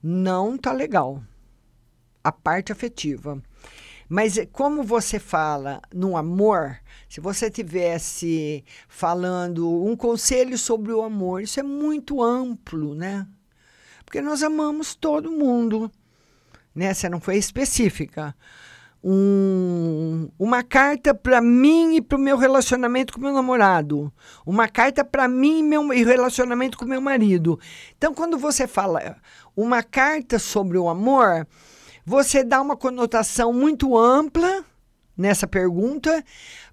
não 0.01 0.57
tá 0.57 0.71
legal. 0.71 1.23
A 2.23 2.31
parte 2.31 2.71
afetiva. 2.71 3.41
Mas 4.09 4.37
é 4.37 4.45
como 4.45 4.83
você 4.83 5.17
fala 5.17 5.81
no 5.93 6.15
amor, 6.15 6.77
se 7.09 7.19
você 7.19 7.49
tivesse 7.49 8.63
falando 8.87 9.83
um 9.83 9.95
conselho 9.95 10.57
sobre 10.57 10.91
o 10.91 11.01
amor, 11.01 11.41
isso 11.41 11.59
é 11.59 11.63
muito 11.63 12.21
amplo, 12.21 12.93
né? 12.93 13.27
Porque 14.05 14.21
nós 14.21 14.43
amamos 14.43 14.93
todo 14.93 15.31
mundo, 15.31 15.91
né? 16.75 16.93
Você 16.93 17.09
não 17.09 17.19
foi 17.19 17.37
específica 17.37 18.35
um, 19.03 20.29
uma 20.39 20.63
carta 20.63 21.13
para 21.13 21.41
mim 21.41 21.95
e 21.95 22.01
para 22.01 22.17
o 22.17 22.21
meu 22.21 22.37
relacionamento 22.37 23.13
com 23.13 23.19
meu 23.19 23.33
namorado, 23.33 24.11
uma 24.45 24.67
carta 24.67 25.03
para 25.03 25.27
mim 25.27 25.59
e 25.59 25.63
meu 25.63 25.87
relacionamento 25.89 26.77
com 26.77 26.85
meu 26.85 27.01
marido. 27.01 27.59
Então, 27.97 28.13
quando 28.13 28.37
você 28.37 28.65
fala 28.65 29.17
uma 29.55 29.83
carta 29.83 30.39
sobre 30.39 30.77
o 30.77 30.87
amor, 30.87 31.45
você 32.05 32.43
dá 32.43 32.61
uma 32.61 32.77
conotação 32.77 33.51
muito 33.51 33.97
ampla 33.97 34.63
nessa 35.18 35.47
pergunta, 35.47 36.24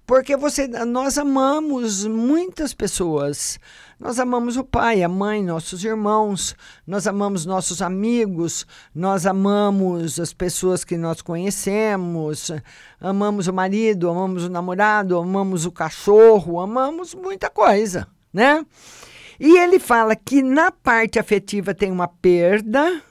porque 0.05 0.35
você, 0.35 0.67
nós 0.67 1.17
amamos 1.17 2.05
muitas 2.05 2.73
pessoas. 2.73 3.59
Nós 3.99 4.17
amamos 4.17 4.57
o 4.57 4.63
pai, 4.63 5.03
a 5.03 5.07
mãe, 5.07 5.43
nossos 5.43 5.85
irmãos, 5.85 6.55
nós 6.87 7.05
amamos 7.05 7.45
nossos 7.45 7.83
amigos, 7.83 8.65
nós 8.95 9.27
amamos 9.27 10.19
as 10.19 10.33
pessoas 10.33 10.83
que 10.83 10.97
nós 10.97 11.21
conhecemos, 11.21 12.51
amamos 12.99 13.47
o 13.47 13.53
marido, 13.53 14.09
amamos 14.09 14.45
o 14.45 14.49
namorado, 14.49 15.19
amamos 15.19 15.67
o 15.67 15.71
cachorro, 15.71 16.59
amamos 16.59 17.13
muita 17.13 17.47
coisa, 17.47 18.07
né? 18.33 18.65
E 19.39 19.57
ele 19.59 19.77
fala 19.77 20.15
que 20.15 20.41
na 20.41 20.71
parte 20.71 21.19
afetiva 21.19 21.73
tem 21.73 21.91
uma 21.91 22.07
perda. 22.07 23.03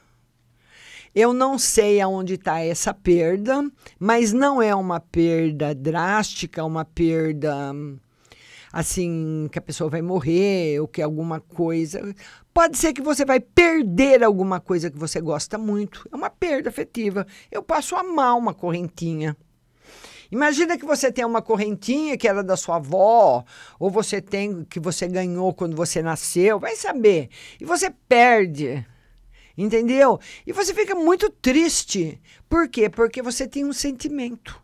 Eu 1.14 1.32
não 1.32 1.58
sei 1.58 2.00
aonde 2.00 2.34
está 2.34 2.60
essa 2.60 2.94
perda, 2.94 3.68
mas 3.98 4.32
não 4.32 4.62
é 4.62 4.74
uma 4.74 5.00
perda 5.00 5.74
drástica, 5.74 6.64
uma 6.64 6.84
perda 6.84 7.74
assim, 8.72 9.48
que 9.50 9.58
a 9.58 9.62
pessoa 9.62 9.90
vai 9.90 10.00
morrer 10.00 10.80
ou 10.80 10.86
que 10.86 11.02
alguma 11.02 11.40
coisa. 11.40 12.14
Pode 12.54 12.78
ser 12.78 12.92
que 12.92 13.02
você 13.02 13.24
vai 13.24 13.40
perder 13.40 14.22
alguma 14.22 14.60
coisa 14.60 14.90
que 14.90 14.98
você 14.98 15.20
gosta 15.20 15.58
muito. 15.58 16.08
É 16.12 16.16
uma 16.16 16.30
perda 16.30 16.68
afetiva. 16.68 17.26
Eu 17.50 17.62
passo 17.62 17.96
a 17.96 18.00
amar 18.00 18.36
uma 18.36 18.54
correntinha. 18.54 19.36
Imagina 20.30 20.78
que 20.78 20.86
você 20.86 21.10
tem 21.10 21.24
uma 21.24 21.42
correntinha 21.42 22.16
que 22.16 22.28
era 22.28 22.44
da 22.44 22.56
sua 22.56 22.76
avó, 22.76 23.44
ou 23.80 23.90
você 23.90 24.20
tem 24.20 24.64
que 24.64 24.78
você 24.78 25.08
ganhou 25.08 25.52
quando 25.52 25.74
você 25.74 26.00
nasceu, 26.00 26.60
vai 26.60 26.76
saber. 26.76 27.30
E 27.60 27.64
você 27.64 27.90
perde. 28.08 28.86
Entendeu? 29.62 30.18
E 30.46 30.54
você 30.54 30.72
fica 30.72 30.94
muito 30.94 31.28
triste. 31.28 32.18
Por 32.48 32.66
quê? 32.66 32.88
Porque 32.88 33.20
você 33.20 33.46
tem 33.46 33.62
um 33.62 33.74
sentimento. 33.74 34.58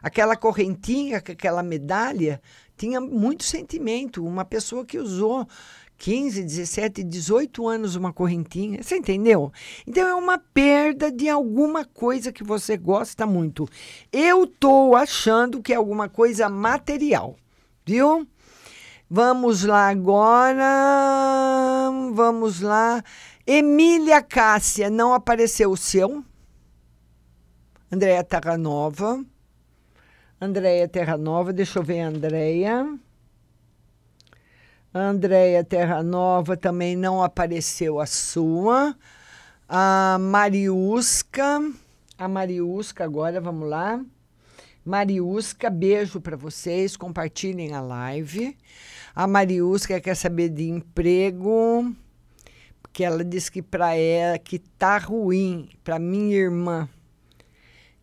Aquela 0.00 0.36
correntinha, 0.36 1.18
aquela 1.18 1.64
medalha, 1.64 2.40
tinha 2.76 3.00
muito 3.00 3.42
sentimento. 3.42 4.24
Uma 4.24 4.44
pessoa 4.44 4.86
que 4.86 4.98
usou 4.98 5.48
15, 5.98 6.44
17, 6.44 7.02
18 7.02 7.66
anos 7.66 7.96
uma 7.96 8.12
correntinha. 8.12 8.80
Você 8.80 8.98
entendeu? 8.98 9.52
Então 9.84 10.06
é 10.06 10.14
uma 10.14 10.38
perda 10.38 11.10
de 11.10 11.28
alguma 11.28 11.84
coisa 11.84 12.32
que 12.32 12.44
você 12.44 12.76
gosta 12.76 13.26
muito. 13.26 13.68
Eu 14.12 14.46
tô 14.46 14.94
achando 14.94 15.60
que 15.60 15.72
é 15.72 15.76
alguma 15.76 16.08
coisa 16.08 16.48
material, 16.48 17.36
viu? 17.84 18.28
Vamos 19.14 19.64
lá 19.64 19.90
agora. 19.90 20.62
Vamos 22.14 22.62
lá. 22.62 23.04
Emília 23.46 24.22
Cássia, 24.22 24.88
não 24.88 25.12
apareceu 25.12 25.72
o 25.72 25.76
seu? 25.76 26.24
Andréa 27.90 28.22
Terra 28.22 28.56
Nova. 28.56 29.24
Andréia 30.40 30.86
Terra 30.86 31.16
Nova, 31.16 31.52
deixa 31.52 31.80
eu 31.80 31.82
ver 31.82 32.02
a 32.02 32.08
Andréia. 32.08 32.98
Andréia 34.94 35.64
Terra 35.64 36.04
Nova 36.04 36.56
também 36.56 36.94
não 36.94 37.20
apareceu 37.20 37.98
a 37.98 38.06
sua. 38.06 38.96
A 39.68 40.18
Mariusca, 40.20 41.68
a 42.16 42.28
Mariusca 42.28 43.02
agora, 43.02 43.40
vamos 43.40 43.68
lá. 43.68 44.00
Mariusca, 44.84 45.68
beijo 45.68 46.20
para 46.20 46.36
vocês, 46.36 46.96
compartilhem 46.96 47.72
a 47.72 47.80
live. 47.80 48.56
A 49.14 49.26
Mariusca 49.26 50.00
quer 50.00 50.14
saber 50.14 50.48
de 50.48 50.68
emprego, 50.68 51.92
porque 52.92 53.04
ela 53.04 53.24
disse 53.24 53.50
que 53.50 53.62
para 53.62 53.94
ela 53.96 54.38
que 54.38 54.58
tá 54.58 54.98
ruim, 54.98 55.70
para 55.82 55.98
minha 55.98 56.36
irmã. 56.36 56.86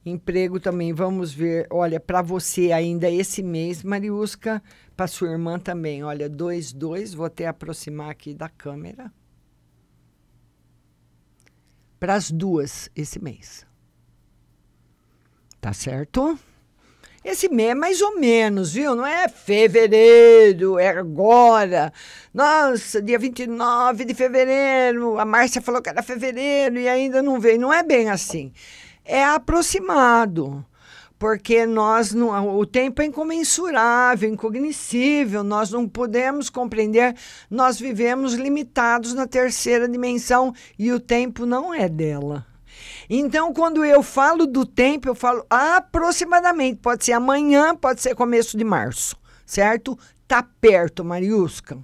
Emprego 0.04 0.60
também, 0.60 0.92
vamos 0.92 1.32
ver. 1.32 1.68
Olha, 1.70 2.00
para 2.00 2.24
você 2.24 2.72
ainda 2.72 3.08
esse 3.08 3.44
mês, 3.44 3.84
Mariusca, 3.84 4.64
para 4.98 5.06
sua 5.06 5.30
irmã 5.30 5.60
também. 5.60 6.04
Olha, 6.04 6.28
2, 6.28 6.74
2, 6.74 7.14
vou 7.14 7.28
até 7.28 7.46
aproximar 7.46 8.10
aqui 8.10 8.34
da 8.34 8.50
câmera. 8.50 9.14
Para 12.00 12.16
as 12.16 12.32
duas 12.32 12.90
esse 12.96 13.20
mês. 13.22 13.68
Tá 15.62 15.72
certo? 15.72 16.40
Esse 17.24 17.50
mês 17.50 17.72
é 17.72 17.76
mais 17.76 18.02
ou 18.02 18.20
menos, 18.20 18.74
viu? 18.74 18.96
Não 18.96 19.06
é 19.06 19.28
fevereiro, 19.28 20.80
é 20.80 20.90
agora. 20.90 21.92
Nossa, 22.34 23.02
dia 23.02 23.20
29 23.20 24.06
de 24.06 24.14
fevereiro. 24.14 25.20
A 25.20 25.26
Márcia 25.26 25.62
falou 25.62 25.82
que 25.82 25.90
era 25.90 26.02
fevereiro 26.02 26.80
e 26.80 26.88
ainda 26.88 27.22
não 27.22 27.40
veio. 27.40 27.60
Não 27.60 27.74
é 27.74 27.84
bem 27.84 28.10
assim 28.10 28.54
é 29.10 29.26
aproximado, 29.26 30.64
porque 31.18 31.66
nós 31.66 32.14
não, 32.14 32.58
o 32.60 32.64
tempo 32.64 33.02
é 33.02 33.06
incomensurável, 33.06 34.30
incognoscível, 34.30 35.44
nós 35.44 35.72
não 35.72 35.90
podemos 35.90 36.48
compreender, 36.48 37.16
nós 37.50 37.80
vivemos 37.80 38.36
limitados 38.36 39.16
na 39.16 39.26
terceira 39.26 39.90
dimensão 39.90 40.54
e 40.78 40.92
o 40.92 41.00
tempo 41.00 41.48
não 41.48 41.74
é 41.74 41.90
dela. 41.90 42.46
Então, 43.10 43.52
quando 43.52 43.84
eu 43.84 44.04
falo 44.04 44.46
do 44.46 44.66
tempo, 44.66 45.08
eu 45.08 45.16
falo 45.16 45.44
aproximadamente, 45.50 46.80
pode 46.80 47.04
ser 47.04 47.14
amanhã, 47.14 47.76
pode 47.76 48.02
ser 48.02 48.14
começo 48.14 48.56
de 48.56 48.64
março, 48.64 49.16
certo? 49.46 49.98
Tá 50.28 50.44
perto, 50.44 51.04
Mariusca. 51.04 51.80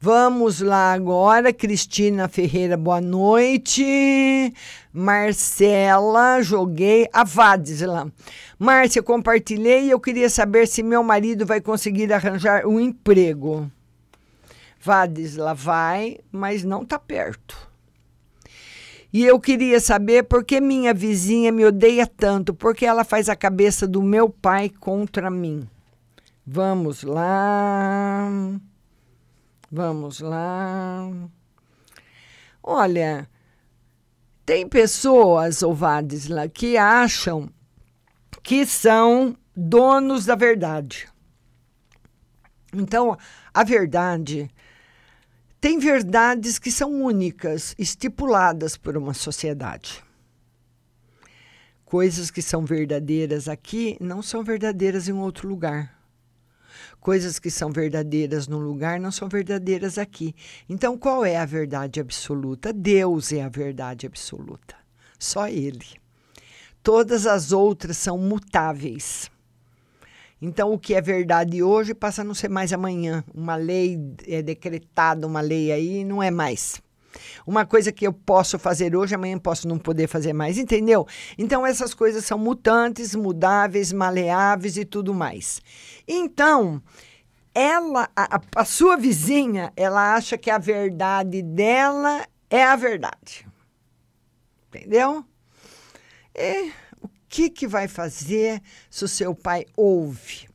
Vamos 0.00 0.60
lá 0.60 0.94
agora, 0.94 1.52
Cristina 1.52 2.26
Ferreira, 2.28 2.76
boa 2.76 3.00
noite. 3.00 4.52
Marcela, 4.92 6.42
joguei. 6.42 7.06
A 7.12 7.24
lá. 7.86 8.08
Márcia, 8.58 9.02
compartilhei 9.02 9.84
e 9.84 9.90
eu 9.90 10.00
queria 10.00 10.30
saber 10.30 10.66
se 10.66 10.82
meu 10.82 11.04
marido 11.04 11.46
vai 11.46 11.60
conseguir 11.60 12.12
arranjar 12.12 12.66
um 12.66 12.80
emprego. 12.80 13.70
Vadisla 14.80 15.54
vai, 15.54 16.18
mas 16.32 16.64
não 16.64 16.82
está 16.82 16.98
perto. 16.98 17.71
E 19.12 19.24
eu 19.24 19.38
queria 19.38 19.78
saber 19.78 20.22
por 20.22 20.42
que 20.42 20.60
minha 20.60 20.94
vizinha 20.94 21.52
me 21.52 21.66
odeia 21.66 22.06
tanto, 22.06 22.54
porque 22.54 22.86
ela 22.86 23.04
faz 23.04 23.28
a 23.28 23.36
cabeça 23.36 23.86
do 23.86 24.02
meu 24.02 24.30
pai 24.30 24.70
contra 24.70 25.30
mim. 25.30 25.68
Vamos 26.46 27.02
lá. 27.02 28.28
Vamos 29.70 30.20
lá. 30.20 31.10
Olha, 32.62 33.28
tem 34.46 34.66
pessoas, 34.66 35.62
Ovades, 35.62 36.28
lá, 36.28 36.48
que 36.48 36.76
acham 36.78 37.50
que 38.42 38.64
são 38.64 39.36
donos 39.54 40.24
da 40.24 40.34
verdade. 40.34 41.06
Então, 42.72 43.16
a 43.52 43.62
verdade 43.62 44.50
tem 45.62 45.78
verdades 45.78 46.58
que 46.58 46.72
são 46.72 47.04
únicas, 47.04 47.72
estipuladas 47.78 48.76
por 48.76 48.96
uma 48.96 49.14
sociedade. 49.14 50.02
Coisas 51.84 52.32
que 52.32 52.42
são 52.42 52.64
verdadeiras 52.64 53.46
aqui 53.46 53.96
não 54.00 54.22
são 54.22 54.42
verdadeiras 54.42 55.08
em 55.08 55.12
outro 55.12 55.48
lugar. 55.48 55.96
Coisas 56.98 57.38
que 57.38 57.48
são 57.48 57.70
verdadeiras 57.70 58.48
num 58.48 58.58
lugar 58.58 58.98
não 58.98 59.12
são 59.12 59.28
verdadeiras 59.28 59.98
aqui. 59.98 60.34
Então, 60.68 60.98
qual 60.98 61.24
é 61.24 61.36
a 61.36 61.44
verdade 61.44 62.00
absoluta? 62.00 62.72
Deus 62.72 63.32
é 63.32 63.44
a 63.44 63.48
verdade 63.48 64.04
absoluta. 64.04 64.74
Só 65.16 65.46
Ele. 65.46 65.86
Todas 66.82 67.24
as 67.24 67.52
outras 67.52 67.96
são 67.98 68.18
mutáveis. 68.18 69.30
Então, 70.44 70.72
o 70.72 70.78
que 70.78 70.92
é 70.92 71.00
verdade 71.00 71.62
hoje 71.62 71.94
passa 71.94 72.22
a 72.22 72.24
não 72.24 72.34
ser 72.34 72.50
mais 72.50 72.72
amanhã. 72.72 73.22
Uma 73.32 73.54
lei 73.54 73.96
é 74.26 74.42
decretada, 74.42 75.24
uma 75.24 75.40
lei 75.40 75.70
aí, 75.70 76.04
não 76.04 76.20
é 76.20 76.32
mais. 76.32 76.82
Uma 77.46 77.64
coisa 77.64 77.92
que 77.92 78.04
eu 78.04 78.12
posso 78.12 78.58
fazer 78.58 78.96
hoje, 78.96 79.14
amanhã 79.14 79.38
posso 79.38 79.68
não 79.68 79.78
poder 79.78 80.08
fazer 80.08 80.32
mais, 80.32 80.58
entendeu? 80.58 81.06
Então, 81.38 81.64
essas 81.64 81.94
coisas 81.94 82.24
são 82.24 82.38
mutantes, 82.38 83.14
mudáveis, 83.14 83.92
maleáveis 83.92 84.76
e 84.76 84.84
tudo 84.84 85.14
mais. 85.14 85.62
Então, 86.08 86.82
ela, 87.54 88.10
a, 88.16 88.40
a 88.56 88.64
sua 88.64 88.96
vizinha, 88.96 89.72
ela 89.76 90.16
acha 90.16 90.36
que 90.36 90.50
a 90.50 90.58
verdade 90.58 91.40
dela 91.40 92.26
é 92.50 92.64
a 92.64 92.74
verdade. 92.74 93.46
Entendeu? 94.68 95.24
E 96.34 96.72
que, 97.32 97.48
que 97.48 97.66
vai 97.66 97.88
fazer 97.88 98.60
se 98.90 99.06
o 99.06 99.08
seu 99.08 99.34
pai 99.34 99.64
ouve? 99.74 100.50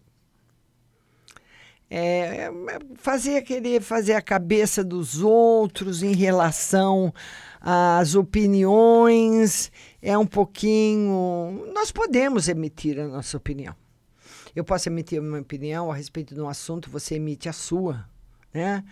É, 1.89 1.99
é, 2.45 2.51
fazer 2.97 3.41
querer 3.41 3.81
fazer 3.81 4.13
a 4.13 4.21
cabeça 4.21 4.83
dos 4.83 5.21
outros 5.23 6.03
em 6.03 6.13
relação 6.13 7.11
às 7.59 8.13
opiniões 8.13 9.71
é 9.99 10.15
um 10.15 10.25
pouquinho. 10.25 11.65
Nós 11.73 11.91
podemos 11.91 12.47
emitir 12.47 12.99
a 12.99 13.07
nossa 13.07 13.37
opinião. 13.37 13.75
Eu 14.55 14.63
posso 14.63 14.87
emitir 14.87 15.19
uma 15.19 15.39
opinião 15.39 15.91
a 15.91 15.95
respeito 15.95 16.35
de 16.35 16.41
um 16.41 16.47
assunto, 16.47 16.91
você 16.91 17.15
emite 17.15 17.49
a 17.49 17.53
sua, 17.53 18.07
né? 18.53 18.83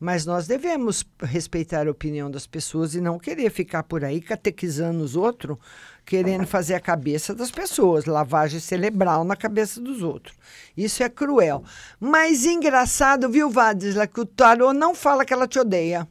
Mas 0.00 0.24
nós 0.24 0.46
devemos 0.46 1.04
respeitar 1.20 1.86
a 1.86 1.90
opinião 1.90 2.30
das 2.30 2.46
pessoas 2.46 2.94
e 2.94 3.02
não 3.02 3.18
querer 3.18 3.50
ficar 3.50 3.82
por 3.82 4.02
aí 4.02 4.22
catequizando 4.22 5.04
os 5.04 5.14
outros, 5.14 5.58
querendo 6.06 6.46
fazer 6.46 6.74
a 6.74 6.80
cabeça 6.80 7.34
das 7.34 7.50
pessoas, 7.50 8.06
lavagem 8.06 8.58
cerebral 8.60 9.24
na 9.24 9.36
cabeça 9.36 9.78
dos 9.78 10.02
outros. 10.02 10.34
Isso 10.74 11.02
é 11.02 11.08
cruel. 11.10 11.62
Mas 12.00 12.46
engraçado, 12.46 13.28
viu, 13.28 13.50
Vadisla, 13.50 14.06
que 14.06 14.20
o 14.20 14.24
tarô 14.24 14.72
não 14.72 14.94
fala 14.94 15.22
que 15.22 15.34
ela 15.34 15.46
te 15.46 15.58
odeia. 15.58 16.08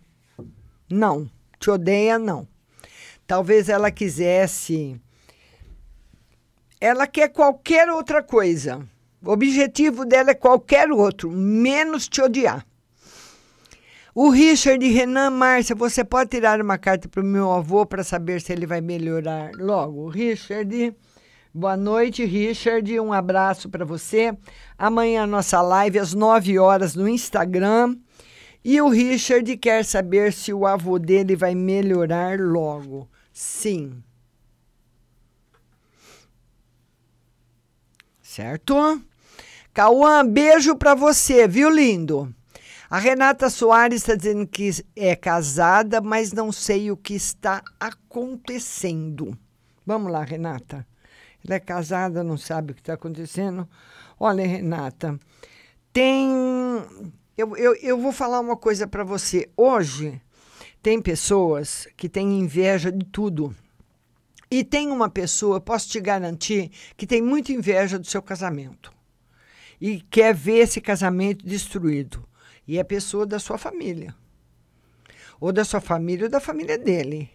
Não, 0.87 1.27
te 1.59 1.71
odeia, 1.71 2.19
não. 2.19 2.47
Talvez 3.25 3.69
ela 3.69 3.89
quisesse. 3.89 5.01
Ela 6.79 7.07
quer 7.07 7.29
qualquer 7.29 7.89
outra 7.89 8.21
coisa. 8.21 8.87
O 9.25 9.31
objetivo 9.31 10.05
dela 10.05 10.29
é 10.29 10.35
qualquer 10.35 10.91
outro, 10.91 11.31
menos 11.31 12.07
te 12.07 12.21
odiar. 12.21 12.68
O 14.21 14.31
Richard 14.31 14.85
Renan 14.85 15.29
Márcia, 15.29 15.73
você 15.73 16.03
pode 16.03 16.31
tirar 16.31 16.59
uma 16.59 16.77
carta 16.77 17.07
para 17.07 17.21
o 17.21 17.25
meu 17.25 17.53
avô 17.53 17.85
para 17.85 18.03
saber 18.03 18.41
se 18.41 18.51
ele 18.51 18.65
vai 18.65 18.81
melhorar 18.81 19.51
logo? 19.55 20.09
Richard, 20.09 20.93
boa 21.53 21.77
noite, 21.77 22.25
Richard. 22.25 22.99
Um 22.99 23.13
abraço 23.13 23.69
para 23.69 23.85
você. 23.85 24.37
Amanhã 24.77 25.25
nossa 25.25 25.61
live 25.61 25.99
às 25.99 26.13
9 26.13 26.59
horas 26.59 26.95
no 26.95 27.07
Instagram. 27.07 27.95
E 28.61 28.81
o 28.81 28.89
Richard 28.89 29.55
quer 29.55 29.85
saber 29.85 30.33
se 30.33 30.51
o 30.51 30.67
avô 30.67 30.99
dele 30.99 31.33
vai 31.33 31.55
melhorar 31.55 32.37
logo. 32.41 33.07
Sim. 33.31 34.03
Certo? 38.21 39.01
Cauã, 39.73 40.27
beijo 40.27 40.75
para 40.75 40.93
você, 40.93 41.47
viu, 41.47 41.69
lindo? 41.69 42.35
A 42.89 42.97
Renata 42.97 43.51
Soares 43.51 44.01
está 44.01 44.15
dizendo 44.15 44.47
que 44.47 44.71
é 44.95 45.15
casada, 45.15 46.01
mas 46.01 46.33
não 46.33 46.51
sei 46.51 46.89
o 46.89 46.97
que 46.97 47.13
está 47.13 47.61
acontecendo. 47.79 49.37
Vamos 49.85 50.11
lá, 50.11 50.23
Renata. 50.23 50.87
Ela 51.45 51.55
é 51.55 51.59
casada, 51.59 52.23
não 52.23 52.35
sabe 52.35 52.71
o 52.71 52.75
que 52.75 52.81
está 52.81 52.93
acontecendo. 52.93 53.69
Olha, 54.19 54.43
Renata, 54.43 55.19
tem. 55.93 56.31
Eu, 57.37 57.55
eu, 57.55 57.75
eu 57.75 57.95
vou 57.95 58.11
falar 58.11 58.39
uma 58.39 58.57
coisa 58.57 58.87
para 58.87 59.03
você. 59.03 59.47
Hoje, 59.55 60.19
tem 60.81 60.99
pessoas 60.99 61.87
que 61.95 62.09
têm 62.09 62.39
inveja 62.39 62.91
de 62.91 63.05
tudo. 63.05 63.55
E 64.49 64.63
tem 64.63 64.89
uma 64.89 65.11
pessoa, 65.11 65.61
posso 65.61 65.89
te 65.89 65.99
garantir, 65.99 66.71
que 66.97 67.05
tem 67.05 67.21
muita 67.21 67.51
inveja 67.51 67.99
do 67.99 68.07
seu 68.07 68.21
casamento. 68.23 68.91
E 69.79 70.01
quer 70.09 70.33
ver 70.33 70.61
esse 70.61 70.81
casamento 70.81 71.45
destruído 71.45 72.27
e 72.69 72.77
é 72.77 72.83
pessoa 72.83 73.25
da 73.25 73.39
sua 73.39 73.57
família. 73.57 74.13
Ou 75.41 75.51
da 75.51 75.65
sua 75.65 75.81
família 75.81 76.25
ou 76.25 76.29
da 76.29 76.39
família 76.39 76.77
dele. 76.77 77.27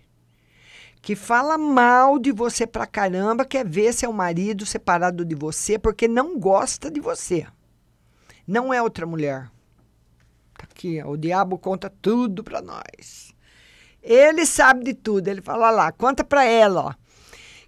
Que 1.03 1.17
fala 1.17 1.59
mal 1.59 2.21
de 2.21 2.31
você 2.31 2.65
pra 2.65 2.87
caramba, 2.87 3.45
quer 3.45 3.67
ver 3.67 3.93
seu 3.93 4.13
marido 4.13 4.65
separado 4.65 5.25
de 5.25 5.35
você 5.35 5.77
porque 5.77 6.07
não 6.07 6.39
gosta 6.39 6.89
de 6.89 7.01
você. 7.01 7.49
Não 8.47 8.73
é 8.73 8.81
outra 8.81 9.07
mulher. 9.07 9.51
Tá 10.57 10.69
aqui, 10.71 11.03
o 11.03 11.17
diabo 11.17 11.59
conta 11.59 11.93
tudo 12.01 12.45
pra 12.45 12.63
nós. 12.63 13.35
Ele 14.01 14.47
sabe 14.47 14.85
de 14.85 14.95
tudo. 14.95 15.27
Ele 15.27 15.43
fala 15.43 15.69
lá, 15.69 15.91
conta 15.91 16.23
pra 16.23 16.45
ela, 16.45 16.81
ó 16.81 16.95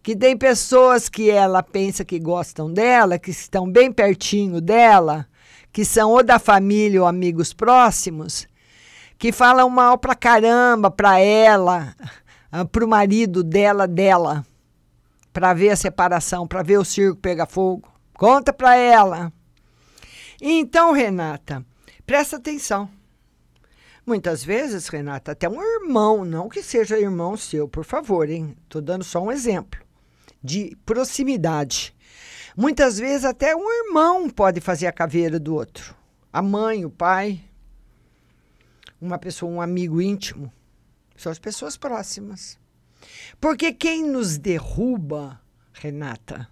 que 0.05 0.15
tem 0.15 0.37
pessoas 0.37 1.09
que 1.09 1.29
ela 1.29 1.65
pensa 1.65 2.05
que 2.05 2.21
gostam 2.21 2.73
dela, 2.73 3.19
que 3.19 3.33
estão 3.33 3.69
bem 3.69 3.91
pertinho 3.91 4.61
dela, 4.61 5.27
que 5.77 5.85
são 5.85 6.13
ou 6.13 6.23
da 6.23 6.39
família 6.39 7.03
ou 7.03 7.07
amigos 7.07 7.53
próximos, 7.53 8.49
que 9.19 9.31
falam 9.31 9.69
mal 9.69 9.99
pra 9.99 10.15
caramba 10.15 10.91
pra 10.91 11.19
ela, 11.19 11.95
ah, 12.51 12.65
pro 12.65 12.89
marido 12.89 13.45
dela, 13.45 13.87
dela, 13.87 14.43
pra 15.35 15.53
ver 15.53 15.69
a 15.69 15.77
separação, 15.77 16.49
pra 16.49 16.63
ver 16.63 16.79
o 16.79 16.85
circo 16.85 17.21
pegar 17.21 17.45
fogo. 17.45 17.93
Conta 18.15 18.55
pra 18.55 18.75
ela. 18.75 19.31
Então, 20.41 20.93
Renata, 20.93 21.63
presta 22.07 22.37
atenção. 22.37 22.89
Muitas 24.07 24.43
vezes, 24.43 24.89
Renata, 24.89 25.33
até 25.33 25.47
um 25.47 25.61
irmão, 25.63 26.25
não 26.25 26.49
que 26.49 26.63
seja 26.63 26.99
irmão 26.99 27.37
seu, 27.37 27.69
por 27.69 27.85
favor, 27.85 28.31
hein? 28.31 28.57
Tô 28.67 28.81
dando 28.81 29.05
só 29.05 29.23
um 29.23 29.31
exemplo 29.31 29.79
de 30.43 30.75
proximidade. 30.87 31.95
Muitas 32.57 32.99
vezes 32.99 33.27
até 33.27 33.55
um 33.55 33.71
irmão 33.71 34.31
pode 34.31 34.63
fazer 34.63 34.87
a 34.87 34.93
caveira 34.93 35.39
do 35.39 35.55
outro. 35.55 35.95
A 36.33 36.41
mãe, 36.41 36.87
o 36.87 36.91
pai, 36.91 37.45
uma 38.99 39.19
pessoa, 39.19 39.53
um 39.53 39.61
amigo 39.61 40.01
íntimo. 40.01 40.51
São 41.15 41.31
as 41.31 41.39
pessoas 41.39 41.77
próximas. 41.77 42.59
Porque 43.39 43.75
quem 43.75 44.03
nos 44.03 44.39
derruba, 44.39 45.39
Renata, 45.75 46.49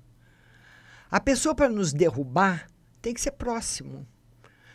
a 1.10 1.18
pessoa 1.18 1.54
para 1.54 1.70
nos 1.70 1.94
derrubar 1.94 2.68
tem 3.00 3.14
que 3.14 3.20
ser 3.20 3.32
próximo. 3.32 4.06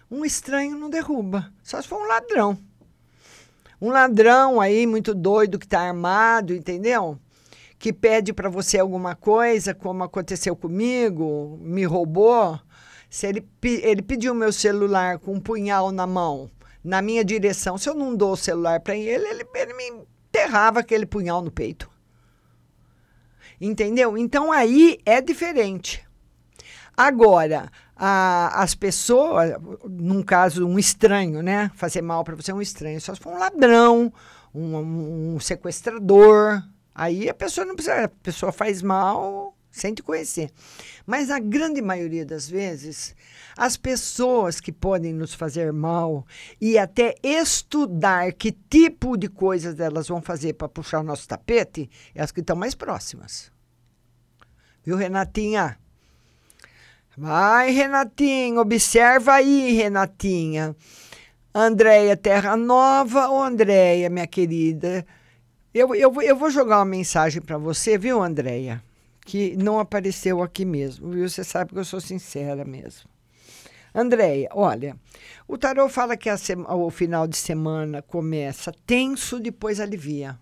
Um 0.10 0.26
estranho 0.26 0.78
não 0.80 0.90
derruba, 0.90 1.54
só 1.62 1.80
se 1.80 1.88
for 1.88 2.02
um 2.02 2.08
ladrão. 2.08 2.58
Um 3.80 3.90
ladrão 3.90 4.60
aí 4.60 4.88
muito 4.88 5.14
doido 5.14 5.60
que 5.60 5.66
está 5.66 5.82
armado, 5.82 6.56
entendeu? 6.56 7.20
Que 7.80 7.94
pede 7.94 8.34
para 8.34 8.50
você 8.50 8.78
alguma 8.78 9.16
coisa, 9.16 9.74
como 9.74 10.04
aconteceu 10.04 10.54
comigo, 10.56 11.58
me 11.62 11.86
roubou, 11.86 12.60
se 13.10 13.26
ele, 13.26 13.48
ele 13.64 14.02
pediu 14.02 14.36
meu 14.36 14.52
celular 14.52 15.18
com 15.18 15.36
um 15.36 15.40
punhal 15.40 15.90
na 15.92 16.06
mão, 16.06 16.52
na 16.84 17.02
minha 17.02 17.24
direção, 17.24 17.78
se 17.78 17.90
eu 17.90 17.96
não 17.96 18.14
dou 18.16 18.34
o 18.34 18.38
celular 18.38 18.82
para 18.82 18.96
ele, 18.96 19.26
ele, 19.26 19.48
ele 19.56 19.74
me 19.74 20.04
enterrava 20.28 20.82
aquele 20.82 21.06
punhal 21.06 21.42
no 21.42 21.50
peito. 21.50 21.90
Entendeu? 23.60 24.18
Então 24.18 24.52
aí 24.52 25.00
é 25.06 25.22
diferente. 25.22 26.06
Agora, 26.96 27.70
a- 27.96 28.62
as 28.62 28.76
pessoas, 28.76 29.54
num 29.90 30.22
caso, 30.22 30.68
um 30.68 30.78
estranho, 30.78 31.42
né? 31.42 31.72
Fazer 31.76 32.02
mal 32.02 32.24
para 32.24 32.36
você 32.36 32.52
é 32.52 32.54
um 32.54 32.62
estranho. 32.62 33.00
Só 33.00 33.14
se 33.16 33.22
for 33.22 33.34
um 33.34 33.38
ladrão, 33.40 34.12
um, 34.54 34.76
um- 34.78 35.36
um 35.36 35.40
sequestrador. 35.40 36.62
Aí 36.94 37.30
a 37.30 37.34
pessoa 37.34 37.66
não 37.66 37.76
precisa. 37.76 38.06
A 38.06 38.10
pessoa 38.10 38.52
faz 38.52 38.82
mal 38.82 39.56
sem 39.72 39.94
te 39.94 40.02
conhecer. 40.02 40.52
Mas 41.06 41.30
a 41.30 41.40
grande 41.40 41.82
maioria 41.82 42.26
das 42.26 42.50
vezes, 42.50 43.16
as 43.56 43.78
pessoas 43.78 44.60
que 44.60 44.72
podem 44.72 45.14
nos 45.14 45.34
fazer 45.34 45.72
mal 45.72 46.26
e 46.60 46.78
até 46.78 47.16
estudar 47.24 48.34
que 48.34 48.52
tipo 48.52 49.18
de 49.18 49.28
coisas 49.28 49.80
elas 49.80 50.08
vão 50.08 50.22
fazer 50.22 50.54
para 50.54 50.68
puxar 50.68 51.00
o 51.00 51.04
nosso 51.04 51.28
tapete, 51.28 51.90
é 52.14 52.22
as 52.22 52.32
que 52.32 52.42
estão 52.42 52.56
mais 52.56 52.76
próximas. 52.76 53.52
Viu, 54.84 54.96
Renatinha? 54.96 55.78
Vai, 57.18 57.72
Renatinha, 57.72 58.60
observa 58.60 59.34
aí, 59.34 59.74
Renatinha. 59.74 60.76
Andréia 61.54 62.16
Terra 62.16 62.56
Nova, 62.56 63.30
ô 63.30 63.42
Andréia, 63.44 64.10
minha 64.10 64.28
querida. 64.28 65.06
Eu, 65.80 65.96
eu, 65.96 66.12
vou- 66.12 66.22
eu 66.24 66.36
vou 66.36 66.50
jogar 66.50 66.80
uma 66.80 66.86
mensagem 66.86 67.42
para 67.42 67.58
você, 67.58 67.98
viu, 67.98 68.22
Andréia? 68.22 68.84
Que 69.26 69.56
não 69.56 69.80
apareceu 69.80 70.42
aqui 70.44 70.66
mesmo, 70.66 71.10
viu? 71.12 71.30
Você 71.30 71.42
sabe 71.42 71.72
que 71.72 71.80
eu 71.80 71.86
sou 71.86 72.02
sincera 72.02 72.66
mesmo. 72.66 73.10
Andréia, 73.96 74.50
olha, 74.52 74.98
o 75.48 75.58
tarô 75.58 75.88
fala 75.88 76.18
que 76.18 76.36
sema- 76.38 76.76
o 76.76 76.90
final 76.90 77.26
de 77.26 77.38
semana 77.38 78.02
começa 78.02 78.74
tenso, 78.86 79.40
depois 79.40 79.80
alivia. 79.80 80.38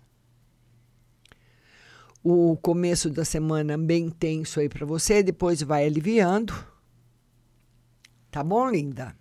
O 2.24 2.56
começo 2.56 3.08
da 3.08 3.24
semana 3.24 3.78
bem 3.78 4.10
tenso 4.10 4.58
aí 4.58 4.68
para 4.68 4.84
você, 4.84 5.22
depois 5.22 5.62
vai 5.62 5.86
aliviando. 5.86 6.52
Tá 8.28 8.42
bom, 8.42 8.68
linda? 8.68 9.14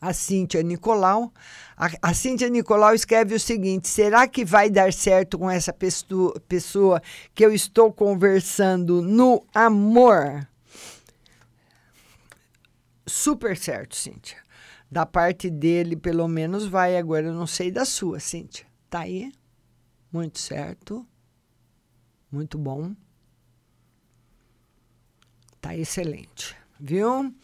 A 0.00 0.12
Cíntia 0.12 0.62
Nicolau. 0.62 1.32
A, 1.76 1.90
a 2.02 2.14
Cíntia 2.14 2.48
Nicolau 2.48 2.94
escreve 2.94 3.34
o 3.34 3.40
seguinte: 3.40 3.88
será 3.88 4.28
que 4.28 4.44
vai 4.44 4.70
dar 4.70 4.92
certo 4.92 5.38
com 5.38 5.50
essa 5.50 5.72
pessoa 5.72 7.02
que 7.34 7.44
eu 7.44 7.52
estou 7.52 7.92
conversando 7.92 9.02
no 9.02 9.44
amor? 9.54 10.48
Super 13.06 13.56
certo, 13.56 13.96
Cíntia. 13.96 14.38
Da 14.90 15.04
parte 15.04 15.50
dele, 15.50 15.96
pelo 15.96 16.28
menos, 16.28 16.66
vai. 16.66 16.96
Agora 16.96 17.26
eu 17.26 17.34
não 17.34 17.46
sei 17.46 17.70
da 17.70 17.84
sua, 17.84 18.20
Cíntia. 18.20 18.66
Tá 18.88 19.00
aí? 19.00 19.32
Muito 20.12 20.38
certo. 20.38 21.06
Muito 22.30 22.58
bom. 22.58 22.94
Tá 25.60 25.76
excelente, 25.76 26.56
viu? 26.80 27.34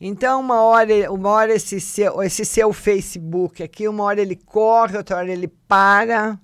Então, 0.00 0.40
uma 0.40 0.60
hora, 0.62 1.12
uma 1.12 1.30
hora 1.30 1.54
esse 1.54 1.80
seu, 1.80 2.22
esse 2.22 2.44
seu 2.44 2.72
Facebook 2.72 3.62
aqui, 3.62 3.88
uma 3.88 4.04
hora 4.04 4.20
ele 4.20 4.36
corre, 4.36 4.96
outra 4.96 5.16
hora 5.16 5.32
ele 5.32 5.48
para. 5.48 6.38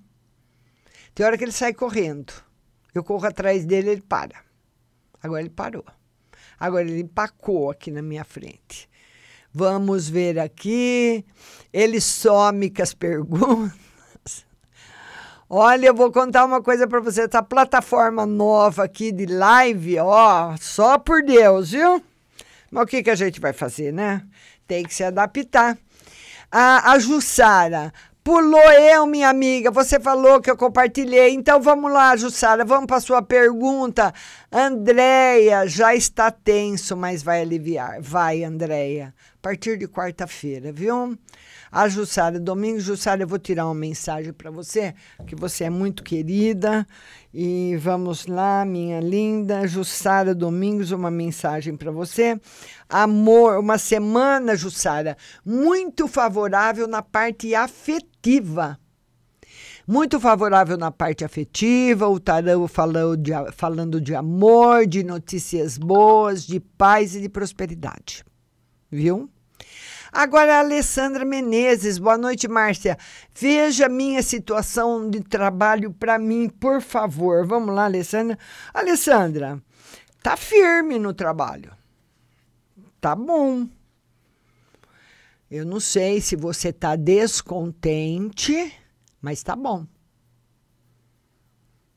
Tem 1.15 1.27
hora 1.27 1.37
que 1.37 1.45
ele 1.45 1.53
sai 1.53 1.73
correndo. 1.75 2.33
Eu 2.95 3.05
corro 3.05 3.27
atrás 3.27 3.65
dele, 3.65 3.91
ele 3.91 4.03
para. 4.03 4.37
Agora 5.23 5.41
ele 5.41 5.51
parou. 5.51 5.85
Agora 6.59 6.83
ele 6.83 7.01
empacou 7.01 7.71
aqui 7.71 7.91
na 7.91 8.03
minha 8.03 8.25
frente. 8.25 8.89
Vamos 9.53 10.09
ver 10.09 10.39
aqui. 10.39 11.25
Ele 11.73 12.01
some 12.01 12.71
com 12.71 12.83
as 12.83 12.95
perguntas. 12.95 13.81
Olha, 15.49 15.87
eu 15.89 15.95
vou 15.95 16.13
contar 16.13 16.45
uma 16.45 16.63
coisa 16.63 16.87
para 16.87 17.01
você. 17.01 17.23
Essa 17.23 17.43
plataforma 17.43 18.25
nova 18.25 18.85
aqui 18.85 19.11
de 19.11 19.27
live, 19.27 19.99
ó, 19.99 20.55
só 20.61 20.97
por 20.97 21.23
Deus, 21.23 21.73
viu? 21.73 22.01
Mas 22.71 22.85
o 22.85 22.87
que, 22.87 23.03
que 23.03 23.11
a 23.11 23.15
gente 23.15 23.41
vai 23.41 23.53
fazer, 23.53 23.93
né? 23.93 24.23
Tem 24.67 24.85
que 24.85 24.95
se 24.95 25.03
adaptar. 25.03 25.77
A, 26.51 26.93
a 26.93 26.99
Jussara, 26.99 27.93
pulou 28.23 28.71
eu, 28.73 29.07
minha 29.07 29.29
amiga. 29.29 29.71
Você 29.71 29.99
falou 29.99 30.41
que 30.41 30.51
eu 30.51 30.57
compartilhei. 30.57 31.31
Então 31.31 31.61
vamos 31.61 31.93
lá, 31.93 32.17
Jussara, 32.17 32.65
vamos 32.65 32.87
para 32.87 33.01
sua 33.01 33.23
pergunta. 33.23 34.13
Andréia, 34.53 35.67
já 35.67 35.95
está 35.95 36.31
tenso, 36.31 36.97
mas 36.97 37.23
vai 37.23 37.41
aliviar. 37.43 38.01
Vai, 38.01 38.45
Andréia. 38.45 39.15
A 39.35 39.43
partir 39.43 39.77
de 39.77 39.89
quarta-feira, 39.89 40.73
viu? 40.73 41.19
A 41.73 41.89
Jussara, 41.89 42.41
domingo, 42.41 42.81
Jussara, 42.81 43.23
eu 43.23 43.29
vou 43.29 43.39
tirar 43.39 43.65
uma 43.67 43.75
mensagem 43.75 44.33
para 44.33 44.51
você, 44.51 44.93
que 45.25 45.37
você 45.37 45.65
é 45.65 45.71
muito 45.71 46.03
querida. 46.03 46.85
E 47.33 47.77
vamos 47.77 48.27
lá, 48.27 48.65
minha 48.65 48.99
linda. 48.99 49.69
Jussara 49.69 50.35
Domingos, 50.35 50.91
uma 50.91 51.13
mensagem 51.13 51.77
para 51.77 51.93
você. 51.93 52.41
Amor, 52.89 53.61
uma 53.61 53.79
semana, 53.79 54.57
Jussara, 54.57 55.17
muito 55.45 56.09
favorável 56.09 56.89
na 56.89 57.03
parte 57.03 57.55
afetiva. 57.55 58.77
Muito 59.87 60.21
favorável 60.21 60.77
na 60.77 60.91
parte 60.91 61.25
afetiva, 61.25 62.09
o 62.09 62.21
tarô 62.21 62.69
falou 62.69 63.17
de, 63.17 63.33
falando 63.53 64.01
de 64.01 64.15
amor, 64.15 64.87
de 64.87 65.03
notícias 65.03 65.77
boas, 65.77 66.47
de 66.47 66.61
paz 66.61 67.17
e 67.17 67.21
de 67.21 67.29
prosperidade. 67.29 68.25
Viu? 68.89 69.29
Agora, 70.13 70.57
a 70.57 70.59
Alessandra 70.61 71.25
Menezes. 71.25 71.99
Boa 71.99 72.19
noite, 72.19 72.49
Márcia. 72.49 72.99
Veja 73.33 73.89
minha 73.89 74.23
situação 74.23 75.09
de 75.09 75.21
trabalho 75.21 75.93
para 75.93 76.19
mim, 76.19 76.49
por 76.49 76.83
favor. 76.83 77.47
Vamos 77.47 77.75
lá, 77.75 77.85
Alessandra. 77.85 78.39
Alessandra, 78.75 79.63
tá 80.23 80.37
firme 80.37 80.99
no 80.99 81.15
trabalho. 81.15 81.73
Tá 83.01 83.15
bom. 83.15 83.69
Eu 85.51 85.65
não 85.65 85.81
sei 85.81 86.21
se 86.21 86.37
você 86.37 86.73
tá 86.73 86.97
descontente, 86.97 88.73
mas 89.21 89.43
tá 89.43 89.57
bom. 89.57 89.87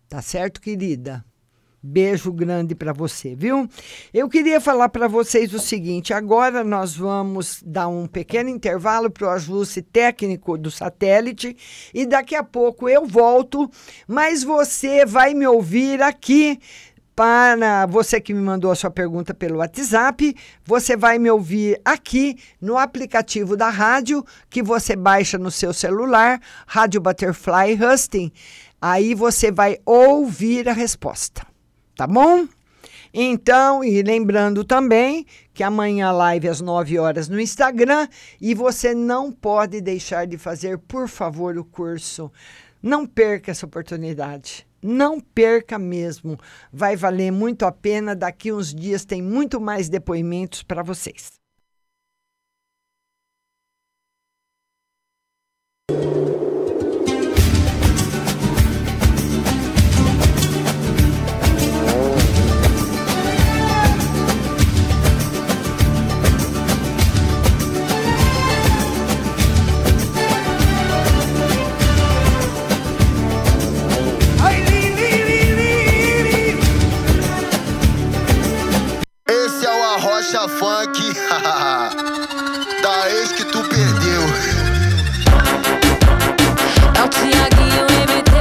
Tá 0.08 0.22
certo, 0.22 0.62
querida? 0.62 1.26
Beijo 1.86 2.32
grande 2.32 2.74
para 2.74 2.94
você, 2.94 3.36
viu? 3.36 3.68
Eu 4.14 4.30
queria 4.30 4.62
falar 4.62 4.88
para 4.88 5.06
vocês 5.06 5.54
o 5.54 5.60
seguinte: 5.60 6.14
agora 6.14 6.64
nós 6.64 6.96
vamos 6.96 7.62
dar 7.62 7.90
um 7.90 8.08
pequeno 8.08 8.50
intervalo 8.50 9.12
para 9.12 9.28
o 9.28 9.30
ajuste 9.30 9.82
técnico 9.82 10.58
do 10.58 10.72
satélite 10.72 11.58
e 11.94 12.06
daqui 12.06 12.36
a 12.36 12.44
pouco 12.44 12.88
eu 12.88 13.06
volto, 13.06 13.70
mas 14.08 14.46
você 14.46 15.06
vai 15.06 15.34
me 15.34 15.46
ouvir 15.46 16.02
aqui. 16.02 16.58
Para 17.14 17.86
você 17.86 18.20
que 18.20 18.34
me 18.34 18.42
mandou 18.42 18.72
a 18.72 18.76
sua 18.76 18.90
pergunta 18.90 19.34
pelo 19.34 19.58
WhatsApp, 19.58 20.36
você 20.66 20.96
vai 20.98 21.20
me 21.20 21.30
ouvir 21.30 21.80
aqui 21.84 22.38
no 22.62 22.78
aplicativo 22.78 23.58
da 23.58 23.70
rádio 23.70 24.26
que 24.50 24.64
você 24.64 24.96
baixa 24.96 25.38
no 25.38 25.52
seu 25.52 25.74
celular, 25.74 26.40
Rádio 26.66 27.02
Butterfly 27.02 27.78
Husting. 27.78 28.32
Aí 28.82 29.14
você 29.14 29.52
vai 29.52 29.78
ouvir 29.86 30.68
a 30.68 30.74
resposta 30.74 31.53
tá 31.96 32.08
bom? 32.08 32.48
Então, 33.14 33.84
e 33.84 34.02
lembrando 34.02 34.64
também 34.64 35.26
que 35.54 35.62
amanhã 35.62 36.12
live 36.12 36.48
às 36.48 36.60
9 36.60 36.98
horas 36.98 37.30
no 37.30 37.40
Instagram 37.40 38.08
e 38.42 38.56
você 38.56 38.96
não 38.96 39.32
pode 39.32 39.80
deixar 39.82 40.26
de 40.26 40.38
fazer, 40.38 40.80
por 40.80 41.08
favor, 41.08 41.58
o 41.58 41.64
curso. 41.64 42.32
Não 42.82 43.06
perca 43.06 43.52
essa 43.52 43.68
oportunidade. 43.68 44.66
Não 44.82 45.20
perca 45.20 45.78
mesmo. 45.78 46.38
Vai 46.72 46.96
valer 46.96 47.32
muito 47.32 47.66
a 47.66 47.72
pena. 47.72 48.16
Daqui 48.16 48.52
uns 48.52 48.74
dias 48.74 49.06
tem 49.06 49.22
muito 49.22 49.62
mais 49.62 49.88
depoimentos 49.88 50.64
para 50.64 50.84
vocês. 50.84 51.43
Da 82.82 83.10
ex 83.10 83.32
que 83.34 83.46
tu 83.46 83.64
perdeu. 83.64 84.24
É 86.96 87.04
o 87.04 87.10
Tiaguinho 87.10 87.86
MT 87.86 88.32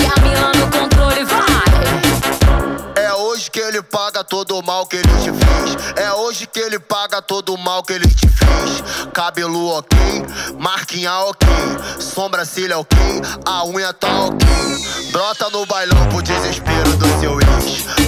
e 0.00 0.06
a 0.06 0.14
Mila 0.22 0.52
no 0.54 0.66
controle, 0.70 1.24
vai! 1.24 3.02
É 3.02 3.12
hoje 3.14 3.50
que 3.50 3.58
ele 3.58 3.82
paga 3.82 4.22
todo 4.22 4.58
o 4.58 4.62
mal 4.62 4.86
que 4.86 4.96
ele 4.96 5.08
te 5.22 5.32
fez. 5.32 5.76
É 5.96 6.12
hoje 6.12 6.46
que 6.46 6.60
ele 6.60 6.78
paga 6.78 7.22
todo 7.22 7.54
o 7.54 7.58
mal 7.58 7.82
que 7.82 7.94
ele 7.94 8.08
te 8.08 8.28
fez. 8.28 9.08
Cabelo 9.12 9.70
ok, 9.70 9.98
marquinha 10.58 11.14
ok, 11.20 11.48
sobrancelha 11.98 12.78
ok, 12.78 12.98
a 13.46 13.64
unha 13.64 13.92
tá 13.92 14.26
ok. 14.26 14.46
Brota 15.12 15.48
no 15.50 15.64
bailão 15.66 16.06
pro 16.08 16.22
desespero 16.22 16.96
do 16.96 17.20
seu 17.20 17.40
ex. 17.40 18.07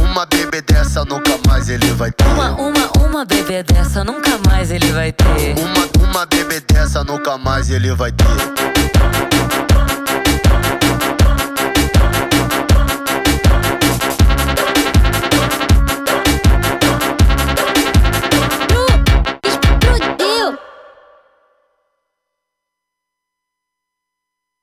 Uma 0.00 0.26
bebê 0.26 0.62
dessa 0.62 1.04
nunca 1.04 1.38
mais 1.46 1.68
ele 1.68 1.90
vai 1.92 2.10
ter. 2.10 2.24
Uma, 2.26 2.50
uma, 2.52 2.92
uma 3.06 3.24
bebê 3.24 3.62
dessa 3.62 4.04
nunca 4.04 4.38
mais 4.48 4.70
ele 4.70 4.90
vai 4.92 5.12
ter. 5.12 5.54
Uma, 5.58 6.08
uma 6.08 6.26
bebê 6.26 6.60
dessa 6.60 7.04
nunca 7.04 7.36
mais 7.38 7.70
ele 7.70 7.92
vai 7.94 8.12
ter. 8.12 8.24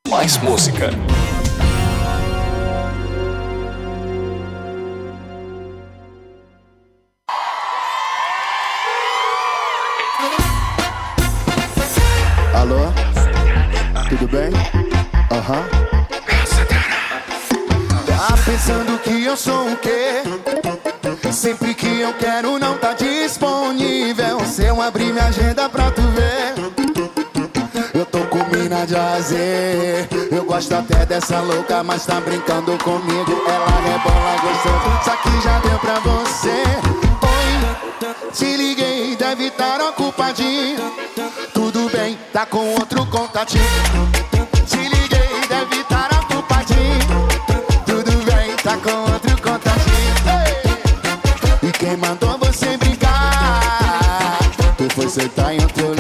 Mais 0.10 0.38
música. 0.38 0.92
Eu 19.34 19.38
sou 19.38 19.72
o 19.72 19.78
quê? 19.78 20.22
Sempre 21.32 21.74
que 21.74 22.02
eu 22.02 22.14
quero 22.14 22.60
não 22.60 22.78
tá 22.78 22.94
disponível. 22.94 24.40
Se 24.46 24.64
eu 24.66 24.80
abrir 24.80 25.12
minha 25.12 25.26
agenda 25.26 25.68
pra 25.68 25.90
tu 25.90 26.02
ver, 26.02 26.54
eu 27.96 28.06
tô 28.06 28.20
com 28.28 28.44
mina 28.56 28.86
de 28.86 28.96
azer. 28.96 30.08
Eu 30.32 30.46
gosto 30.46 30.76
até 30.76 31.04
dessa 31.08 31.40
louca, 31.40 31.82
mas 31.84 32.06
tá 32.06 32.22
brincando 32.22 32.78
comigo. 32.84 33.44
Ela 33.48 33.66
rebola 33.82 34.36
gostoso, 34.40 35.04
só 35.04 35.16
que 35.16 35.42
já 35.42 35.58
deu 35.62 35.80
pra 35.80 36.00
você. 36.00 36.64
Oi, 37.24 38.32
te 38.34 38.56
liguei, 38.56 39.16
deve 39.16 39.48
estar 39.48 39.82
ocupadinho. 39.82 40.94
Tudo 41.56 41.90
bem, 41.90 42.20
tá 42.32 42.46
com 42.46 42.76
outro 42.76 43.04
contatinho. 43.08 43.64
Tu 55.24 55.30
foi 55.30 55.36
sentar 55.36 55.93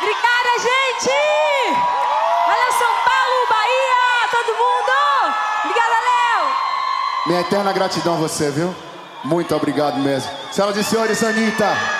Obrigada, 0.00 0.58
gente! 0.58 1.10
Olha 2.48 2.72
São 2.72 2.94
Paulo, 3.04 3.46
Bahia, 3.50 4.28
todo 4.30 4.56
mundo! 4.56 5.34
Obrigada, 5.64 5.94
Léo! 5.94 6.54
Minha 7.26 7.40
eterna 7.40 7.72
gratidão 7.72 8.14
a 8.14 8.16
você, 8.16 8.50
viu? 8.50 8.74
Muito 9.22 9.54
obrigado 9.54 9.98
mesmo. 9.98 10.30
Senhoras 10.50 10.76
e 10.78 10.84
senhores, 10.84 11.22
Anitta. 11.22 11.99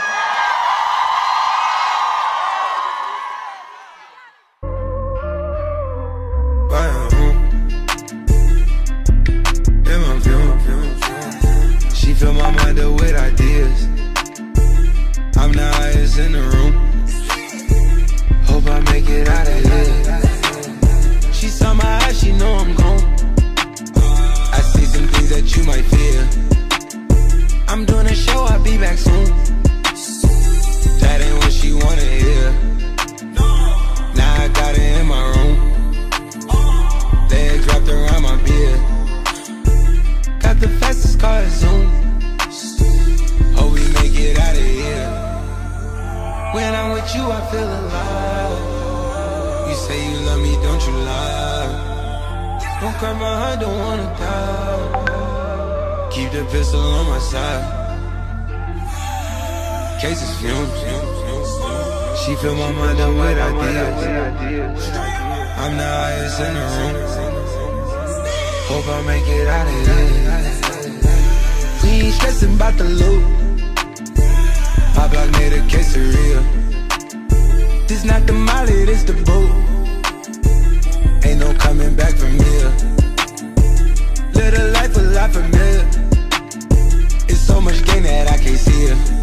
Hope 68.82 68.97
I 68.97 69.02
make 69.02 69.28
it 69.28 69.47
out 69.47 69.66
of 69.66 69.74
here. 69.85 70.01
We 71.82 72.07
ain't 72.07 72.15
stressing 72.15 72.55
about 72.55 72.78
the 72.78 72.85
loot. 72.85 73.23
My 74.97 75.07
block 75.07 75.31
made 75.32 75.52
a 75.52 75.61
quesadilla. 75.69 76.43
This 77.86 78.05
not 78.05 78.27
the 78.27 78.32
molly, 78.32 78.86
this 78.86 79.02
the 79.02 79.12
boot. 79.12 79.52
Ain't 81.27 81.40
no 81.40 81.52
coming 81.59 81.94
back 81.94 82.15
from 82.15 82.32
here. 82.32 82.73
A 84.35 84.73
life 84.73 84.97
a 84.97 85.01
lot 85.01 85.31
familiar. 85.31 85.86
It's 87.28 87.39
so 87.39 87.61
much 87.61 87.85
gain 87.85 88.05
that 88.05 88.32
I 88.32 88.39
can't 88.39 88.59
see 88.59 88.85
it. 88.86 89.20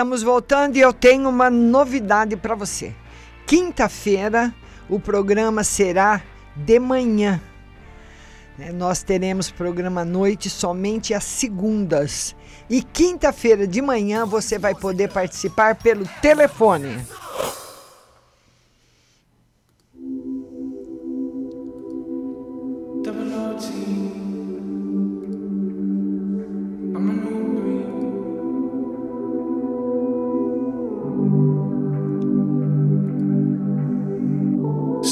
Estamos 0.00 0.22
voltando 0.22 0.76
e 0.76 0.80
eu 0.80 0.94
tenho 0.94 1.28
uma 1.28 1.50
novidade 1.50 2.34
para 2.34 2.54
você. 2.54 2.94
Quinta-feira 3.46 4.50
o 4.88 4.98
programa 4.98 5.62
será 5.62 6.22
de 6.56 6.78
manhã. 6.78 7.38
né? 8.56 8.72
Nós 8.72 9.02
teremos 9.02 9.50
programa 9.50 10.00
à 10.00 10.04
noite 10.04 10.48
somente 10.48 11.12
às 11.12 11.24
segundas. 11.24 12.34
E 12.70 12.80
quinta-feira 12.82 13.66
de 13.66 13.82
manhã 13.82 14.24
você 14.24 14.58
vai 14.58 14.74
poder 14.74 15.12
participar 15.12 15.74
pelo 15.74 16.08
telefone. 16.22 17.06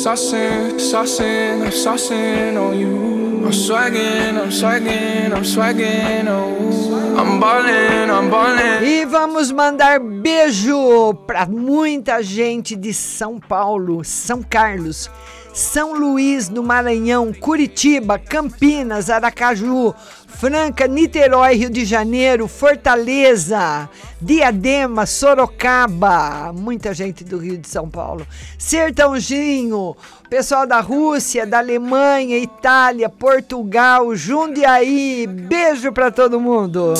Saucing, 0.08 0.78
saucing, 0.80 1.60
I'm 1.60 1.70
saucing 1.70 2.56
on 2.56 2.78
you. 2.78 3.44
I'm 3.44 3.52
swagging, 3.52 4.38
I'm 4.38 4.50
swagging, 4.50 5.34
I'm 5.34 5.44
swagging, 5.44 6.26
oh. 6.26 7.14
I'm 7.18 7.38
ballin', 7.38 8.08
I'm 8.08 8.30
ballin'. 8.30 8.82
E 8.82 9.04
vamos 9.04 9.52
mandar 9.52 10.00
beijo 10.00 11.12
para 11.26 11.44
muita 11.44 12.22
gente 12.22 12.74
de 12.74 12.94
São 12.94 13.38
Paulo, 13.38 14.02
São 14.02 14.42
Carlos, 14.42 15.10
São 15.58 15.92
Luís 15.92 16.48
do 16.48 16.62
Maranhão, 16.62 17.32
Curitiba, 17.32 18.16
Campinas, 18.16 19.10
Aracaju, 19.10 19.92
Franca, 20.28 20.86
Niterói, 20.86 21.56
Rio 21.56 21.68
de 21.68 21.84
Janeiro, 21.84 22.46
Fortaleza, 22.46 23.90
Diadema, 24.20 25.04
Sorocaba, 25.04 26.52
muita 26.52 26.94
gente 26.94 27.24
do 27.24 27.38
Rio 27.38 27.58
de 27.58 27.68
São 27.68 27.90
Paulo, 27.90 28.24
Sertãozinho, 28.56 29.96
pessoal 30.30 30.64
da 30.64 30.78
Rússia, 30.78 31.44
da 31.44 31.58
Alemanha, 31.58 32.38
Itália, 32.38 33.08
Portugal, 33.08 34.14
Jundiaí, 34.14 35.26
beijo 35.26 35.90
para 35.90 36.12
todo 36.12 36.38
mundo. 36.38 36.94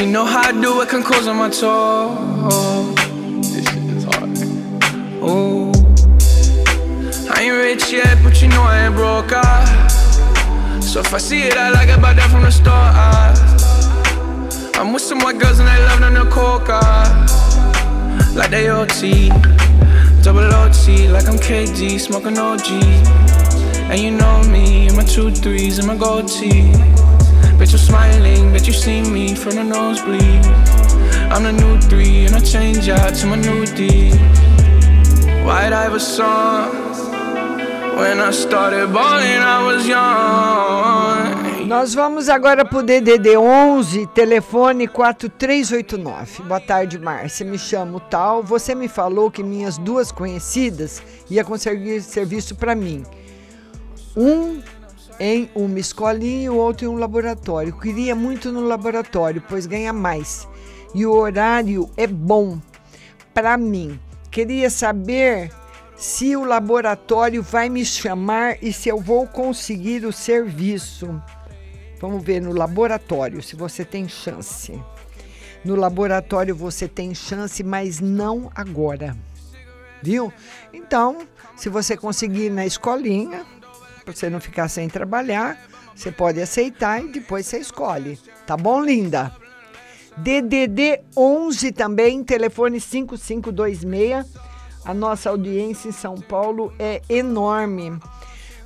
You 0.00 0.06
know 0.06 0.24
rich 7.64 7.92
yet, 7.92 8.18
but 8.22 8.42
you 8.42 8.48
know 8.48 8.62
I 8.62 8.84
ain't 8.84 8.94
broke. 8.94 9.32
ah. 9.32 9.64
So 10.82 11.00
if 11.00 11.14
I 11.14 11.18
see 11.18 11.42
it, 11.44 11.56
I 11.56 11.70
like 11.70 11.88
it, 11.88 12.00
but 12.00 12.14
that 12.16 12.28
from 12.30 12.42
the 12.42 12.50
start. 12.50 12.92
ah. 12.94 13.32
I'm 14.78 14.92
with 14.92 15.02
some 15.02 15.20
white 15.20 15.38
girls 15.38 15.58
and 15.60 15.68
they 15.68 15.80
love 15.88 16.00
them 16.00 16.14
the 16.14 16.26
coca. 16.30 16.80
Like 18.38 18.50
they 18.50 18.68
OT, 18.68 19.30
double 20.22 20.50
OT, 20.60 21.08
like 21.08 21.26
I'm 21.26 21.38
KD, 21.46 21.98
smoking 21.98 22.36
OG. 22.36 22.68
And 23.90 23.98
you 23.98 24.10
know 24.10 24.36
me, 24.54 24.88
and 24.88 24.96
my 24.96 25.04
two 25.04 25.30
threes 25.30 25.78
and 25.78 25.86
my 25.88 25.96
gold 25.96 26.28
tee. 26.28 26.72
Bet 27.58 27.70
you're 27.72 27.86
smiling, 27.90 28.52
bet 28.52 28.66
you 28.66 28.74
see 28.74 29.00
me 29.00 29.34
from 29.34 29.54
the 29.54 29.64
nosebleed. 29.64 30.44
I'm 31.32 31.42
the 31.44 31.52
new 31.52 31.80
three, 31.88 32.26
and 32.26 32.34
I 32.34 32.40
change 32.40 32.88
out 32.90 33.14
to 33.20 33.26
my 33.26 33.36
new 33.36 33.64
D. 33.64 34.10
When 35.44 35.72
I 35.72 35.86
I 35.86 35.98
young. 36.18 37.03
Nós 41.66 41.94
vamos 41.94 42.28
agora 42.28 42.64
pro 42.64 42.82
DDD 42.82 43.36
11, 43.36 44.08
telefone 44.08 44.88
4389. 44.88 46.42
Boa 46.42 46.60
tarde, 46.60 46.98
Márcia. 46.98 47.46
Me 47.46 47.56
chamo 47.56 48.00
tal. 48.00 48.42
Você 48.42 48.74
me 48.74 48.88
falou 48.88 49.30
que 49.30 49.42
minhas 49.42 49.78
duas 49.78 50.10
conhecidas 50.10 51.02
ia 51.30 51.44
conseguir 51.44 52.00
serviço 52.02 52.56
para 52.56 52.74
mim. 52.74 53.04
Um 54.16 54.60
em 55.20 55.48
uma 55.54 55.78
escolinha 55.78 56.46
e 56.46 56.50
o 56.50 56.56
outro 56.56 56.86
em 56.86 56.88
um 56.88 56.96
laboratório. 56.96 57.78
Queria 57.78 58.14
muito 58.16 58.50
no 58.50 58.66
laboratório, 58.66 59.42
pois 59.48 59.66
ganha 59.66 59.92
mais. 59.92 60.48
E 60.92 61.06
o 61.06 61.12
horário 61.12 61.88
é 61.96 62.08
bom 62.08 62.58
para 63.32 63.56
mim. 63.56 64.00
Queria 64.30 64.68
saber 64.68 65.50
se 65.96 66.36
o 66.36 66.44
laboratório 66.44 67.42
vai 67.42 67.68
me 67.68 67.84
chamar 67.84 68.62
e 68.62 68.72
se 68.72 68.88
eu 68.88 69.00
vou 69.00 69.26
conseguir 69.26 70.04
o 70.04 70.12
serviço. 70.12 71.22
Vamos 72.00 72.22
ver 72.22 72.40
no 72.40 72.52
laboratório 72.52 73.42
se 73.42 73.56
você 73.56 73.84
tem 73.84 74.08
chance. 74.08 74.80
No 75.64 75.74
laboratório 75.74 76.54
você 76.54 76.86
tem 76.86 77.14
chance, 77.14 77.62
mas 77.62 78.00
não 78.00 78.50
agora. 78.54 79.16
Viu? 80.02 80.30
Então, 80.72 81.26
se 81.56 81.70
você 81.70 81.96
conseguir 81.96 82.50
na 82.50 82.66
escolinha, 82.66 83.46
pra 84.04 84.12
você 84.12 84.28
não 84.28 84.40
ficar 84.40 84.68
sem 84.68 84.88
trabalhar, 84.88 85.58
você 85.94 86.12
pode 86.12 86.42
aceitar 86.42 87.02
e 87.02 87.12
depois 87.12 87.46
você 87.46 87.58
escolhe. 87.58 88.18
Tá 88.46 88.56
bom, 88.56 88.84
linda? 88.84 89.34
DDD 90.18 91.00
11 91.16 91.72
também, 91.72 92.22
telefone 92.22 92.80
5526. 92.80 94.43
A 94.84 94.92
nossa 94.92 95.30
audiência 95.30 95.88
em 95.88 95.92
São 95.92 96.16
Paulo 96.16 96.72
é 96.78 97.00
enorme. 97.08 97.98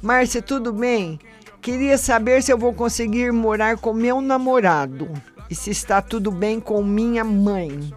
Márcia, 0.02 0.42
tudo 0.42 0.72
bem? 0.72 1.18
Queria 1.60 1.96
saber 1.96 2.42
se 2.42 2.52
eu 2.52 2.58
vou 2.58 2.72
conseguir 2.72 3.32
morar 3.32 3.76
com 3.78 3.92
meu 3.92 4.20
namorado 4.20 5.08
e 5.50 5.54
se 5.54 5.70
está 5.70 6.02
tudo 6.02 6.30
bem 6.30 6.60
com 6.60 6.82
minha 6.82 7.24
mãe. 7.24 7.92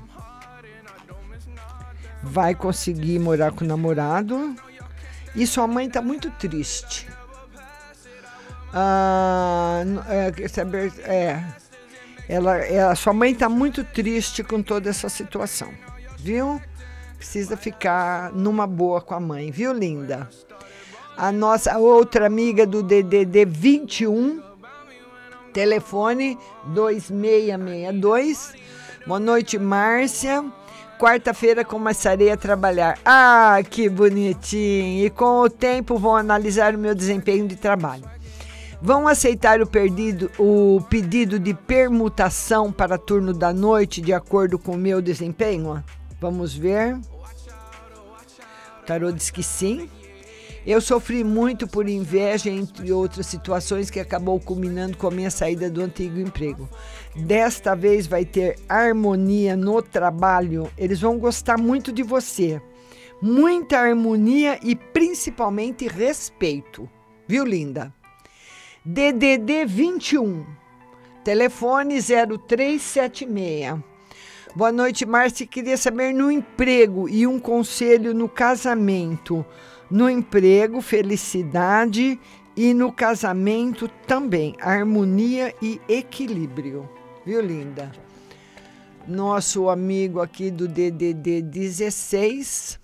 Vai 2.23 2.53
conseguir 2.53 3.17
morar 3.19 3.51
com 3.51 3.63
o 3.63 3.67
namorado 3.67 4.55
e 5.35 5.47
sua 5.47 5.67
mãe 5.67 5.87
está 5.87 6.01
muito 6.01 6.29
triste. 6.31 7.07
Ah, 8.73 9.83
é, 10.07 10.47
saber, 10.47 10.93
é, 10.99 11.43
ela, 12.29 12.57
ela, 12.57 12.95
sua 12.95 13.13
mãe 13.13 13.31
está 13.31 13.49
muito 13.49 13.83
triste 13.83 14.43
com 14.43 14.61
toda 14.61 14.89
essa 14.89 15.09
situação, 15.09 15.69
viu? 16.17 16.61
Precisa 17.21 17.55
ficar 17.55 18.31
numa 18.33 18.65
boa 18.65 18.99
com 18.99 19.13
a 19.13 19.19
mãe, 19.19 19.51
viu, 19.51 19.71
linda? 19.71 20.27
A 21.15 21.31
nossa 21.31 21.77
outra 21.77 22.25
amiga 22.25 22.65
do 22.65 22.81
DDD 22.81 23.45
21, 23.45 24.41
telefone 25.53 26.35
2662. 26.65 28.53
Boa 29.05 29.19
noite, 29.19 29.59
Márcia. 29.59 30.43
Quarta-feira 30.97 31.63
começarei 31.63 32.31
a 32.31 32.37
trabalhar. 32.37 32.97
Ah, 33.05 33.59
que 33.69 33.87
bonitinho! 33.87 35.05
E 35.05 35.09
com 35.11 35.41
o 35.41 35.49
tempo 35.49 35.99
vou 35.99 36.15
analisar 36.15 36.73
o 36.73 36.79
meu 36.79 36.95
desempenho 36.95 37.47
de 37.47 37.55
trabalho. 37.55 38.09
Vão 38.81 39.07
aceitar 39.07 39.61
o, 39.61 39.67
perdido, 39.67 40.31
o 40.39 40.81
pedido 40.89 41.37
de 41.37 41.53
permutação 41.53 42.71
para 42.71 42.97
turno 42.97 43.31
da 43.31 43.53
noite 43.53 44.01
de 44.01 44.11
acordo 44.11 44.57
com 44.57 44.71
o 44.71 44.77
meu 44.77 45.03
desempenho? 45.03 45.83
Vamos 46.19 46.55
ver. 46.55 46.99
Tarô 48.85 49.11
diz 49.11 49.29
que 49.29 49.43
sim. 49.43 49.89
Eu 50.65 50.79
sofri 50.79 51.23
muito 51.23 51.67
por 51.67 51.89
inveja, 51.89 52.49
entre 52.49 52.91
outras 52.91 53.25
situações, 53.25 53.89
que 53.89 53.99
acabou 53.99 54.39
culminando 54.39 54.95
com 54.95 55.07
a 55.07 55.11
minha 55.11 55.31
saída 55.31 55.71
do 55.71 55.81
antigo 55.81 56.19
emprego. 56.19 56.69
Desta 57.15 57.75
vez 57.75 58.05
vai 58.05 58.25
ter 58.25 58.59
harmonia 58.69 59.55
no 59.55 59.81
trabalho. 59.81 60.69
Eles 60.77 61.01
vão 61.01 61.17
gostar 61.17 61.57
muito 61.57 61.91
de 61.91 62.03
você. 62.03 62.61
Muita 63.19 63.79
harmonia 63.79 64.59
e 64.61 64.75
principalmente 64.75 65.87
respeito. 65.87 66.87
Viu, 67.27 67.43
linda? 67.43 67.91
DDD 68.85 69.65
21, 69.65 70.45
telefone 71.23 71.99
0376. 72.01 73.90
Boa 74.53 74.69
noite, 74.69 75.05
Márcia. 75.05 75.47
Queria 75.47 75.77
saber 75.77 76.13
no 76.13 76.29
emprego 76.29 77.07
e 77.07 77.25
um 77.25 77.39
conselho 77.39 78.13
no 78.13 78.27
casamento. 78.27 79.45
No 79.89 80.09
emprego, 80.09 80.81
felicidade 80.81 82.19
e 82.55 82.73
no 82.73 82.91
casamento 82.91 83.87
também, 84.05 84.57
harmonia 84.59 85.55
e 85.61 85.79
equilíbrio. 85.87 86.89
Viu, 87.25 87.39
linda? 87.39 87.93
Nosso 89.07 89.69
amigo 89.69 90.19
aqui 90.19 90.51
do 90.51 90.67
DDD 90.67 91.41
16 91.43 92.77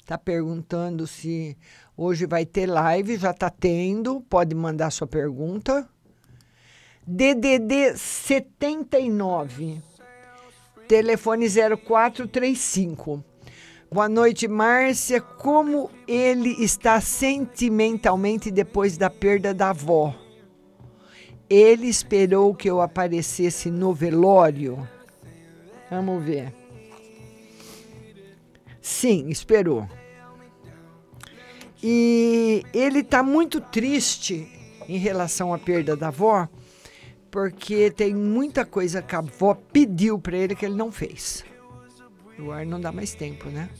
está 0.00 0.16
perguntando 0.16 1.06
se 1.06 1.58
hoje 1.94 2.24
vai 2.24 2.46
ter 2.46 2.64
live, 2.64 3.18
já 3.18 3.32
está 3.32 3.50
tendo, 3.50 4.22
pode 4.22 4.54
mandar 4.54 4.90
sua 4.90 5.06
pergunta. 5.06 5.86
DDD 7.06 7.98
79, 7.98 9.82
telefone 10.92 11.48
0435. 11.48 13.24
Boa 13.90 14.10
noite, 14.10 14.46
Márcia. 14.46 15.22
Como 15.22 15.90
ele 16.06 16.50
está 16.62 17.00
sentimentalmente 17.00 18.50
depois 18.50 18.98
da 18.98 19.08
perda 19.08 19.54
da 19.54 19.70
avó? 19.70 20.14
Ele 21.48 21.86
esperou 21.86 22.54
que 22.54 22.68
eu 22.68 22.82
aparecesse 22.82 23.70
no 23.70 23.94
velório? 23.94 24.86
Vamos 25.90 26.22
ver. 26.22 26.52
Sim, 28.82 29.30
esperou. 29.30 29.88
E 31.82 32.66
ele 32.74 32.98
está 32.98 33.22
muito 33.22 33.62
triste 33.62 34.46
em 34.86 34.98
relação 34.98 35.54
à 35.54 35.58
perda 35.58 35.96
da 35.96 36.08
avó, 36.08 36.46
porque 37.32 37.90
tem 37.90 38.14
muita 38.14 38.64
coisa 38.66 39.00
que 39.00 39.16
a 39.16 39.20
avó 39.20 39.56
pediu 39.72 40.18
para 40.18 40.36
ele 40.36 40.54
que 40.54 40.66
ele 40.66 40.76
não 40.76 40.92
fez. 40.92 41.42
O 42.38 42.52
ar 42.52 42.66
não 42.66 42.78
dá 42.78 42.92
mais 42.92 43.14
tempo, 43.14 43.48
né? 43.48 43.70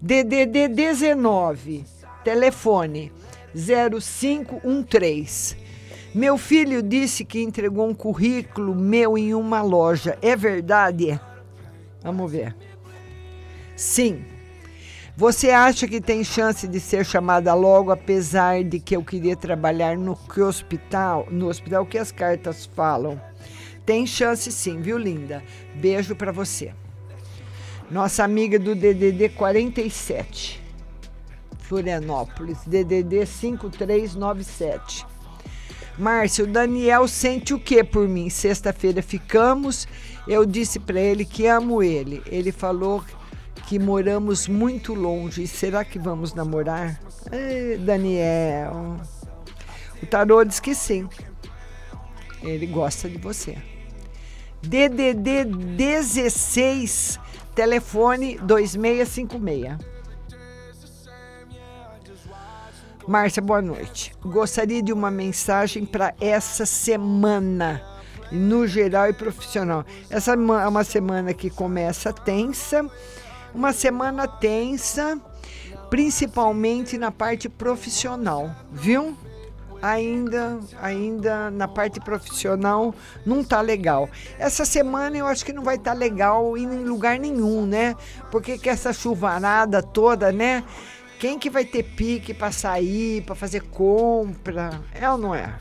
DDD 0.00 0.68
19, 0.68 1.84
telefone 2.22 3.12
0513. 3.52 5.56
Meu 6.14 6.38
filho 6.38 6.80
disse 6.80 7.24
que 7.24 7.42
entregou 7.42 7.88
um 7.88 7.94
currículo 7.94 8.72
meu 8.72 9.18
em 9.18 9.34
uma 9.34 9.60
loja. 9.60 10.16
É 10.22 10.36
verdade? 10.36 11.20
Vamos 12.02 12.30
ver. 12.30 12.54
Sim. 13.74 14.24
Você 15.14 15.50
acha 15.50 15.86
que 15.86 16.00
tem 16.00 16.24
chance 16.24 16.66
de 16.66 16.80
ser 16.80 17.04
chamada 17.04 17.52
logo, 17.52 17.90
apesar 17.90 18.64
de 18.64 18.80
que 18.80 18.96
eu 18.96 19.04
queria 19.04 19.36
trabalhar 19.36 19.94
no 19.94 20.16
que 20.16 20.40
hospital, 20.40 21.28
no 21.30 21.48
hospital 21.48 21.84
que 21.84 21.98
as 21.98 22.10
cartas 22.10 22.64
falam? 22.64 23.20
Tem 23.84 24.06
chance 24.06 24.50
sim, 24.50 24.80
viu, 24.80 24.96
linda? 24.96 25.42
Beijo 25.74 26.16
para 26.16 26.32
você. 26.32 26.72
Nossa 27.90 28.24
amiga 28.24 28.58
do 28.58 28.74
DDD 28.74 29.28
47, 29.36 30.62
Florianópolis, 31.58 32.60
DDD 32.66 33.26
5397. 33.26 35.06
Márcio, 35.98 36.46
Daniel 36.46 37.06
sente 37.06 37.52
o 37.52 37.60
que 37.60 37.84
por 37.84 38.08
mim? 38.08 38.30
Sexta-feira 38.30 39.02
ficamos, 39.02 39.86
eu 40.26 40.46
disse 40.46 40.80
para 40.80 40.98
ele 40.98 41.26
que 41.26 41.46
amo 41.46 41.82
ele. 41.82 42.22
Ele 42.24 42.50
falou 42.50 43.04
que 43.66 43.78
moramos 43.78 44.48
muito 44.48 44.94
longe. 44.94 45.46
Será 45.46 45.84
que 45.84 45.98
vamos 45.98 46.34
namorar? 46.34 47.00
Ei, 47.30 47.78
Daniel. 47.78 49.00
O 50.02 50.06
tarô 50.06 50.44
diz 50.44 50.60
que 50.60 50.74
sim. 50.74 51.08
Ele 52.42 52.66
gosta 52.66 53.08
de 53.08 53.18
você. 53.18 53.56
DDD 54.62 55.44
16, 55.44 57.18
telefone 57.54 58.36
2656. 58.38 59.92
Márcia, 63.06 63.42
boa 63.42 63.60
noite. 63.60 64.12
Gostaria 64.22 64.80
de 64.80 64.92
uma 64.92 65.10
mensagem 65.10 65.84
para 65.84 66.14
essa 66.20 66.64
semana, 66.64 67.82
no 68.30 68.66
geral 68.66 69.08
e 69.08 69.12
profissional. 69.12 69.84
Essa 70.08 70.34
é 70.34 70.36
uma 70.36 70.84
semana 70.84 71.34
que 71.34 71.50
começa 71.50 72.12
tensa, 72.12 72.88
uma 73.54 73.72
semana 73.72 74.26
tensa, 74.26 75.20
principalmente 75.90 76.96
na 76.96 77.10
parte 77.10 77.48
profissional, 77.48 78.54
viu? 78.70 79.16
Ainda, 79.80 80.60
ainda 80.80 81.50
na 81.50 81.66
parte 81.66 81.98
profissional 81.98 82.94
não 83.26 83.42
tá 83.42 83.60
legal. 83.60 84.08
Essa 84.38 84.64
semana 84.64 85.16
eu 85.18 85.26
acho 85.26 85.44
que 85.44 85.52
não 85.52 85.64
vai 85.64 85.74
estar 85.74 85.90
tá 85.90 85.96
legal 85.96 86.56
em 86.56 86.84
lugar 86.84 87.18
nenhum, 87.18 87.66
né? 87.66 87.96
Porque 88.30 88.56
com 88.58 88.70
essa 88.70 88.92
chuvarada 88.92 89.82
toda, 89.82 90.30
né? 90.30 90.62
Quem 91.18 91.38
que 91.38 91.50
vai 91.50 91.64
ter 91.64 91.82
pique 91.82 92.32
para 92.32 92.52
sair, 92.52 93.22
para 93.22 93.34
fazer 93.34 93.62
compra? 93.62 94.80
É 94.94 95.10
ou 95.10 95.18
não 95.18 95.34
é? 95.34 95.58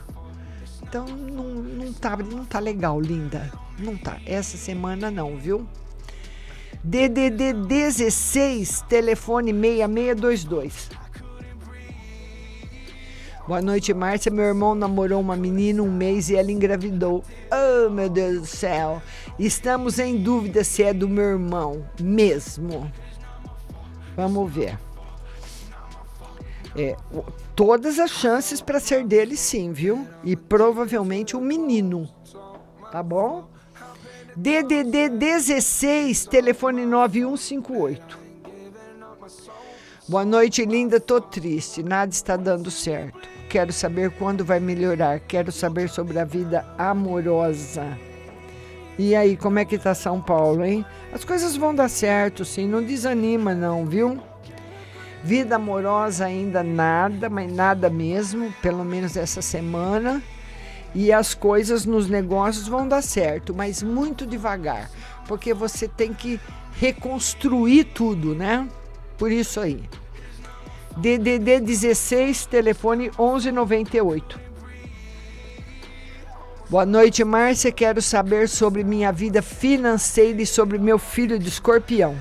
Então 0.83 1.05
não, 1.05 1.43
não, 1.43 1.93
tá, 1.93 2.17
não 2.17 2.45
tá 2.45 2.59
legal, 2.59 3.01
linda. 3.01 3.51
Não 3.79 3.97
tá. 3.97 4.17
Essa 4.25 4.57
semana 4.57 5.09
não, 5.09 5.37
viu? 5.37 5.67
DDD 6.83 7.53
16, 7.53 8.81
telefone 8.89 9.53
6622. 9.53 10.89
Boa 13.47 13.61
noite, 13.61 13.93
Márcia. 13.93 14.31
Meu 14.31 14.45
irmão 14.45 14.73
namorou 14.73 15.21
uma 15.21 15.35
menina 15.35 15.83
um 15.83 15.91
mês 15.91 16.29
e 16.29 16.35
ela 16.35 16.51
engravidou. 16.51 17.23
Oh, 17.51 17.89
meu 17.91 18.09
Deus 18.09 18.41
do 18.41 18.45
céu. 18.47 18.99
Estamos 19.37 19.99
em 19.99 20.23
dúvida 20.23 20.63
se 20.63 20.81
é 20.81 20.91
do 20.91 21.07
meu 21.07 21.25
irmão 21.25 21.85
mesmo. 21.99 22.91
Vamos 24.15 24.51
ver. 24.51 24.79
É, 26.75 26.95
todas 27.55 27.99
as 27.99 28.09
chances 28.09 28.59
para 28.59 28.79
ser 28.79 29.05
dele, 29.05 29.37
sim, 29.37 29.71
viu? 29.71 30.07
E 30.23 30.35
provavelmente 30.35 31.37
um 31.37 31.41
menino. 31.41 32.09
Tá 32.91 33.03
bom? 33.03 33.50
DDD 34.35 35.09
16, 35.09 36.25
telefone 36.25 36.85
9158. 36.85 38.17
Boa 40.07 40.23
noite, 40.23 40.63
linda. 40.63 40.99
Tô 41.01 41.19
triste, 41.19 41.83
nada 41.83 42.11
está 42.11 42.37
dando 42.37 42.71
certo. 42.71 43.27
Quero 43.49 43.73
saber 43.73 44.11
quando 44.11 44.45
vai 44.45 44.59
melhorar. 44.59 45.19
Quero 45.19 45.51
saber 45.51 45.89
sobre 45.89 46.17
a 46.17 46.23
vida 46.23 46.65
amorosa. 46.77 47.85
E 48.97 49.13
aí, 49.15 49.35
como 49.35 49.59
é 49.59 49.65
que 49.65 49.77
tá 49.77 49.93
São 49.93 50.21
Paulo, 50.21 50.63
hein? 50.63 50.85
As 51.11 51.25
coisas 51.25 51.57
vão 51.57 51.75
dar 51.75 51.89
certo, 51.89 52.45
sim. 52.45 52.67
Não 52.67 52.81
desanima, 52.81 53.53
não, 53.53 53.85
viu? 53.85 54.17
Vida 55.23 55.57
amorosa 55.57 56.25
ainda 56.25 56.63
nada, 56.63 57.29
mas 57.29 57.51
nada 57.51 57.89
mesmo, 57.89 58.53
pelo 58.61 58.85
menos 58.85 59.17
essa 59.17 59.41
semana. 59.41 60.23
E 60.93 61.11
as 61.11 61.33
coisas 61.33 61.85
nos 61.85 62.09
negócios 62.09 62.67
vão 62.67 62.87
dar 62.87 63.01
certo, 63.01 63.53
mas 63.53 63.81
muito 63.81 64.25
devagar, 64.25 64.89
porque 65.27 65.53
você 65.53 65.87
tem 65.87 66.13
que 66.13 66.39
reconstruir 66.73 67.85
tudo, 67.85 68.35
né? 68.35 68.67
Por 69.17 69.31
isso 69.31 69.59
aí. 69.59 69.83
DDD 70.97 71.61
16, 71.61 72.45
telefone 72.47 73.03
1198. 73.17 74.39
Boa 76.69 76.85
noite, 76.85 77.23
Márcia. 77.23 77.71
Quero 77.71 78.01
saber 78.01 78.49
sobre 78.49 78.83
minha 78.83 79.11
vida 79.11 79.41
financeira 79.41 80.41
e 80.41 80.45
sobre 80.45 80.77
meu 80.77 80.97
filho 80.97 81.37
de 81.37 81.47
escorpião. 81.47 82.15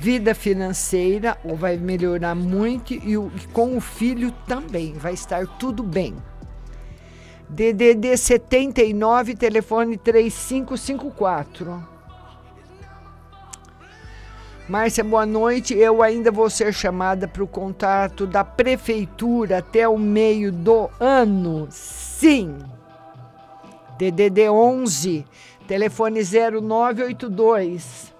Vida 0.00 0.34
financeira 0.34 1.38
vai 1.56 1.76
melhorar 1.76 2.34
muito 2.34 2.92
e 2.92 3.16
com 3.52 3.76
o 3.76 3.80
filho 3.80 4.30
também 4.46 4.92
vai 4.94 5.14
estar 5.14 5.46
tudo 5.46 5.82
bem. 5.82 6.14
DDD 7.48 8.16
79, 8.16 9.34
telefone 9.34 9.96
3554. 9.98 11.94
Márcia, 14.66 15.04
boa 15.04 15.26
noite. 15.26 15.74
Eu 15.74 16.02
ainda 16.02 16.30
vou 16.30 16.48
ser 16.48 16.72
chamada 16.72 17.28
para 17.28 17.44
o 17.44 17.46
contato 17.46 18.26
da 18.26 18.42
prefeitura 18.42 19.58
até 19.58 19.86
o 19.86 19.98
meio 19.98 20.50
do 20.50 20.88
ano. 20.98 21.68
Sim. 21.70 22.58
DDD 23.98 24.48
11, 24.48 25.26
telefone 25.68 26.20
0982. 26.24 28.14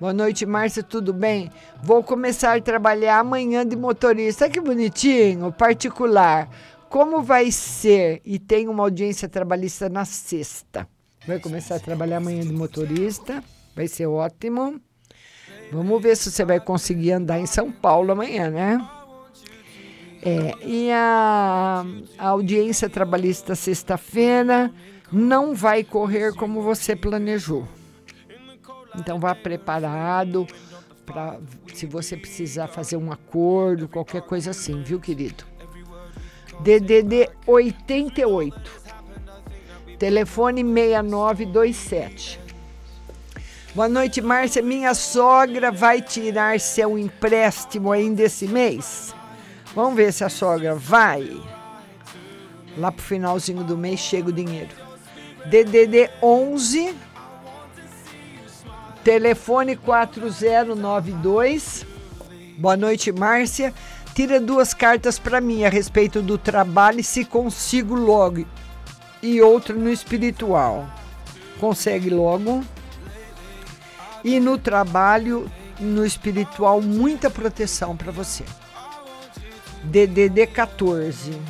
Boa 0.00 0.12
noite, 0.12 0.44
Márcia, 0.44 0.82
tudo 0.82 1.12
bem? 1.12 1.50
Vou 1.82 2.02
começar 2.02 2.56
a 2.56 2.60
trabalhar 2.60 3.18
amanhã 3.18 3.66
de 3.66 3.76
motorista. 3.76 4.50
Que 4.50 4.60
bonitinho, 4.60 5.52
particular. 5.52 6.48
Como 6.88 7.22
vai 7.22 7.50
ser? 7.50 8.20
E 8.24 8.38
tem 8.38 8.68
uma 8.68 8.82
audiência 8.82 9.28
trabalhista 9.28 9.88
na 9.88 10.04
sexta. 10.04 10.88
Vai 11.26 11.38
começar 11.38 11.76
a 11.76 11.80
trabalhar 11.80 12.16
amanhã 12.16 12.40
de 12.40 12.52
motorista. 12.52 13.44
Vai 13.76 13.86
ser 13.86 14.06
ótimo. 14.06 14.80
Vamos 15.70 16.02
ver 16.02 16.16
se 16.16 16.30
você 16.30 16.44
vai 16.44 16.58
conseguir 16.58 17.12
andar 17.12 17.38
em 17.38 17.46
São 17.46 17.70
Paulo 17.70 18.12
amanhã, 18.12 18.50
né? 18.50 18.88
É, 20.22 20.66
e 20.66 20.90
a, 20.90 21.84
a 22.18 22.28
audiência 22.28 22.88
trabalhista 22.88 23.54
sexta-feira 23.54 24.72
não 25.12 25.54
vai 25.54 25.84
correr 25.84 26.34
como 26.34 26.62
você 26.62 26.96
planejou. 26.96 27.68
Então 28.96 29.20
vá 29.20 29.34
preparado 29.34 30.46
para 31.04 31.38
se 31.72 31.86
você 31.86 32.16
precisar 32.16 32.66
fazer 32.68 32.96
um 32.96 33.12
acordo, 33.12 33.88
qualquer 33.88 34.22
coisa 34.22 34.50
assim, 34.50 34.82
viu, 34.82 34.98
querido? 34.98 35.44
DDD 36.60 37.28
88. 37.46 38.78
Telefone 39.98 40.62
6927. 40.62 42.40
Boa 43.74 43.88
noite, 43.88 44.20
Márcia. 44.20 44.62
Minha 44.62 44.94
sogra 44.94 45.70
vai 45.70 46.00
tirar 46.00 46.58
seu 46.60 46.98
empréstimo 46.98 47.92
ainda 47.92 48.22
esse 48.22 48.46
mês? 48.46 49.14
Vamos 49.74 49.96
ver 49.96 50.12
se 50.12 50.24
a 50.24 50.28
sogra 50.28 50.74
vai. 50.74 51.40
Lá 52.76 52.92
pro 52.92 53.02
finalzinho 53.02 53.64
do 53.64 53.76
mês 53.76 54.00
chega 54.00 54.30
o 54.30 54.32
dinheiro. 54.32 54.70
DDD 55.46 56.10
11 56.22 56.94
Telefone 59.08 59.74
4092. 59.74 61.86
Boa 62.58 62.76
noite, 62.76 63.10
Márcia. 63.10 63.72
Tira 64.18 64.40
duas 64.40 64.74
cartas 64.74 65.16
para 65.16 65.40
mim 65.40 65.62
a 65.62 65.68
respeito 65.68 66.20
do 66.20 66.36
trabalho 66.36 67.04
se 67.04 67.24
consigo 67.24 67.94
logo. 67.94 68.44
E 69.22 69.40
outra 69.40 69.76
no 69.76 69.88
espiritual. 69.88 70.90
Consegue 71.60 72.10
logo. 72.10 72.64
E 74.24 74.40
no 74.40 74.58
trabalho, 74.58 75.48
no 75.78 76.04
espiritual, 76.04 76.82
muita 76.82 77.30
proteção 77.30 77.96
para 77.96 78.10
você. 78.10 78.42
DDD 79.84 80.48
14. 80.48 81.40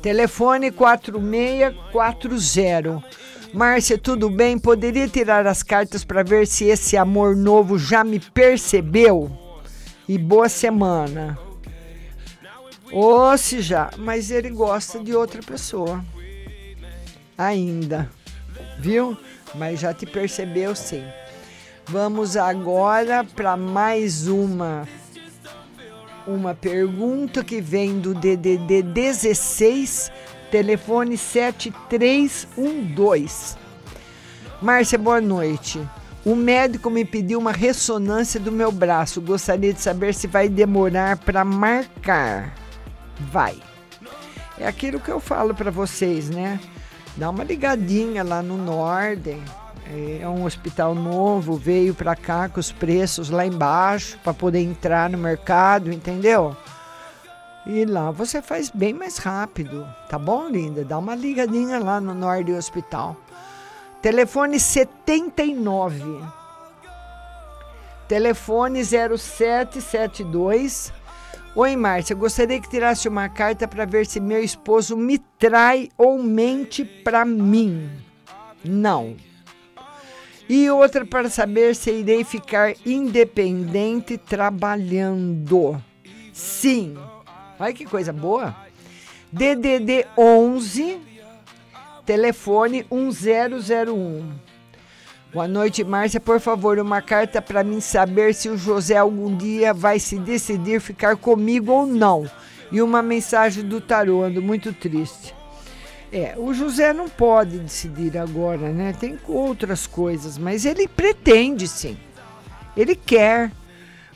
Telefone 0.00 0.70
4640. 0.70 3.02
Márcia, 3.52 3.98
tudo 3.98 4.30
bem? 4.30 4.56
Poderia 4.56 5.08
tirar 5.08 5.48
as 5.48 5.64
cartas 5.64 6.04
para 6.04 6.22
ver 6.22 6.46
se 6.46 6.66
esse 6.66 6.96
amor 6.96 7.34
novo 7.34 7.76
já 7.76 8.04
me 8.04 8.20
percebeu? 8.20 9.47
E 10.08 10.16
boa 10.16 10.48
semana. 10.48 11.38
Ou 12.90 13.36
se 13.36 13.60
já, 13.60 13.90
mas 13.98 14.30
ele 14.30 14.50
gosta 14.50 14.98
de 14.98 15.14
outra 15.14 15.42
pessoa. 15.42 16.02
Ainda. 17.36 18.10
Viu? 18.78 19.16
Mas 19.54 19.80
já 19.80 19.92
te 19.92 20.06
percebeu 20.06 20.74
sim. 20.74 21.04
Vamos 21.86 22.36
agora 22.36 23.24
para 23.24 23.56
mais 23.56 24.26
uma 24.26 24.86
uma 26.28 26.54
pergunta 26.54 27.42
que 27.42 27.60
vem 27.60 27.98
do 27.98 28.14
DDD 28.14 28.82
16, 28.82 30.12
telefone 30.50 31.16
7312. 31.16 33.56
Márcia, 34.60 34.98
boa 34.98 35.22
noite. 35.22 35.80
O 36.28 36.36
médico 36.36 36.90
me 36.90 37.06
pediu 37.06 37.38
uma 37.38 37.52
ressonância 37.52 38.38
do 38.38 38.52
meu 38.52 38.70
braço. 38.70 39.18
Gostaria 39.18 39.72
de 39.72 39.80
saber 39.80 40.12
se 40.12 40.26
vai 40.26 40.46
demorar 40.46 41.16
para 41.16 41.42
marcar. 41.42 42.54
Vai. 43.18 43.56
É 44.58 44.66
aquilo 44.66 45.00
que 45.00 45.10
eu 45.10 45.20
falo 45.20 45.54
para 45.54 45.70
vocês, 45.70 46.28
né? 46.28 46.60
Dá 47.16 47.30
uma 47.30 47.42
ligadinha 47.42 48.22
lá 48.22 48.42
no 48.42 48.58
Norden. 48.58 49.42
É 50.20 50.28
um 50.28 50.44
hospital 50.44 50.94
novo, 50.94 51.56
veio 51.56 51.94
para 51.94 52.14
cá 52.14 52.46
com 52.46 52.60
os 52.60 52.70
preços 52.70 53.30
lá 53.30 53.46
embaixo 53.46 54.18
para 54.22 54.34
poder 54.34 54.60
entrar 54.60 55.08
no 55.08 55.16
mercado, 55.16 55.90
entendeu? 55.90 56.54
E 57.64 57.86
lá 57.86 58.10
você 58.10 58.42
faz 58.42 58.68
bem 58.68 58.92
mais 58.92 59.16
rápido, 59.16 59.88
tá 60.10 60.18
bom, 60.18 60.46
linda? 60.46 60.84
Dá 60.84 60.98
uma 60.98 61.14
ligadinha 61.14 61.78
lá 61.78 62.02
no 62.02 62.12
Norden 62.12 62.54
Hospital. 62.54 63.16
Telefone 64.00 64.60
79. 64.60 66.22
Telefone 68.06 68.84
0772. 68.84 70.92
Oi, 71.56 71.74
Márcia, 71.74 72.14
gostaria 72.14 72.60
que 72.60 72.70
tirasse 72.70 73.08
uma 73.08 73.28
carta 73.28 73.66
para 73.66 73.84
ver 73.84 74.06
se 74.06 74.20
meu 74.20 74.40
esposo 74.42 74.96
me 74.96 75.18
trai 75.18 75.88
ou 75.98 76.22
mente 76.22 76.84
para 76.84 77.24
mim. 77.24 77.90
Não. 78.64 79.16
E 80.48 80.70
outra 80.70 81.04
para 81.04 81.28
saber 81.28 81.74
se 81.74 81.90
irei 81.90 82.22
ficar 82.22 82.74
independente 82.86 84.16
trabalhando. 84.16 85.82
Sim. 86.32 86.96
Olha 87.58 87.72
que 87.72 87.84
coisa 87.84 88.12
boa. 88.12 88.54
DDD 89.32 90.06
11 90.16 91.17
telefone 92.08 92.86
1001. 92.90 94.32
Boa 95.30 95.46
noite, 95.46 95.84
Márcia. 95.84 96.18
Por 96.18 96.40
favor, 96.40 96.78
uma 96.78 97.02
carta 97.02 97.42
para 97.42 97.62
mim 97.62 97.82
saber 97.82 98.34
se 98.34 98.48
o 98.48 98.56
José 98.56 98.96
algum 98.96 99.36
dia 99.36 99.74
vai 99.74 99.98
se 99.98 100.18
decidir 100.18 100.80
ficar 100.80 101.18
comigo 101.18 101.70
ou 101.70 101.86
não. 101.86 102.24
E 102.72 102.80
uma 102.80 103.02
mensagem 103.02 103.62
do 103.62 103.78
tarô, 103.78 104.22
ando 104.22 104.40
muito 104.40 104.72
triste. 104.72 105.34
É, 106.10 106.34
o 106.38 106.54
José 106.54 106.94
não 106.94 107.10
pode 107.10 107.58
decidir 107.58 108.16
agora, 108.16 108.72
né? 108.72 108.94
Tem 108.98 109.18
outras 109.28 109.86
coisas, 109.86 110.38
mas 110.38 110.64
ele 110.64 110.88
pretende 110.88 111.68
sim. 111.68 111.98
Ele 112.74 112.96
quer. 112.96 113.52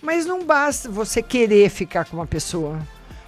Mas 0.01 0.25
não 0.25 0.47
basta 0.47 0.89
você 0.89 1.23
querer 1.23 1.69
ficar 1.69 2.07
com 2.07 2.17
uma 2.17 2.27
pessoa. 2.27 2.81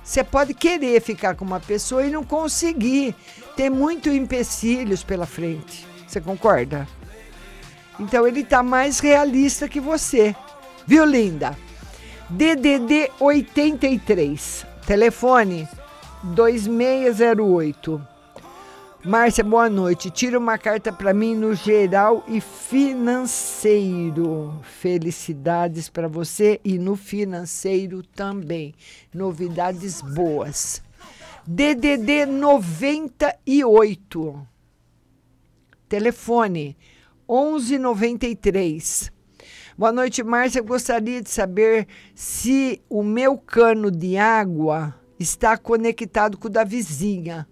Você 0.02 0.24
pode 0.24 0.54
querer 0.54 1.02
ficar 1.02 1.34
com 1.34 1.44
uma 1.44 1.60
pessoa 1.60 2.06
e 2.06 2.10
não 2.10 2.24
conseguir. 2.24 3.14
Ter 3.56 3.70
muito 3.70 4.08
empecilhos 4.08 5.02
pela 5.04 5.26
frente. 5.26 5.86
Você 6.06 6.20
concorda? 6.20 6.86
Então 7.98 8.26
ele 8.26 8.40
está 8.40 8.62
mais 8.62 8.98
realista 8.98 9.68
que 9.68 9.80
você. 9.80 10.34
Viu, 10.86 11.04
linda? 11.04 11.56
DDD 12.28 13.10
83, 13.20 14.66
telefone 14.86 15.68
2608. 16.22 18.14
Márcia, 19.04 19.44
boa 19.44 19.68
noite. 19.68 20.10
Tira 20.10 20.38
uma 20.38 20.56
carta 20.56 20.90
para 20.90 21.12
mim 21.12 21.34
no 21.34 21.54
geral 21.54 22.24
e 22.26 22.40
financeiro. 22.40 23.38
Felicidades 24.62 25.90
para 25.90 26.08
você 26.08 26.58
e 26.64 26.78
no 26.78 26.96
financeiro 26.96 28.02
também. 28.02 28.74
Novidades 29.12 30.00
boas. 30.00 30.83
DDD 31.46 32.24
98. 32.24 34.48
Telefone 35.86 36.74
1193. 37.28 39.12
Boa 39.76 39.92
noite, 39.92 40.22
Márcia. 40.22 40.62
Gostaria 40.62 41.20
de 41.20 41.28
saber 41.28 41.86
se 42.14 42.80
o 42.88 43.02
meu 43.02 43.36
cano 43.36 43.90
de 43.90 44.16
água 44.16 44.98
está 45.20 45.58
conectado 45.58 46.38
com 46.38 46.48
o 46.48 46.50
da 46.50 46.64
vizinha. 46.64 47.46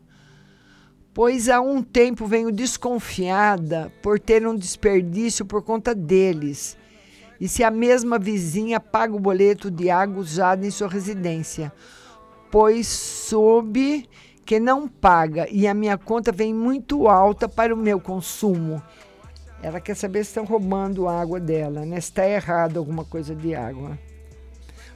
Pois 1.13 1.51
há 1.51 1.61
um 1.61 1.83
tempo 1.83 2.27
venho 2.27 2.51
desconfiada 2.51 3.93
por 4.01 4.19
ter 4.19 4.47
um 4.47 4.57
desperdício 4.57 5.45
por 5.45 5.63
conta 5.63 5.95
deles. 5.95 6.79
E 7.39 7.47
se 7.47 7.63
a 7.63 7.71
mesma 7.71 8.19
vizinha 8.19 8.81
paga 8.81 9.15
o 9.15 9.21
boleto 9.21 9.71
de 9.71 9.91
água 9.91 10.19
usado 10.19 10.65
em 10.65 10.71
sua 10.71 10.89
residência. 10.89 11.71
Pois 12.53 12.87
soube 12.87 14.07
que 14.45 14.61
não 14.61 14.87
paga 14.87 15.49
e 15.51 15.67
a 15.67 15.73
minha 15.73 15.97
conta 15.97 16.31
vem 16.31 16.53
muito 16.53 17.09
alta 17.09 17.49
para 17.49 17.75
o 17.75 17.79
meu 17.79 17.99
consumo. 17.99 18.83
Ela 19.63 19.81
quer 19.81 19.97
saber 19.97 20.23
se 20.23 20.33
estão 20.33 20.45
roubando 20.45 21.09
água 21.09 21.41
dela, 21.41 21.87
né? 21.87 21.99
Se 21.99 22.11
está 22.11 22.29
errado 22.29 22.77
alguma 22.77 23.07
coisa 23.07 23.35
de 23.35 23.55
água. 23.55 23.99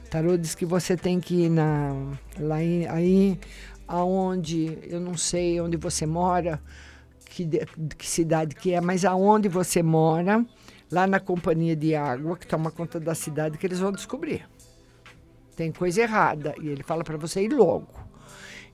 O 0.05 0.09
tarô 0.09 0.37
diz 0.37 0.53
que 0.53 0.67
você 0.67 0.95
tem 0.95 1.19
que 1.19 1.45
ir 1.45 1.49
na, 1.49 1.95
lá 2.39 2.57
aí, 2.57 2.85
aí 2.87 3.39
aonde, 3.87 4.77
eu 4.83 4.99
não 4.99 5.17
sei 5.17 5.59
onde 5.59 5.77
você 5.77 6.05
mora, 6.05 6.61
que, 7.25 7.49
que 7.97 8.07
cidade 8.07 8.53
que 8.53 8.71
é, 8.71 8.79
mas 8.79 9.03
aonde 9.03 9.49
você 9.49 9.81
mora, 9.81 10.45
lá 10.91 11.07
na 11.07 11.19
companhia 11.19 11.75
de 11.75 11.95
água, 11.95 12.37
que 12.37 12.45
toma 12.45 12.69
conta 12.69 12.99
da 12.99 13.15
cidade, 13.15 13.57
que 13.57 13.65
eles 13.65 13.79
vão 13.79 13.91
descobrir. 13.91 14.45
Tem 15.57 15.71
coisa 15.71 16.03
errada. 16.03 16.53
E 16.61 16.67
ele 16.69 16.83
fala 16.83 17.03
para 17.03 17.17
você 17.17 17.41
ir 17.41 17.51
logo. 17.51 17.87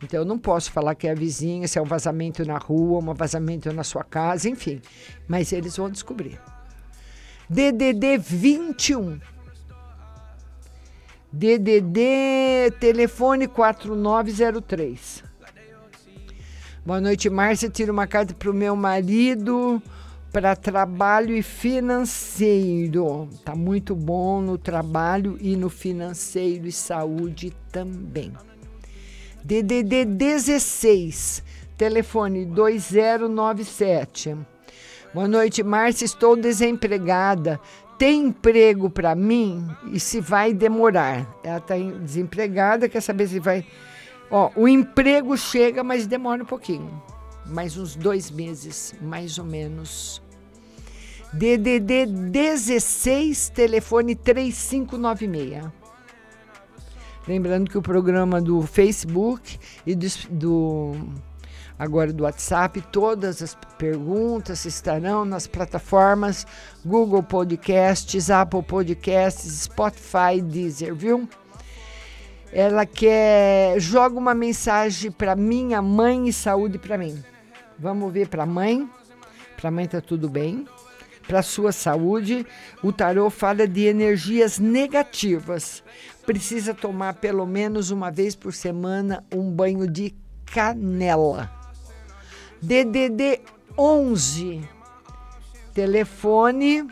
Então 0.03 0.19
eu 0.19 0.26
não 0.26 0.38
posso 0.38 0.69
falar 0.69 0.95
que 0.95 1.07
é 1.07 1.11
a 1.11 1.15
vizinha, 1.15 1.65
se 1.65 1.80
é 1.80 1.81
um 1.81 1.85
vazamento 1.85 2.45
na 2.45 2.57
rua, 2.57 2.99
um 2.99 3.14
vazamento 3.14 3.72
na 3.72 3.85
sua 3.85 4.03
casa, 4.03 4.49
enfim. 4.49 4.81
Mas 5.26 5.53
eles 5.53 5.77
vão 5.77 5.89
descobrir. 5.89 6.39
DDD 7.49 8.18
21. 8.18 9.18
DDD 11.31 12.72
telefone 12.81 13.47
4903. 13.47 15.23
Boa 16.85 16.99
noite, 16.99 17.30
Márcia. 17.30 17.69
Tira 17.69 17.93
uma 17.93 18.05
carta 18.05 18.34
para 18.34 18.51
o 18.51 18.53
meu 18.53 18.76
marido 18.76 19.81
para 20.34 20.55
trabalho 20.55 21.38
e 21.38 21.43
financeiro. 21.43 23.30
Tá 23.45 23.55
muito 23.55 23.95
bom 23.95 24.41
no 24.41 24.57
trabalho 24.57 25.38
e 25.39 25.55
no 25.55 25.69
financeiro 25.69 26.65
e 26.65 26.72
saúde 26.72 27.53
também. 27.72 28.34
DDD 29.43 30.05
16, 30.05 31.43
telefone 31.77 32.45
2097. 32.45 34.35
Boa 35.14 35.27
noite, 35.27 35.61
Márcia. 35.61 36.05
Estou 36.05 36.35
desempregada. 36.35 37.60
Tem 37.99 38.23
emprego 38.26 38.89
para 38.89 39.14
mim 39.14 39.64
e 39.91 39.99
se 39.99 40.19
vai 40.19 40.51
demorar. 40.51 41.31
Ela 41.43 41.57
está 41.57 41.76
desempregada, 41.77 42.89
quer 42.89 43.01
saber 43.01 43.27
se 43.27 43.39
vai. 43.39 43.64
Ó, 44.31 44.49
o 44.55 44.68
emprego 44.68 45.38
chega, 45.38 45.84
mas 45.84 46.07
demora 46.07 46.41
um 46.41 46.45
pouquinho. 46.47 47.03
Mais 47.45 47.77
uns 47.77 47.95
dois 47.95 48.31
meses, 48.31 48.95
mais 48.99 49.38
ou 49.38 49.45
menos. 49.45 50.23
DDD 51.34 52.05
16, 52.05 53.49
telefone 53.49 54.15
3596. 54.15 55.64
Lembrando 57.27 57.72
que 57.72 57.77
o 57.77 57.81
programa 57.81 58.39
do 58.39 58.61
Facebook 58.61 59.57
e 59.84 59.95
do, 59.95 60.07
do, 60.30 60.91
agora 61.80 62.14
do 62.14 62.23
WhatsApp, 62.23 62.81
todas 62.91 63.41
as 63.41 63.57
perguntas 63.80 64.64
estarão 64.65 65.26
nas 65.26 65.47
plataformas 65.47 66.45
Google 66.85 67.23
Podcasts, 67.23 68.30
Apple 68.30 68.61
Podcasts, 68.61 69.64
Spotify, 69.64 70.39
Deezer, 70.39 70.93
viu? 70.93 71.27
Ela 72.51 72.85
quer 72.85 73.80
joga 73.80 74.19
uma 74.19 74.35
mensagem 74.35 75.10
para 75.10 75.35
minha 75.35 75.81
mãe 75.81 76.27
e 76.27 76.34
saúde 76.34 76.77
para 76.77 76.95
mim. 76.95 77.23
Vamos 77.80 78.14
ver 78.14 78.27
para 78.27 78.43
a 78.43 78.45
mãe. 78.45 78.88
Para 79.57 79.69
a 79.69 79.72
mãe 79.72 79.88
tá 79.88 79.99
tudo 79.99 80.30
bem. 80.30 80.68
Para 81.28 81.41
sua 81.41 81.72
saúde, 81.72 82.45
o 82.84 82.91
tarô 82.91 83.30
fala 83.30 83.68
de 83.68 83.86
energias 83.86 84.60
negativas 84.60 85.84
precisa 86.26 86.74
tomar 86.74 87.16
pelo 87.16 87.45
menos 87.45 87.91
uma 87.91 88.10
vez 88.10 88.36
por 88.36 88.54
semana 88.54 89.24
um 89.34 89.52
banho 89.52 89.90
de 89.90 90.16
canela. 90.45 91.52
DDD 92.62 93.41
11, 93.78 94.62
telefone 95.74 96.88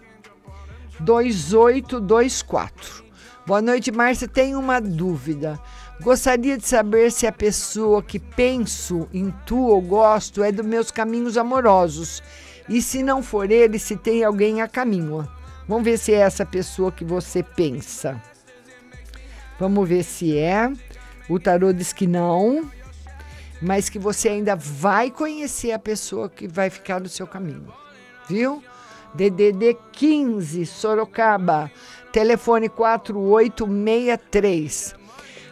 2824. 1.00 3.06
Boa 3.46 3.62
noite, 3.62 3.92
Márcia. 3.92 4.28
Tenho 4.28 4.60
uma 4.60 4.80
dúvida. 4.80 5.60
Gostaria 6.02 6.58
de 6.58 6.68
saber 6.68 7.12
se 7.12 7.28
a 7.28 7.32
pessoa 7.32 8.04
que 8.04 8.20
penso, 8.20 9.08
intuo 9.14 9.68
ou 9.68 9.82
gosto 9.82 10.44
é 10.44 10.52
dos 10.52 10.66
meus 10.66 10.92
caminhos 10.92 11.38
amorosos. 11.38 12.22
E 12.72 12.82
se 12.82 13.04
não 13.04 13.22
for 13.22 13.52
ele, 13.52 13.78
se 13.78 13.96
tem 13.98 14.24
alguém 14.24 14.62
a 14.62 14.68
caminho. 14.68 15.28
Vamos 15.68 15.84
ver 15.84 15.98
se 15.98 16.14
é 16.14 16.20
essa 16.20 16.46
pessoa 16.46 16.90
que 16.90 17.04
você 17.04 17.44
pensa. 17.44 18.24
Vamos 19.60 19.90
ver 19.90 20.04
se 20.04 20.38
é. 20.38 20.72
O 21.30 21.38
tarô 21.38 21.74
diz 21.74 21.92
que 21.92 22.08
não, 22.08 22.72
mas 23.62 23.90
que 23.90 24.00
você 24.00 24.30
ainda 24.30 24.56
vai 24.56 25.12
conhecer 25.12 25.74
a 25.74 25.80
pessoa 25.80 26.30
que 26.30 26.48
vai 26.48 26.70
ficar 26.70 27.02
no 27.02 27.10
seu 27.10 27.28
caminho. 27.28 27.68
Viu? 28.30 28.64
DDD 29.14 29.78
15, 29.92 30.66
Sorocaba, 30.66 31.70
telefone 32.14 32.70
4863. 32.70 34.96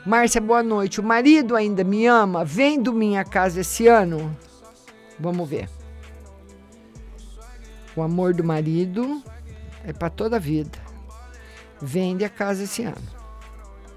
Márcia, 0.06 0.40
boa 0.40 0.64
noite. 0.64 1.02
O 1.02 1.04
marido 1.04 1.58
ainda 1.58 1.84
me 1.84 2.06
ama? 2.06 2.46
Vem 2.46 2.82
do 2.82 2.94
minha 2.94 3.26
casa 3.26 3.60
esse 3.60 3.88
ano? 3.88 4.34
Vamos 5.20 5.50
ver. 5.50 5.79
O 7.96 8.02
amor 8.02 8.34
do 8.34 8.44
marido 8.44 9.24
é 9.84 9.92
para 9.92 10.10
toda 10.10 10.36
a 10.36 10.40
vida. 10.40 10.78
Vende 11.82 12.24
a 12.24 12.30
casa 12.30 12.64
esse 12.64 12.84
ano. 12.84 13.20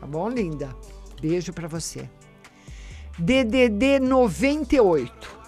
Tá 0.01 0.07
bom, 0.07 0.29
linda? 0.29 0.75
Beijo 1.21 1.53
para 1.53 1.69
você. 1.69 2.09
DDD 3.19 4.01
98. 4.01 5.43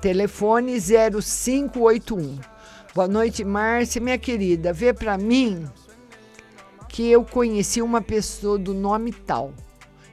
Telefone 0.00 0.78
0581. 0.80 2.38
Boa 2.94 3.08
noite, 3.08 3.44
Márcia, 3.44 4.00
minha 4.00 4.18
querida. 4.18 4.72
Vê 4.72 4.92
para 4.92 5.16
mim 5.16 5.66
que 6.88 7.08
eu 7.08 7.24
conheci 7.24 7.80
uma 7.80 8.00
pessoa 8.00 8.58
do 8.58 8.74
nome 8.74 9.12
tal. 9.12 9.52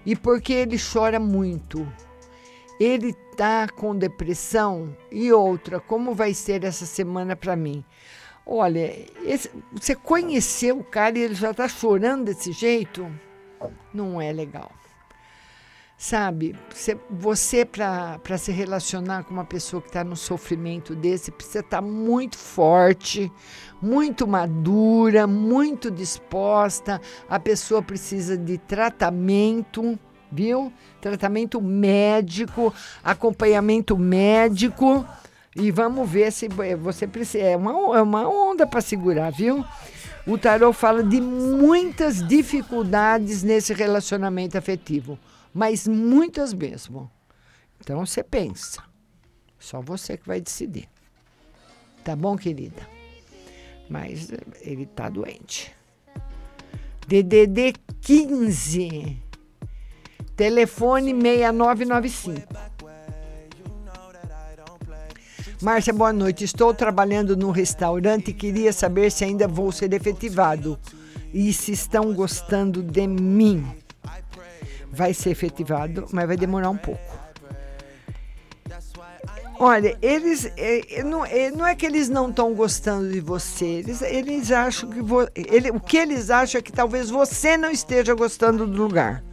E 0.05 0.15
porque 0.15 0.53
ele 0.53 0.77
chora 0.77 1.19
muito. 1.19 1.87
Ele 2.79 3.13
tá 3.35 3.67
com 3.67 3.95
depressão 3.95 4.95
e 5.11 5.31
outra, 5.31 5.79
como 5.79 6.13
vai 6.13 6.33
ser 6.33 6.63
essa 6.63 6.85
semana 6.85 7.35
para 7.35 7.55
mim? 7.55 7.83
Olha, 8.45 8.93
esse, 9.23 9.49
você 9.71 9.95
conheceu 9.95 10.79
o 10.79 10.83
cara 10.83 11.17
e 11.17 11.21
ele 11.21 11.35
já 11.35 11.51
está 11.51 11.67
chorando 11.67 12.25
desse 12.25 12.51
jeito? 12.51 13.09
Não 13.93 14.21
é 14.21 14.31
legal. 14.31 14.71
Sabe, 15.97 16.53
você, 16.69 16.99
você 17.09 17.63
para 17.63 18.37
se 18.37 18.51
relacionar 18.51 19.23
com 19.23 19.33
uma 19.33 19.45
pessoa 19.45 19.81
que 19.81 19.87
está 19.87 20.03
no 20.03 20.15
sofrimento 20.17 20.93
desse, 20.93 21.31
precisa 21.31 21.61
estar 21.61 21.77
tá 21.77 21.81
muito 21.81 22.37
forte, 22.37 23.31
muito 23.81 24.27
madura, 24.27 25.25
muito 25.25 25.89
disposta. 25.89 27.01
A 27.29 27.39
pessoa 27.39 27.81
precisa 27.81 28.37
de 28.37 28.57
tratamento, 28.57 29.97
viu? 30.31 30.71
Tratamento 31.01 31.61
médico, 31.61 32.73
acompanhamento 33.03 33.97
médico 33.97 35.05
e 35.55 35.71
vamos 35.71 36.09
ver 36.09 36.31
se 36.31 36.47
você 36.79 37.07
precisa. 37.07 37.43
É 37.45 37.55
uma, 37.55 37.97
é 37.97 38.01
uma 38.01 38.27
onda 38.27 38.67
para 38.67 38.81
segurar, 38.81 39.31
viu? 39.31 39.63
O 40.27 40.37
tarot 40.37 40.75
fala 40.75 41.03
de 41.03 41.21
muitas 41.21 42.27
dificuldades 42.27 43.43
nesse 43.43 43.73
relacionamento 43.73 44.57
afetivo, 44.57 45.17
mas 45.53 45.87
muitas 45.87 46.53
mesmo. 46.53 47.09
Então 47.79 48.05
você 48.05 48.23
pensa. 48.23 48.83
Só 49.59 49.81
você 49.81 50.17
que 50.17 50.27
vai 50.27 50.41
decidir. 50.41 50.89
Tá 52.03 52.15
bom, 52.15 52.35
querida? 52.35 52.87
Mas 53.89 54.29
ele 54.61 54.85
tá 54.85 55.09
doente. 55.09 55.75
DDD 57.07 57.73
15. 58.01 59.24
Telefone 60.35 61.13
6995. 61.13 62.41
Márcia, 65.61 65.93
boa 65.93 66.11
noite. 66.11 66.43
Estou 66.43 66.73
trabalhando 66.73 67.37
no 67.37 67.51
restaurante 67.51 68.31
e 68.31 68.33
queria 68.33 68.73
saber 68.73 69.11
se 69.11 69.23
ainda 69.23 69.47
vou 69.47 69.71
ser 69.71 69.93
efetivado 69.93 70.77
e 71.33 71.53
se 71.53 71.71
estão 71.71 72.13
gostando 72.13 72.83
de 72.83 73.07
mim. 73.07 73.65
Vai 74.91 75.13
ser 75.13 75.29
efetivado, 75.29 76.05
mas 76.11 76.27
vai 76.27 76.35
demorar 76.35 76.69
um 76.69 76.77
pouco. 76.77 77.01
Olha, 79.57 79.97
eles 80.01 80.45
é, 80.57 80.99
é, 80.99 81.03
não, 81.03 81.25
é, 81.25 81.49
não 81.49 81.65
é 81.65 81.73
que 81.75 81.85
eles 81.85 82.09
não 82.09 82.29
estão 82.29 82.53
gostando 82.53 83.09
de 83.09 83.21
você, 83.21 83.65
eles, 83.65 84.01
eles 84.01 84.51
acham 84.51 84.89
que 84.89 85.01
vo, 85.01 85.29
ele, 85.33 85.71
o 85.71 85.79
que 85.79 85.95
eles 85.95 86.29
acham 86.29 86.59
é 86.59 86.61
que 86.61 86.73
talvez 86.73 87.09
você 87.09 87.55
não 87.55 87.71
esteja 87.71 88.13
gostando 88.13 88.67
do 88.67 88.83
lugar. 88.83 89.23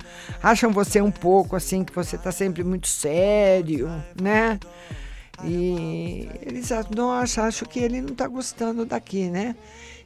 Acham 0.42 0.72
você 0.72 1.00
um 1.00 1.10
pouco 1.10 1.56
assim 1.56 1.84
que 1.84 1.94
você 1.94 2.16
está 2.16 2.32
sempre 2.32 2.62
muito 2.64 2.88
sério, 2.88 3.88
né? 4.20 4.58
E 5.44 6.28
eles 6.42 6.70
acham, 6.70 7.44
acho 7.44 7.66
que 7.66 7.80
ele 7.80 8.00
não 8.00 8.12
está 8.12 8.28
gostando 8.28 8.84
daqui, 8.84 9.28
né? 9.28 9.56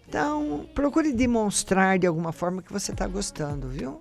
Então, 0.09 0.67
procure 0.75 1.13
demonstrar 1.13 1.99
de 1.99 2.07
alguma 2.07 2.33
forma 2.33 2.63
que 2.63 2.73
você 2.73 2.93
está 2.93 3.07
gostando, 3.07 3.69
viu? 3.69 4.01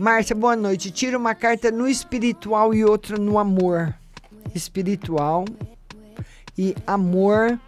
Márcia, 0.00 0.34
boa 0.34 0.56
noite. 0.56 0.90
Tira 0.90 1.16
uma 1.18 1.34
carta 1.34 1.70
no 1.70 1.86
espiritual 1.86 2.72
e 2.72 2.82
outra 2.82 3.18
no 3.18 3.38
amor. 3.38 3.94
Espiritual 4.54 5.44
e 6.56 6.74
amor 6.86 7.60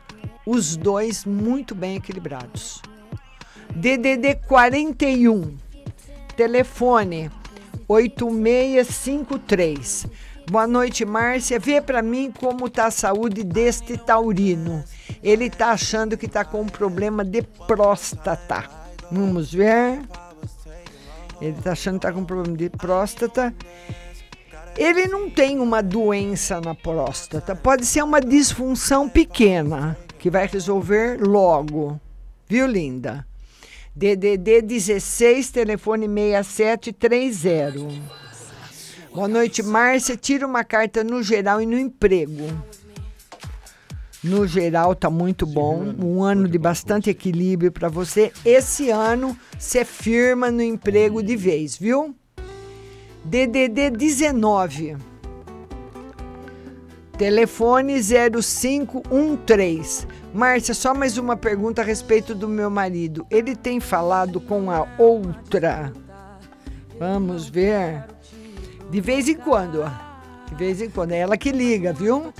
os 0.47 0.75
dois 0.75 1.27
muito 1.27 1.75
bem 1.75 1.97
equilibrados. 1.97 2.81
DDD 3.77 4.37
41, 4.49 5.59
telefone 6.35 7.31
8653. 7.87 10.07
Boa 10.51 10.67
noite, 10.67 11.05
Márcia. 11.05 11.59
Vê 11.59 11.83
para 11.83 12.01
mim 12.01 12.33
como 12.33 12.71
tá 12.71 12.87
a 12.87 12.91
saúde 12.91 13.45
deste 13.45 13.99
taurino. 13.99 14.83
Ele 15.23 15.51
tá 15.51 15.73
achando 15.73 16.17
que 16.17 16.27
tá 16.27 16.47
com 16.47 16.63
um 16.63 16.67
problema 16.67 17.27
de 17.27 17.43
próstata. 17.43 18.65
Vamos 19.11 19.53
ver. 19.53 20.01
Ele 21.41 21.57
tá 21.61 21.73
achando 21.73 21.97
que 21.97 22.07
tá 22.07 22.13
com 22.13 22.25
problema 22.25 22.57
de 22.57 22.71
próstata. 22.71 23.55
Ele 24.77 25.07
não 25.07 25.29
tem 25.29 25.61
uma 25.61 25.83
doença 25.83 26.61
na 26.61 26.75
próstata, 26.75 27.55
pode 27.55 27.85
ser 27.85 28.03
uma 28.03 28.21
disfunção 28.21 29.09
pequena 29.09 29.99
que 30.19 30.31
vai 30.31 30.47
resolver 30.47 31.19
logo. 31.21 32.01
Viu, 32.49 32.67
linda? 32.67 33.27
DDD 33.95 34.63
16, 34.63 35.51
telefone 35.51 36.09
6730. 36.09 38.23
Boa 39.15 39.29
noite, 39.29 39.63
Márcia. 39.63 40.17
Tira 40.17 40.47
uma 40.47 40.65
carta 40.65 41.05
no 41.05 41.23
geral 41.23 41.61
e 41.61 41.67
no 41.67 41.79
emprego. 41.79 42.49
No 44.23 44.47
geral, 44.47 44.95
tá 44.95 45.11
muito 45.11 45.45
bom. 45.45 45.95
Um 45.99 46.23
ano 46.23 46.49
de 46.49 46.57
bastante 46.57 47.11
equilíbrio 47.11 47.73
para 47.73 47.89
você. 47.89 48.31
Esse 48.45 48.89
ano, 48.89 49.37
você 49.59 49.85
firma 49.85 50.49
no 50.49 50.63
emprego 50.63 51.21
de 51.23 51.35
vez, 51.35 51.77
viu? 51.77 52.15
DDD 53.25 53.91
19. 53.91 54.97
Telefone 57.19 58.01
0513. 58.01 60.07
Márcia, 60.33 60.73
só 60.73 60.95
mais 60.95 61.19
uma 61.19 61.37
pergunta 61.37 61.83
a 61.83 61.85
respeito 61.85 62.33
do 62.35 62.49
meu 62.49 62.71
marido. 62.71 63.27
Ele 63.29 63.57
tem 63.57 63.81
falado 63.81 64.41
com 64.41 64.71
a 64.71 64.87
outra? 64.99 65.93
Vamos 66.99 67.49
ver. 67.49 68.05
De 68.89 69.01
vez 69.01 69.29
em 69.29 69.35
quando, 69.35 69.83
ó. 69.83 69.91
De 70.49 70.55
vez 70.55 70.81
em 70.81 70.89
quando. 70.89 71.13
É 71.13 71.19
ela 71.19 71.37
que 71.37 71.51
liga, 71.51 71.93
viu? 71.93 72.33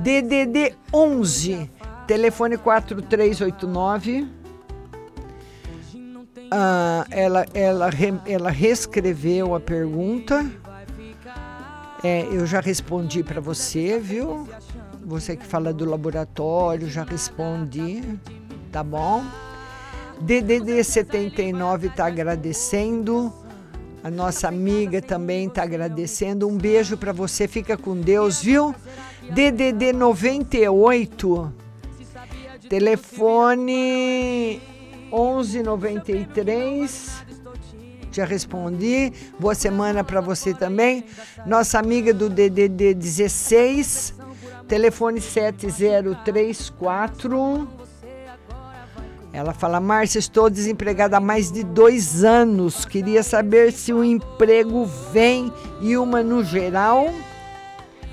DDD 0.00 0.74
11. 0.92 1.70
Telefone 2.06 2.56
4389. 2.56 4.28
Ah, 6.50 7.06
ela, 7.10 7.46
ela, 7.54 7.90
ela 8.26 8.50
reescreveu 8.50 9.54
a 9.54 9.60
pergunta. 9.60 10.44
É, 12.04 12.22
eu 12.24 12.44
já 12.46 12.60
respondi 12.60 13.22
para 13.22 13.40
você, 13.40 13.98
viu? 13.98 14.46
Você 15.04 15.36
que 15.36 15.46
fala 15.46 15.72
do 15.72 15.84
laboratório, 15.84 16.88
já 16.88 17.04
respondi, 17.04 18.02
tá 18.70 18.82
bom? 18.82 19.24
DDD 20.20 20.84
79 20.84 21.86
está 21.88 22.06
agradecendo. 22.06 23.32
A 24.04 24.10
nossa 24.10 24.48
amiga 24.48 25.00
também 25.00 25.46
está 25.46 25.62
agradecendo. 25.62 26.48
Um 26.48 26.56
beijo 26.56 26.96
para 26.96 27.12
você, 27.12 27.48
fica 27.48 27.76
com 27.76 27.96
Deus, 27.96 28.42
viu? 28.42 28.74
DDD 29.30 29.92
98, 29.92 31.52
telefone 32.68 34.60
1193 35.12 37.22
já 38.12 38.24
respondi. 38.26 39.12
Boa 39.38 39.54
semana 39.54 40.02
para 40.04 40.20
você 40.20 40.52
também. 40.52 41.06
Nossa 41.46 41.78
amiga 41.78 42.12
do 42.12 42.28
DDD 42.28 42.92
16, 42.94 44.12
telefone 44.68 45.18
7034. 45.20 47.68
Ela 49.32 49.54
fala: 49.54 49.80
Márcia, 49.80 50.18
estou 50.18 50.50
desempregada 50.50 51.16
há 51.16 51.20
mais 51.20 51.50
de 51.50 51.64
dois 51.64 52.22
anos. 52.22 52.84
Queria 52.84 53.22
saber 53.22 53.72
se 53.72 53.90
o 53.92 54.04
emprego 54.04 54.84
vem 55.10 55.50
e 55.80 55.96
uma 55.96 56.22
no 56.22 56.44
geral. 56.44 57.06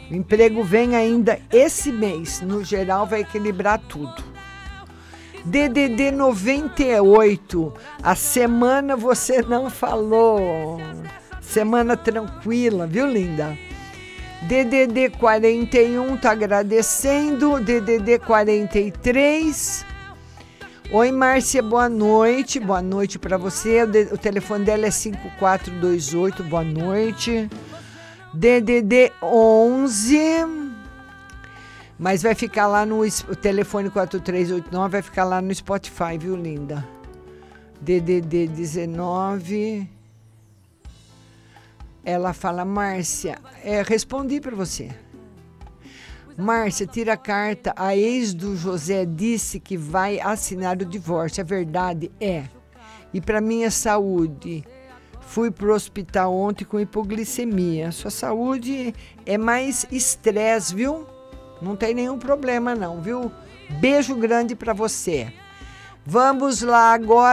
O 0.10 0.16
emprego 0.16 0.64
vem 0.64 0.96
ainda 0.96 1.40
esse 1.52 1.92
mês. 1.92 2.42
No 2.42 2.64
geral, 2.64 3.06
vai 3.06 3.22
equilibrar 3.22 3.80
tudo. 3.80 4.24
DDD 5.46 6.12
98. 6.12 7.74
A 8.02 8.16
semana 8.16 8.96
você 8.96 9.42
não 9.42 9.70
falou. 9.70 10.78
Semana 11.42 11.96
tranquila, 11.96 12.88
viu, 12.88 13.08
linda? 13.08 13.58
DDD 14.44 15.10
41 15.18 16.18
tá 16.18 16.32
agradecendo. 16.32 17.60
DDD 17.60 18.20
43. 18.20 19.86
Oi, 20.92 21.12
Márcia, 21.12 21.62
boa 21.62 21.88
noite. 21.88 22.60
Boa 22.60 22.82
noite 22.82 23.20
para 23.20 23.38
você. 23.38 23.84
O 24.12 24.18
telefone 24.18 24.66
dela 24.66 24.88
é 24.88 24.92
5428. 24.92 26.44
Boa 26.46 26.64
noite. 26.64 27.48
DDD 28.34 29.12
11 29.22 30.70
mas 32.00 32.24
vai 32.24 32.34
ficar 32.34 32.66
lá 32.66 32.86
no 32.86 33.02
o 33.02 33.36
telefone 33.36 33.90
4389, 33.90 34.90
vai 34.90 35.02
ficar 35.02 35.26
lá 35.26 35.42
no 35.42 35.54
Spotify, 35.54 36.18
viu, 36.18 36.34
linda? 36.34 36.88
DDD 37.82 38.48
19. 38.48 39.86
Ela 42.06 42.32
fala, 42.32 42.64
Márcia, 42.64 43.38
é, 43.62 43.82
respondi 43.82 44.40
para 44.40 44.56
você. 44.56 44.90
Márcia, 46.38 46.88
tira 46.88 47.14
a 47.14 47.18
carta. 47.18 47.74
A 47.76 47.98
ex 47.98 48.34
do 48.34 48.56
José 48.56 49.06
disse 49.06 49.60
que 49.60 49.76
vai 49.76 50.22
assinar 50.22 50.82
o 50.82 50.86
divórcio. 50.86 51.42
A 51.42 51.46
verdade 51.46 52.10
é. 52.20 52.46
E 53.14 53.20
para 53.20 53.42
minha 53.42 53.70
saúde, 53.70 54.64
fui 55.30 55.52
pro 55.52 55.76
hospital 55.76 56.34
ontem 56.34 56.66
com 56.66 56.80
hipoglicemia. 56.80 57.92
Sua 57.92 58.10
saúde 58.10 58.96
é 59.28 59.38
mais 59.38 59.86
estresse, 59.92 60.74
viu? 60.74 61.06
Não 61.62 61.76
tem 61.76 61.94
nenhum 61.94 62.18
problema 62.18 62.74
não, 62.74 63.00
viu? 63.00 63.32
Beijo 63.80 64.16
grande 64.16 64.56
para 64.56 64.74
você. 64.74 65.32
Vamos 66.04 66.64
lá 66.64 66.94
agora 66.94 67.28